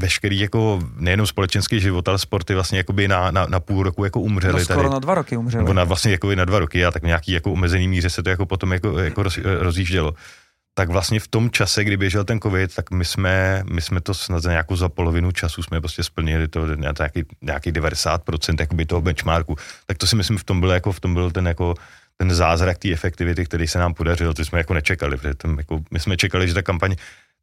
veškerý 0.00 0.40
jako 0.40 0.80
nejenom 0.96 1.26
společenský 1.26 1.80
život, 1.80 2.08
ale 2.08 2.18
sporty 2.18 2.54
vlastně 2.54 2.78
jakoby 2.78 3.08
na, 3.08 3.30
na, 3.30 3.46
na 3.46 3.60
půl 3.60 3.82
roku 3.82 4.04
jako 4.04 4.20
umřeli. 4.20 4.52
No 4.52 4.64
skoro 4.64 4.82
tady, 4.82 4.92
na 4.92 4.98
dva 4.98 5.14
roky 5.14 5.36
umřeli. 5.36 5.64
Nebo 5.64 5.72
na 5.72 5.84
vlastně 5.84 6.12
jako 6.12 6.34
na 6.34 6.44
dva 6.44 6.58
roky 6.58 6.84
a 6.84 6.90
tak 6.90 7.02
nějaký 7.02 7.32
jako 7.32 7.52
omezený 7.52 7.88
míře 7.88 8.10
se 8.10 8.22
to 8.22 8.30
jako 8.30 8.46
potom 8.46 8.72
jako, 8.72 8.98
jako 8.98 9.22
roz, 9.22 9.38
rozjíždělo. 9.58 10.14
Tak 10.74 10.88
vlastně 10.88 11.20
v 11.20 11.28
tom 11.28 11.50
čase, 11.50 11.84
kdy 11.84 11.96
běžel 11.96 12.24
ten 12.24 12.40
covid, 12.40 12.74
tak 12.74 12.90
my 12.90 13.04
jsme, 13.04 13.62
my 13.72 13.82
jsme 13.82 14.00
to 14.00 14.14
snad 14.14 14.42
za 14.42 14.50
nějakou 14.50 14.76
za 14.76 14.88
polovinu 14.88 15.32
času 15.32 15.62
jsme 15.62 15.80
prostě 15.80 16.02
splnili 16.02 16.48
to 16.48 16.66
nějaký, 16.74 17.24
nějaký 17.42 17.72
90% 17.72 18.56
jakoby 18.60 18.86
toho 18.86 19.00
benchmarku. 19.00 19.56
Tak 19.86 19.98
to 19.98 20.06
si 20.06 20.16
myslím, 20.16 20.38
v 20.38 20.44
tom 20.44 20.60
byl 20.60 20.70
jako, 20.70 20.92
v 20.92 21.00
tom 21.00 21.14
byl 21.14 21.30
ten 21.30 21.46
jako 21.46 21.74
ten 22.16 22.34
zázrak 22.34 22.78
té 22.78 22.92
efektivity, 22.92 23.44
který 23.44 23.66
se 23.66 23.78
nám 23.78 23.94
podařil, 23.94 24.34
to 24.34 24.44
jsme 24.44 24.58
jako 24.58 24.74
nečekali, 24.74 25.16
protože 25.16 25.34
tam 25.34 25.58
jako, 25.58 25.80
my 25.90 26.00
jsme 26.00 26.16
čekali, 26.16 26.48
že 26.48 26.54
ta 26.54 26.62
kampaň 26.62 26.96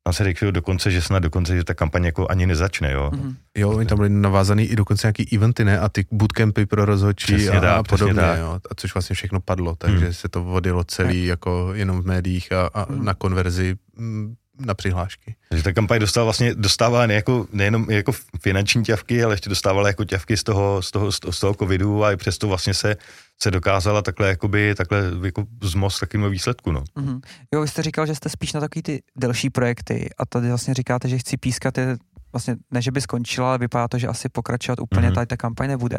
tam 0.03 0.13
se 0.13 0.23
řekl 0.23 0.51
dokonce, 0.51 0.91
že 0.91 1.01
snad 1.01 1.19
dokonce, 1.19 1.55
že 1.55 1.63
ta 1.63 1.73
kampaň 1.73 2.05
jako 2.05 2.27
ani 2.29 2.45
nezačne, 2.45 2.91
jo. 2.91 3.11
Mm-hmm. 3.13 3.35
Jo, 3.57 3.69
oni 3.69 3.85
tam 3.85 3.97
byli 3.97 4.09
navázaný 4.09 4.65
i 4.65 4.75
dokonce 4.75 5.07
nějaký 5.07 5.35
eventy, 5.35 5.65
ne? 5.65 5.79
A 5.79 5.89
ty 5.89 6.05
bootcampy 6.11 6.65
pro 6.65 6.85
rozhodčí 6.85 7.49
a, 7.49 7.59
dá, 7.59 7.75
a 7.75 7.83
podobně, 7.83 8.23
jo. 8.39 8.59
A 8.71 8.75
což 8.75 8.93
vlastně 8.93 9.13
všechno 9.13 9.39
padlo, 9.39 9.75
takže 9.75 10.05
mm. 10.05 10.13
se 10.13 10.29
to 10.29 10.43
vodilo 10.43 10.83
celý 10.83 11.25
jako 11.25 11.69
jenom 11.73 12.01
v 12.01 12.05
médiích 12.05 12.51
a, 12.51 12.67
a 12.67 12.91
mm. 12.91 13.05
na 13.05 13.13
konverzi 13.13 13.75
mm, 13.97 14.35
na 14.59 14.73
přihlášky. 14.73 15.35
Takže 15.49 15.63
ta 15.63 15.73
kampaň 15.73 15.99
dostala 15.99 16.23
vlastně, 16.23 16.55
dostává 16.55 17.07
ne 17.07 17.13
jako, 17.13 17.47
nejenom 17.51 17.91
jako 17.91 18.11
finanční 18.41 18.83
ťavky, 18.83 19.23
ale 19.23 19.33
ještě 19.33 19.49
dostávala 19.49 19.87
jako 19.87 20.05
ťavky 20.05 20.37
z 20.37 20.43
toho, 20.43 20.81
z 20.81 20.91
toho, 20.91 21.11
z 21.11 21.19
toho, 21.19 21.33
z 21.33 21.39
toho 21.39 21.53
covidu 21.53 22.03
a 22.03 22.11
i 22.11 22.17
přesto 22.17 22.47
vlastně 22.47 22.73
se, 22.73 22.95
se 23.41 23.51
dokázala 23.51 24.01
takhle, 24.01 24.27
jakoby, 24.27 24.75
takhle 24.75 25.03
jako 25.25 25.45
zmost 25.63 25.99
takovým 25.99 26.31
výsledku. 26.31 26.71
No. 26.71 26.83
Mm-hmm. 26.97 27.21
Jo, 27.53 27.61
vy 27.61 27.67
jste 27.67 27.83
říkal, 27.83 28.05
že 28.05 28.15
jste 28.15 28.29
spíš 28.29 28.53
na 28.53 28.59
takový 28.59 28.83
ty 28.83 29.03
delší 29.15 29.49
projekty 29.49 30.09
a 30.17 30.25
tady 30.25 30.47
vlastně 30.47 30.73
říkáte, 30.73 31.09
že 31.09 31.17
chci 31.17 31.37
pískat 31.37 31.77
je 31.77 31.97
vlastně 32.31 32.55
ne, 32.71 32.81
že 32.81 32.91
by 32.91 33.01
skončila, 33.01 33.49
ale 33.49 33.57
vypadá 33.57 33.87
to, 33.87 33.97
že 33.97 34.07
asi 34.07 34.29
pokračovat 34.29 34.79
úplně 34.79 35.09
mm-hmm. 35.09 35.13
tady 35.13 35.25
ta 35.25 35.37
kampaň 35.37 35.67
nebude. 35.67 35.97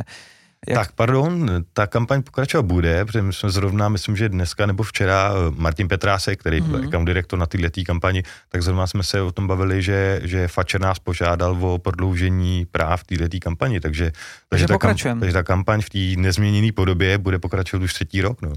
Jak... 0.68 0.78
Tak 0.78 0.92
pardon, 0.92 1.50
ta 1.72 1.86
kampaň 1.86 2.22
pokračovat 2.22 2.62
bude, 2.62 3.04
protože 3.04 3.22
my 3.22 3.32
jsme 3.32 3.50
zrovna, 3.50 3.88
myslím, 3.88 4.16
že 4.16 4.28
dneska 4.28 4.66
nebo 4.66 4.82
včera 4.82 5.32
eh, 5.32 5.54
Martin 5.56 5.88
Petrásek, 5.88 6.40
který 6.40 6.61
mm-hmm. 6.61 6.88
account 6.88 7.06
direktor 7.06 7.38
na 7.38 7.46
této 7.46 7.80
kampani, 7.86 8.22
tak 8.48 8.62
zrovna 8.62 8.86
jsme 8.86 9.02
se 9.02 9.22
o 9.22 9.32
tom 9.32 9.46
bavili, 9.46 9.82
že, 9.82 10.20
že 10.24 10.48
Fatscher 10.48 10.80
nás 10.80 10.98
požádal 10.98 11.64
o 11.64 11.78
prodloužení 11.78 12.66
práv 12.66 13.04
této 13.04 13.38
kampani, 13.40 13.80
takže, 13.80 14.12
takže, 14.48 14.66
ta 14.66 14.78
kam, 14.78 14.96
takže 15.20 15.32
ta 15.32 15.42
kampaň 15.42 15.80
v 15.80 15.90
té 15.90 16.20
nezměněné 16.20 16.72
podobě 16.72 17.18
bude 17.18 17.38
pokračovat 17.38 17.82
už 17.82 17.94
třetí 17.94 18.20
rok. 18.20 18.42
No. 18.42 18.52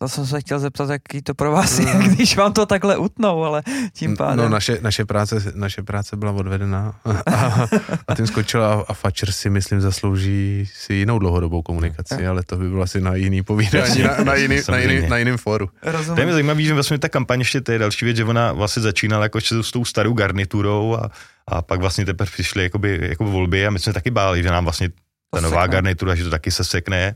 To 0.00 0.08
jsem 0.08 0.26
se 0.26 0.40
chtěl 0.40 0.58
zeptat, 0.58 0.90
jaký 0.90 1.22
to 1.22 1.34
pro 1.34 1.52
vás 1.52 1.78
je, 1.78 1.94
mm. 1.94 2.00
když 2.14 2.36
vám 2.36 2.52
to 2.52 2.66
takhle 2.66 2.96
utnou, 2.96 3.44
ale 3.44 3.62
tím 3.92 4.16
pádem... 4.16 4.36
No 4.36 4.48
naše, 4.48 4.78
naše, 4.80 5.04
práce, 5.04 5.52
naše 5.54 5.82
práce 5.82 6.16
byla 6.16 6.32
odvedena 6.32 6.94
a, 7.26 7.66
a 8.08 8.14
tím 8.14 8.26
skočila 8.26 8.74
a, 8.74 8.84
a 8.88 8.94
Fatcher 8.94 9.32
si 9.32 9.50
myslím 9.50 9.80
zaslouží 9.80 10.68
si 10.74 10.94
jinou 10.94 11.18
dlouhodobou 11.18 11.62
komunikaci, 11.62 12.26
ale 12.26 12.42
to 12.42 12.56
by 12.56 12.68
bylo 12.68 12.82
asi 12.82 13.00
na 13.00 13.14
jiný 13.14 13.42
povídání, 13.42 14.02
na, 14.02 14.16
na, 14.24 14.34
jiný, 14.34 14.60
na, 14.68 14.78
jiný, 14.78 15.08
na 15.08 15.16
jiným 15.16 15.36
fóru. 15.36 15.68
Rozumím. 15.82 16.14
To 16.14 16.20
je 16.20 16.26
mi 16.26 16.32
zajímavé, 16.32 16.62
že 16.62 16.74
vlastně 16.74 16.98
ta 16.98 17.08
kampaň 17.08 17.38
ještě, 17.38 17.60
to 17.60 17.72
je 17.72 17.78
další 17.78 18.04
věc, 18.04 18.16
že 18.16 18.24
ona 18.24 18.52
vlastně 18.52 18.82
začínala 18.82 19.22
jako 19.22 19.40
s 19.40 19.70
tou 19.70 19.84
starou 19.84 20.12
garniturou 20.12 20.96
a, 20.96 21.10
a 21.48 21.62
pak 21.62 21.80
vlastně 21.80 22.04
teprve 22.04 22.30
přišly 22.30 22.62
jakoby, 22.62 22.98
jakoby 23.02 23.30
volby 23.30 23.66
a 23.66 23.70
my 23.70 23.78
jsme 23.78 23.92
taky 23.92 24.10
báli, 24.10 24.42
že 24.42 24.50
nám 24.50 24.64
vlastně 24.64 24.88
ta 25.34 25.40
nová 25.40 25.66
garnitura, 25.66 26.14
že 26.14 26.24
to 26.24 26.30
taky 26.30 26.50
se 26.50 26.64
sekne 26.64 27.14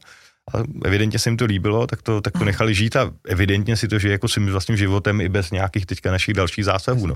a 0.55 0.59
evidentně 0.84 1.18
se 1.18 1.30
jim 1.30 1.36
to 1.36 1.45
líbilo, 1.45 1.86
tak 1.86 2.03
to, 2.03 2.20
tak 2.20 2.32
to 2.38 2.45
nechali 2.45 2.74
žít 2.74 2.97
a 2.97 3.12
evidentně 3.28 3.76
si 3.76 3.88
to 3.88 3.99
žije 3.99 4.12
jako 4.12 4.28
svým 4.28 4.47
vlastním 4.47 4.76
životem 4.76 5.20
i 5.20 5.28
bez 5.28 5.51
nějakých 5.51 5.86
teďka 5.86 6.11
našich 6.11 6.34
dalších 6.34 6.64
zásahů. 6.64 7.07
No. 7.07 7.14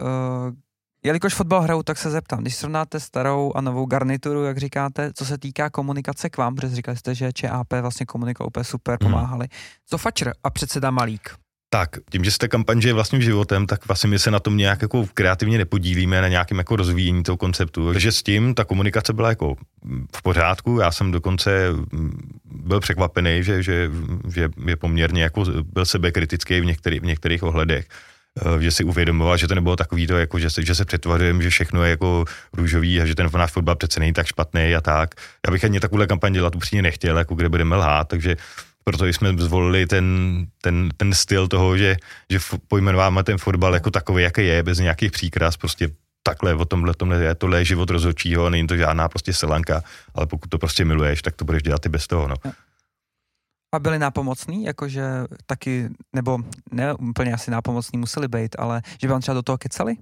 Uh, 0.00 0.54
jelikož 1.02 1.34
fotbal 1.34 1.62
hraju, 1.62 1.82
tak 1.82 1.98
se 1.98 2.10
zeptám, 2.10 2.40
když 2.40 2.56
srovnáte 2.56 3.00
starou 3.00 3.52
a 3.54 3.60
novou 3.60 3.86
garnituru, 3.86 4.44
jak 4.44 4.58
říkáte, 4.58 5.10
co 5.14 5.24
se 5.24 5.38
týká 5.38 5.70
komunikace 5.70 6.30
k 6.30 6.36
vám, 6.36 6.54
protože 6.54 6.76
říkali 6.76 6.96
jste, 6.96 7.14
že 7.14 7.32
ČAP 7.32 7.72
vlastně 7.80 8.06
komunikoval 8.06 8.48
úplně 8.48 8.64
super, 8.64 8.98
hmm. 9.02 9.12
pomáhali. 9.12 9.48
Hmm. 9.50 9.60
Co 9.86 9.98
Fatscher 9.98 10.32
a 10.44 10.50
předseda 10.50 10.90
Malík? 10.90 11.30
Tak, 11.68 11.90
tím, 12.10 12.24
že 12.24 12.30
jste 12.30 12.48
kampaň 12.48 12.80
žije 12.80 12.94
vlastním 12.94 13.22
životem, 13.22 13.66
tak 13.66 13.86
vlastně 13.88 14.10
my 14.10 14.18
se 14.18 14.30
na 14.30 14.40
tom 14.40 14.56
nějak 14.56 14.82
jako 14.82 15.06
kreativně 15.14 15.58
nepodílíme 15.58 16.20
na 16.20 16.28
nějakém 16.28 16.58
jako 16.58 16.76
rozvíjení 16.76 17.22
toho 17.22 17.36
konceptu. 17.36 17.92
Takže 17.92 18.12
s 18.12 18.22
tím 18.22 18.54
ta 18.54 18.64
komunikace 18.64 19.12
byla 19.12 19.28
jako 19.28 19.56
v 20.16 20.22
pořádku. 20.22 20.78
Já 20.80 20.90
jsem 20.90 21.12
dokonce 21.12 21.68
byl 22.44 22.80
překvapený, 22.80 23.42
že, 23.42 23.62
že, 23.62 23.90
že 24.34 24.48
je 24.66 24.76
poměrně 24.76 25.22
jako 25.22 25.44
byl 25.72 25.84
sebekritický 25.84 26.60
v 26.60 26.64
některých, 26.64 27.00
v 27.00 27.04
některých 27.04 27.42
ohledech. 27.42 27.86
eh, 28.58 28.62
že 28.62 28.70
si 28.70 28.84
uvědomoval, 28.84 29.36
že 29.36 29.48
to 29.48 29.54
nebylo 29.54 29.76
takový 29.76 30.06
to, 30.06 30.16
jako, 30.18 30.38
že, 30.38 30.50
se, 30.50 30.64
že 30.64 30.74
se 30.74 30.84
přetvařujeme, 30.84 31.42
že 31.42 31.50
všechno 31.50 31.84
je 31.84 31.90
jako 31.90 32.24
růžový 32.52 33.00
a 33.00 33.06
že 33.06 33.14
ten 33.14 33.28
náš 33.36 33.52
fotbal 33.52 33.76
přece 33.76 34.00
není 34.00 34.12
tak 34.12 34.26
špatný 34.26 34.74
a 34.74 34.80
tak. 34.80 35.14
Já 35.46 35.52
bych 35.52 35.64
ani 35.64 35.80
takovou 35.80 36.06
kampaň 36.06 36.32
dělat 36.32 36.56
upřímně 36.56 36.82
nechtěl, 36.82 37.18
jako 37.18 37.34
kde 37.34 37.48
budeme 37.48 37.76
lhát, 37.76 38.08
takže 38.08 38.36
proto 38.88 39.06
jsme 39.06 39.34
zvolili 39.38 39.86
ten, 39.86 40.06
ten, 40.62 40.88
ten 40.96 41.14
styl 41.14 41.48
toho, 41.48 41.76
že, 41.76 41.96
že 42.30 42.38
pojmenováme 42.68 43.24
ten 43.24 43.38
fotbal 43.38 43.74
jako 43.74 43.90
takový, 43.90 44.22
jaký 44.22 44.46
je, 44.46 44.62
bez 44.62 44.78
nějakých 44.78 45.12
příkras, 45.12 45.56
prostě 45.56 45.90
takhle 46.22 46.54
o 46.54 46.64
tomhle, 46.64 46.94
tomhle 46.94 47.22
je, 47.22 47.34
tohle 47.34 47.58
je 47.58 47.64
život 47.64 47.90
rozhodčího, 47.90 48.50
není 48.50 48.66
to 48.66 48.76
žádná 48.76 49.08
prostě 49.08 49.32
selanka, 49.32 49.82
ale 50.14 50.26
pokud 50.26 50.50
to 50.50 50.58
prostě 50.58 50.84
miluješ, 50.84 51.22
tak 51.22 51.34
to 51.34 51.44
budeš 51.44 51.62
dělat 51.62 51.86
i 51.86 51.88
bez 51.88 52.06
toho, 52.06 52.28
no. 52.28 52.34
A 53.74 53.78
byli 53.78 53.98
nápomocní, 53.98 54.64
jakože 54.64 55.02
taky, 55.46 55.88
nebo 56.14 56.38
ne 56.72 56.94
úplně 56.94 57.34
asi 57.34 57.50
nápomocní 57.50 57.98
museli 57.98 58.28
být, 58.28 58.56
ale 58.58 58.82
že 59.00 59.06
by 59.06 59.12
vám 59.12 59.20
třeba 59.20 59.34
do 59.34 59.42
toho 59.42 59.58
kecali? 59.58 59.94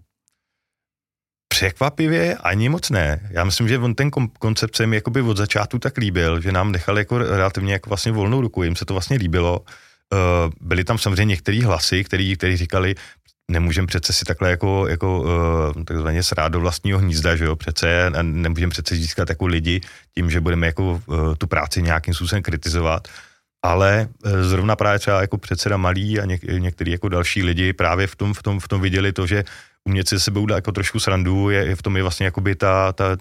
Překvapivě 1.55 2.35
ani 2.35 2.69
moc 2.69 2.91
ne. 2.91 3.21
Já 3.31 3.45
myslím, 3.45 3.69
že 3.69 3.79
on 3.79 3.95
ten 3.95 4.11
koncept 4.39 4.77
se 4.77 4.87
mi 4.87 4.97
jakoby 4.97 5.21
od 5.21 5.37
začátku 5.37 5.79
tak 5.79 5.97
líbil, 5.97 6.41
že 6.41 6.53
nám 6.53 6.73
nechal 6.73 6.99
jako 6.99 7.19
relativně 7.19 7.73
jako 7.73 7.91
vlastně 7.91 8.13
volnou 8.13 8.41
ruku, 8.41 8.63
jim 8.63 8.77
se 8.77 8.85
to 8.85 8.95
vlastně 8.95 9.17
líbilo. 9.17 9.61
Uh, 9.61 10.53
byly 10.61 10.85
tam 10.85 10.99
samozřejmě 10.99 11.25
některé 11.25 11.65
hlasy, 11.65 12.05
který 12.05 12.37
říkali, 12.55 12.95
nemůžeme 13.51 13.87
přece 13.87 14.13
si 14.13 14.25
takhle 14.25 14.51
jako, 14.51 14.89
jako 14.89 15.21
uh, 15.21 15.85
takzvaně 15.85 16.23
srát 16.23 16.49
do 16.49 16.61
vlastního 16.61 16.99
hnízda, 16.99 17.37
že 17.37 17.45
jo, 17.45 17.57
přece 17.57 18.11
nemůžeme 18.23 18.71
přece 18.71 18.97
získat 18.97 19.29
jako 19.29 19.47
lidi 19.47 19.81
tím, 20.15 20.31
že 20.31 20.41
budeme 20.41 20.67
jako 20.67 21.03
uh, 21.07 21.35
tu 21.39 21.47
práci 21.47 21.83
nějakým 21.83 22.15
způsobem 22.15 22.43
kritizovat, 22.43 23.09
ale 23.63 24.09
zrovna 24.43 24.77
právě 24.77 24.99
třeba 24.99 25.21
jako 25.21 25.39
předseda 25.39 25.77
Malý 25.77 26.21
a 26.21 26.25
něk, 26.25 26.43
některý 26.43 26.93
jako 26.93 27.09
další 27.09 27.43
lidi 27.43 27.73
právě 27.73 28.07
v 28.07 28.17
tom, 28.17 28.35
v 28.35 28.43
tom, 28.43 28.61
v 28.61 28.69
tom 28.69 28.81
viděli 28.81 29.13
to, 29.13 29.27
že 29.27 29.45
umět 29.85 30.09
si 30.09 30.21
sebou 30.21 30.47
dát 30.47 30.55
jako 30.55 30.73
trošku 30.73 31.01
srandu, 31.01 31.51
je, 31.51 31.67
je 31.67 31.77
v 31.77 31.83
tom 31.83 31.97
je 31.97 32.03
vlastně 32.03 32.27
jakoby 32.27 32.55
ta, 32.55 32.93
ta, 32.93 33.17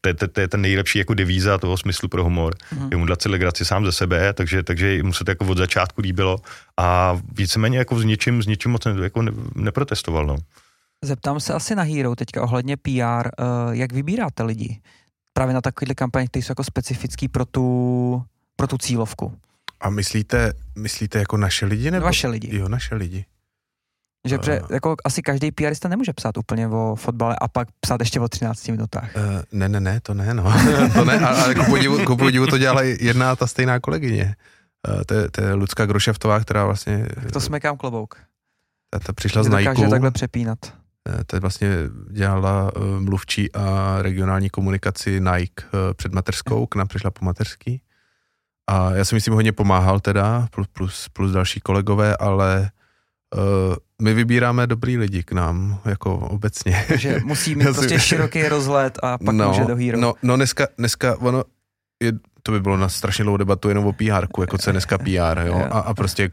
to, 0.00 0.14
to, 0.14 0.28
to 0.28 0.40
je 0.40 0.48
ten 0.48 0.60
nejlepší 0.60 0.98
jako 0.98 1.14
devíza 1.14 1.58
toho 1.58 1.76
smyslu 1.76 2.08
pro 2.08 2.24
humor. 2.24 2.54
Mm. 2.72 2.88
Je 2.90 2.96
mu 2.96 3.06
dát 3.06 3.22
si 3.22 3.28
legraci 3.28 3.64
sám 3.64 3.84
ze 3.84 3.92
sebe, 3.92 4.32
takže, 4.32 4.62
takže 4.62 5.02
mu 5.02 5.12
se 5.12 5.24
to 5.24 5.30
jako 5.30 5.44
od 5.44 5.58
začátku 5.58 6.00
líbilo 6.00 6.38
a 6.76 7.18
víceméně 7.32 7.78
jako 7.78 7.98
s 7.98 8.04
něčím, 8.04 8.42
s 8.42 8.46
něčím 8.46 8.70
moc 8.70 8.84
ne, 8.84 8.94
jako 9.02 9.22
ne, 9.22 9.32
neprotestoval. 9.54 10.26
No. 10.26 10.36
Zeptám 11.04 11.40
se 11.40 11.52
asi 11.52 11.74
na 11.74 11.82
Hero 11.82 12.14
teďka 12.14 12.42
ohledně 12.42 12.76
PR, 12.76 12.90
uh, 12.90 12.92
eh, 13.38 13.76
jak 13.76 13.92
vybíráte 13.92 14.42
lidi? 14.42 14.80
Právě 15.32 15.54
na 15.54 15.60
takovýhle 15.60 15.94
kampaně, 15.94 16.26
které 16.26 16.42
jsou 16.42 16.50
jako 16.50 16.64
specifický 16.64 17.28
pro 17.28 17.44
tu, 17.44 18.22
pro 18.56 18.66
tu 18.66 18.78
cílovku. 18.78 19.32
A 19.80 19.90
myslíte, 19.90 20.52
myslíte 20.78 21.18
jako 21.18 21.36
naše 21.36 21.66
lidi? 21.66 21.90
Nebo? 21.90 22.04
Vaše 22.04 22.28
lidi. 22.28 22.56
Jo, 22.56 22.68
naše 22.68 22.94
lidi. 22.94 23.24
Že 24.28 24.38
pře, 24.38 24.62
jako 24.70 24.96
asi 25.04 25.22
každý 25.22 25.50
PRista 25.50 25.88
nemůže 25.88 26.12
psát 26.12 26.36
úplně 26.36 26.68
o 26.68 26.94
fotbale 26.94 27.36
a 27.40 27.48
pak 27.48 27.68
psát 27.80 28.00
ještě 28.00 28.20
o 28.20 28.28
13 28.28 28.68
minutách. 28.68 29.10
Uh, 29.16 29.22
ne, 29.52 29.68
ne, 29.68 29.80
ne, 29.80 30.00
to 30.00 30.14
ne, 30.14 30.34
no. 30.34 30.52
to 30.94 31.04
ne, 31.04 31.18
ale 31.18 31.54
ku 31.54 31.64
podivu, 31.64 32.04
ku 32.04 32.16
podivu 32.16 32.46
to 32.46 32.58
dělala 32.58 32.82
jedna 32.82 33.36
ta 33.36 33.46
stejná 33.46 33.80
kolegyně. 33.80 34.36
Uh, 34.88 35.02
to, 35.06 35.14
je, 35.14 35.30
to 35.30 35.40
je 35.42 35.52
Lucka 35.54 35.86
Groševtová, 35.86 36.40
která 36.40 36.64
vlastně... 36.64 37.06
To 37.32 37.40
smekám 37.40 37.76
klobouk. 37.76 38.16
Ta, 38.90 38.98
ta 38.98 39.12
přišla 39.12 39.42
z 39.42 39.48
Nike. 39.48 39.88
takhle 39.90 40.10
přepínat. 40.10 40.58
Uh, 41.08 41.20
to 41.26 41.40
vlastně 41.40 41.68
dělala 42.10 42.76
uh, 42.76 43.00
mluvčí 43.00 43.52
a 43.52 43.96
regionální 44.02 44.50
komunikaci 44.50 45.20
Nike 45.20 45.64
uh, 45.64 45.94
před 45.96 46.12
mateřskou, 46.12 46.66
k 46.66 46.74
nám 46.74 46.88
přišla 46.88 47.10
po 47.10 47.24
mateřský. 47.24 47.82
A 48.70 48.90
já 48.94 49.04
si 49.04 49.14
myslím, 49.14 49.34
hodně 49.34 49.52
pomáhal 49.52 50.00
teda, 50.00 50.48
plus, 50.50 50.66
plus, 50.66 51.08
plus 51.08 51.32
další 51.32 51.60
kolegové, 51.60 52.16
ale 52.16 52.70
Uh, 53.34 53.74
my 54.06 54.14
vybíráme 54.14 54.66
dobrý 54.66 54.98
lidi 54.98 55.22
k 55.22 55.32
nám, 55.32 55.80
jako 55.84 56.16
obecně. 56.16 56.84
Takže 56.88 57.20
musí 57.24 57.54
mít 57.54 57.64
prostě 57.74 58.00
široký 58.00 58.48
rozhled 58.48 58.98
a 59.02 59.18
pak 59.18 59.34
no, 59.34 59.48
může 59.48 59.64
do 59.64 59.76
hero. 59.76 59.98
No, 59.98 60.14
no 60.22 60.36
dneska, 60.36 60.68
dneska 60.78 61.16
ono, 61.16 61.44
je, 62.02 62.12
to 62.42 62.52
by 62.52 62.60
bylo 62.60 62.76
na 62.76 62.88
strašně 62.88 63.24
dlouhou 63.24 63.36
debatu 63.36 63.68
jenom 63.68 63.86
o 63.86 63.92
PR, 63.92 64.26
jako 64.40 64.58
co 64.58 64.70
je 64.70 64.72
dneska 64.72 64.98
PR, 64.98 65.38
jo? 65.46 65.54
A, 65.70 65.78
a 65.78 65.94
prostě 65.94 66.30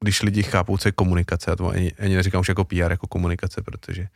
když 0.00 0.22
lidi 0.22 0.42
chápou, 0.42 0.76
co 0.78 0.88
je 0.88 0.92
komunikace, 0.92 1.50
a 1.50 1.56
to 1.56 1.68
ani, 1.68 1.92
ani 1.98 2.16
neříkám 2.16 2.40
už 2.40 2.48
jako 2.48 2.64
PR, 2.64 2.90
jako 2.90 3.06
komunikace, 3.06 3.62
protože 3.62 4.06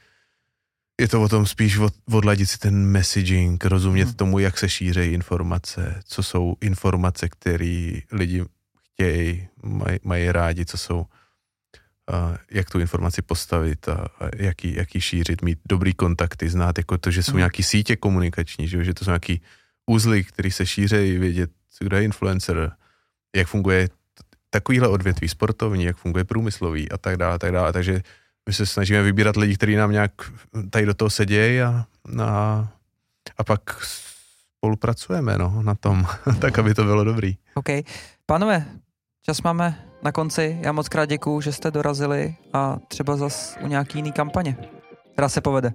je 1.01 1.09
to 1.09 1.23
o 1.23 1.29
tom 1.29 1.47
spíš 1.47 1.79
od, 1.79 1.95
odladit 2.13 2.51
si 2.51 2.59
ten 2.59 2.87
messaging, 2.87 3.65
rozumět 3.65 4.05
hmm. 4.05 4.15
tomu, 4.15 4.39
jak 4.39 4.59
se 4.59 4.69
šířejí 4.69 5.15
informace, 5.15 6.01
co 6.05 6.23
jsou 6.23 6.57
informace, 6.61 7.29
které 7.29 7.93
lidi 8.13 8.45
chtějí, 8.93 9.49
maj, 9.63 9.99
mají 10.05 10.33
rádi, 10.33 10.65
co 10.65 10.79
jsou 10.79 11.07
jak 12.51 12.71
tu 12.71 12.81
informaci 12.81 13.23
postavit 13.23 13.89
a, 13.89 14.09
jaký, 14.37 14.75
jaký 14.75 15.01
šířit, 15.01 15.43
mít 15.43 15.59
dobrý 15.69 15.95
kontakty, 15.95 16.49
znát 16.49 16.79
jako 16.79 16.99
to, 16.99 17.11
že 17.11 17.23
jsou 17.23 17.33
hmm. 17.33 17.39
nějaký 17.39 17.63
sítě 17.63 17.97
komunikační, 17.97 18.69
že, 18.69 18.85
že 18.85 18.95
to 18.95 19.05
jsou 19.05 19.11
nějaký 19.11 19.41
uzly, 19.87 20.25
který 20.25 20.51
se 20.51 20.67
šířejí, 20.67 21.19
vědět, 21.19 21.51
kdo 21.81 21.97
je 21.97 22.05
influencer, 22.05 22.73
jak 23.37 23.49
funguje 23.49 23.89
takovýhle 24.51 24.89
odvětví 24.89 25.29
sportovní, 25.29 25.85
jak 25.85 25.97
funguje 25.97 26.25
průmyslový 26.25 26.91
a 26.91 26.99
tak 26.99 27.17
dále, 27.17 27.39
tak 27.39 27.53
dále. 27.53 27.73
Takže 27.73 28.03
my 28.47 28.53
se 28.53 28.67
snažíme 28.67 29.03
vybírat 29.03 29.37
lidi, 29.37 29.55
kteří 29.55 29.77
nám 29.77 29.93
nějak 29.93 30.13
tady 30.71 30.87
do 30.87 30.95
toho 30.95 31.11
sedějí 31.11 31.63
a, 31.63 31.87
a, 32.23 32.69
a 33.37 33.45
pak 33.45 33.61
spolupracujeme 34.59 35.39
no, 35.39 35.63
na 35.63 35.75
tom, 35.75 36.07
tak, 36.41 36.59
aby 36.59 36.75
to 36.75 36.85
bylo 36.85 37.05
dobrý. 37.05 37.37
OK. 37.55 37.69
Pánové, 38.27 38.65
čas 39.23 39.43
máme 39.43 39.88
na 40.03 40.12
konci. 40.12 40.59
Já 40.61 40.72
moc 40.72 40.88
krát 40.88 41.07
děkuju, 41.07 41.40
že 41.40 41.53
jste 41.53 41.70
dorazili 41.70 42.34
a 42.53 42.76
třeba 42.88 43.16
zas 43.16 43.57
u 43.64 43.66
nějaký 43.66 43.99
jiný 43.99 44.12
kampaně, 44.12 44.57
která 45.12 45.28
se 45.28 45.40
povede. 45.40 45.72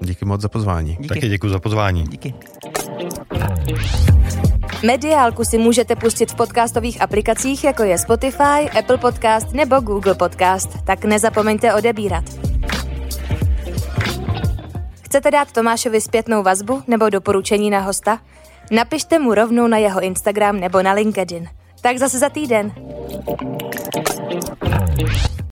Díky 0.00 0.24
moc 0.24 0.40
za 0.40 0.48
pozvání. 0.48 0.96
Díky. 1.00 1.08
Taky 1.08 1.28
děkuji 1.28 1.48
za 1.48 1.58
pozvání. 1.60 2.04
Díky. 2.04 2.34
Mediálku 4.86 5.44
si 5.44 5.58
můžete 5.58 5.96
pustit 5.96 6.32
v 6.32 6.34
podcastových 6.34 7.02
aplikacích, 7.02 7.64
jako 7.64 7.82
je 7.82 7.98
Spotify, 7.98 8.70
Apple 8.78 8.98
Podcast 8.98 9.52
nebo 9.52 9.80
Google 9.80 10.14
Podcast, 10.14 10.82
tak 10.84 11.04
nezapomeňte 11.04 11.74
odebírat. 11.74 12.24
Chcete 15.02 15.30
dát 15.30 15.52
Tomášovi 15.52 16.00
zpětnou 16.00 16.42
vazbu 16.42 16.82
nebo 16.86 17.10
doporučení 17.10 17.70
na 17.70 17.80
hosta? 17.80 18.18
Napište 18.70 19.18
mu 19.18 19.34
rovnou 19.34 19.66
na 19.66 19.78
jeho 19.78 20.00
Instagram 20.00 20.60
nebo 20.60 20.82
na 20.82 20.92
LinkedIn. 20.92 21.48
Tak 21.82 21.98
zase 21.98 22.18
za 22.18 22.28
týden. 22.28 22.72